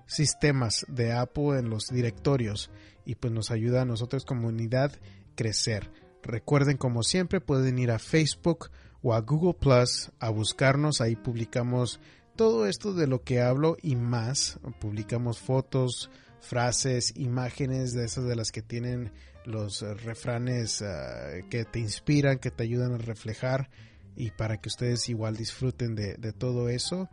sistemas 0.06 0.84
de 0.88 1.12
Apple, 1.12 1.58
en 1.58 1.70
los 1.70 1.86
directorios 1.86 2.70
y 3.04 3.14
pues 3.14 3.32
nos 3.32 3.50
ayuda 3.50 3.82
a 3.82 3.86
nosotros 3.86 4.24
comunidad 4.24 4.92
crecer. 5.34 5.90
Recuerden 6.22 6.76
como 6.76 7.02
siempre 7.02 7.40
pueden 7.40 7.78
ir 7.78 7.90
a 7.90 7.98
Facebook 7.98 8.70
o 9.02 9.14
a 9.14 9.20
Google 9.20 9.54
Plus 9.54 10.10
a 10.18 10.28
buscarnos, 10.28 11.00
ahí 11.00 11.16
publicamos 11.16 12.00
todo 12.36 12.66
esto 12.66 12.92
de 12.92 13.06
lo 13.06 13.22
que 13.22 13.40
hablo 13.40 13.76
y 13.82 13.96
más, 13.96 14.58
publicamos 14.80 15.38
fotos, 15.38 16.10
frases, 16.40 17.12
imágenes 17.16 17.92
de 17.92 18.04
esas 18.04 18.24
de 18.24 18.36
las 18.36 18.50
que 18.50 18.62
tienen 18.62 19.12
los 19.44 19.82
eh, 19.82 19.94
refranes 19.94 20.82
eh, 20.82 21.44
que 21.48 21.64
te 21.64 21.78
inspiran, 21.78 22.38
que 22.38 22.50
te 22.50 22.62
ayudan 22.62 22.94
a 22.94 22.98
reflejar 22.98 23.70
y 24.16 24.30
para 24.30 24.58
que 24.58 24.68
ustedes 24.68 25.08
igual 25.08 25.36
disfruten 25.36 25.94
de, 25.94 26.32
todo 26.32 26.68
eso 26.68 27.08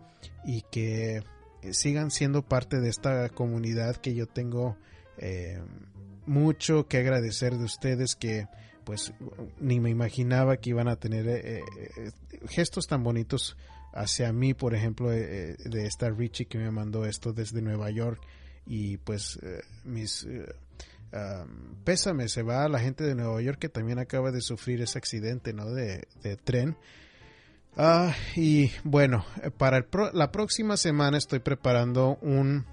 y 0.45 0.63
que 0.71 1.23
sigan 1.71 2.11
siendo 2.11 2.41
parte 2.41 2.82
de 2.82 2.89
esta 2.89 3.30
comunidad 3.30 3.97
que 3.97 4.13
yo 4.13 4.25
tengo 4.25 4.78
eh, 5.17 5.61
mucho 6.25 6.88
que 6.88 6.97
agradecer 6.97 7.57
de 7.57 7.63
ustedes 7.63 8.15
que 8.15 8.47
pues 8.84 9.13
ni 9.59 9.80
me 9.80 9.89
imaginaba 9.89 10.57
que 10.57 10.71
iban 10.71 10.88
a 10.88 10.95
tener 10.95 11.63
gestos 12.49 12.88
tan 12.88 13.03
bonitos 13.03 13.57
hacia 13.93 14.34
mí 14.34 14.53
por 14.53 14.73
ejemplo 14.73 15.09
de 15.09 15.86
esta 15.86 16.09
Richie 16.09 16.47
que 16.47 16.57
me 16.57 16.71
mandó 16.71 17.05
esto 17.05 17.32
desde 17.32 17.61
Nueva 17.61 17.89
York 17.91 18.21
y 18.68 18.97
pues 18.97 19.39
eh, 19.41 19.61
mis 19.86 20.26
eh, 20.26 20.45
pésame 21.84 22.28
se 22.28 22.43
va 22.43 22.65
a 22.65 22.70
la 22.70 22.80
gente 22.80 23.03
de 23.03 23.15
Nueva 23.15 23.41
York 23.41 23.59
que 23.59 23.70
también 23.70 23.97
acaba 23.97 24.32
de 24.32 24.41
sufrir 24.41 24.82
ese 24.82 24.97
accidente 24.97 25.53
no 25.53 25.72
de, 25.72 26.05
tren. 26.43 26.78
Ah, 27.78 28.13
y 28.36 28.72
bueno 28.84 29.26
para 29.57 29.86
la 30.13 30.32
próxima 30.32 30.78
semana 30.78 31.18
estoy 31.18 31.39
preparando 31.39 32.18
un 32.22 32.65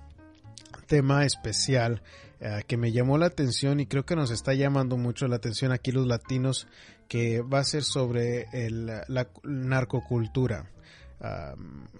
tema 0.86 1.24
especial 1.24 2.02
eh, 2.40 2.62
que 2.66 2.76
me 2.76 2.90
llamó 2.90 3.18
la 3.18 3.26
atención 3.26 3.80
y 3.80 3.86
creo 3.86 4.04
que 4.04 4.16
nos 4.16 4.30
está 4.30 4.54
llamando 4.54 4.96
mucho 4.96 5.28
la 5.28 5.36
atención 5.36 5.72
aquí 5.72 5.92
los 5.92 6.06
latinos 6.06 6.66
que 7.06 7.42
va 7.42 7.60
a 7.60 7.64
ser 7.64 7.84
sobre 7.84 8.46
la 8.72 9.28
narcocultura 9.44 10.73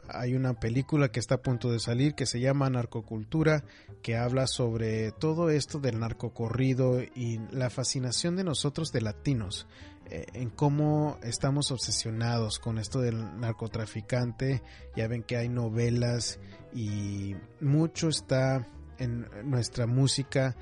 hay 0.09 0.35
una 0.35 0.55
película 0.55 1.11
que 1.11 1.20
está 1.20 1.37
a 1.37 1.43
punto 1.43 1.70
de 1.70 1.79
salir 1.79 2.14
que 2.14 2.27
se 2.27 2.41
llama 2.41 2.68
Narcocultura, 2.70 3.64
que 4.03 4.16
habla 4.16 4.47
sobre 4.47 5.12
todo 5.12 5.51
esto 5.51 5.79
del 5.79 5.99
narcocorrido 6.01 7.01
y 7.03 7.41
la 7.51 7.70
fascinación 7.70 8.37
de 8.37 8.45
nosotros 8.45 8.93
de 8.93 9.01
latinos, 9.01 9.66
eh, 10.11 10.27
en 10.35 10.51
cómo 10.51 11.18
estamos 11.22 11.70
obsesionados 11.70 12.59
con 12.59 12.79
esto 12.79 13.01
del 13.01 13.41
narcotraficante. 13.41 14.62
Ya 14.97 15.09
ven 15.09 15.22
que 15.22 15.37
hay 15.37 15.49
novelas 15.49 16.39
y 16.75 17.35
mucho 17.61 18.09
está 18.09 18.68
en 18.99 19.27
nuestra 19.45 19.87
música 19.87 20.57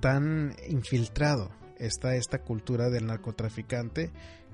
tan 0.00 0.54
infiltrado 0.68 1.50
está 1.78 2.16
esta 2.16 2.38
cultura 2.38 2.88
del 2.90 3.06
narcotraficante 3.06 4.10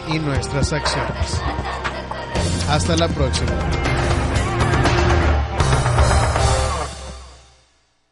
y 0.08 0.18
nuestras 0.18 0.72
acciones. 0.72 1.40
Hasta 2.68 2.96
la 2.96 3.08
próxima. 3.08 3.99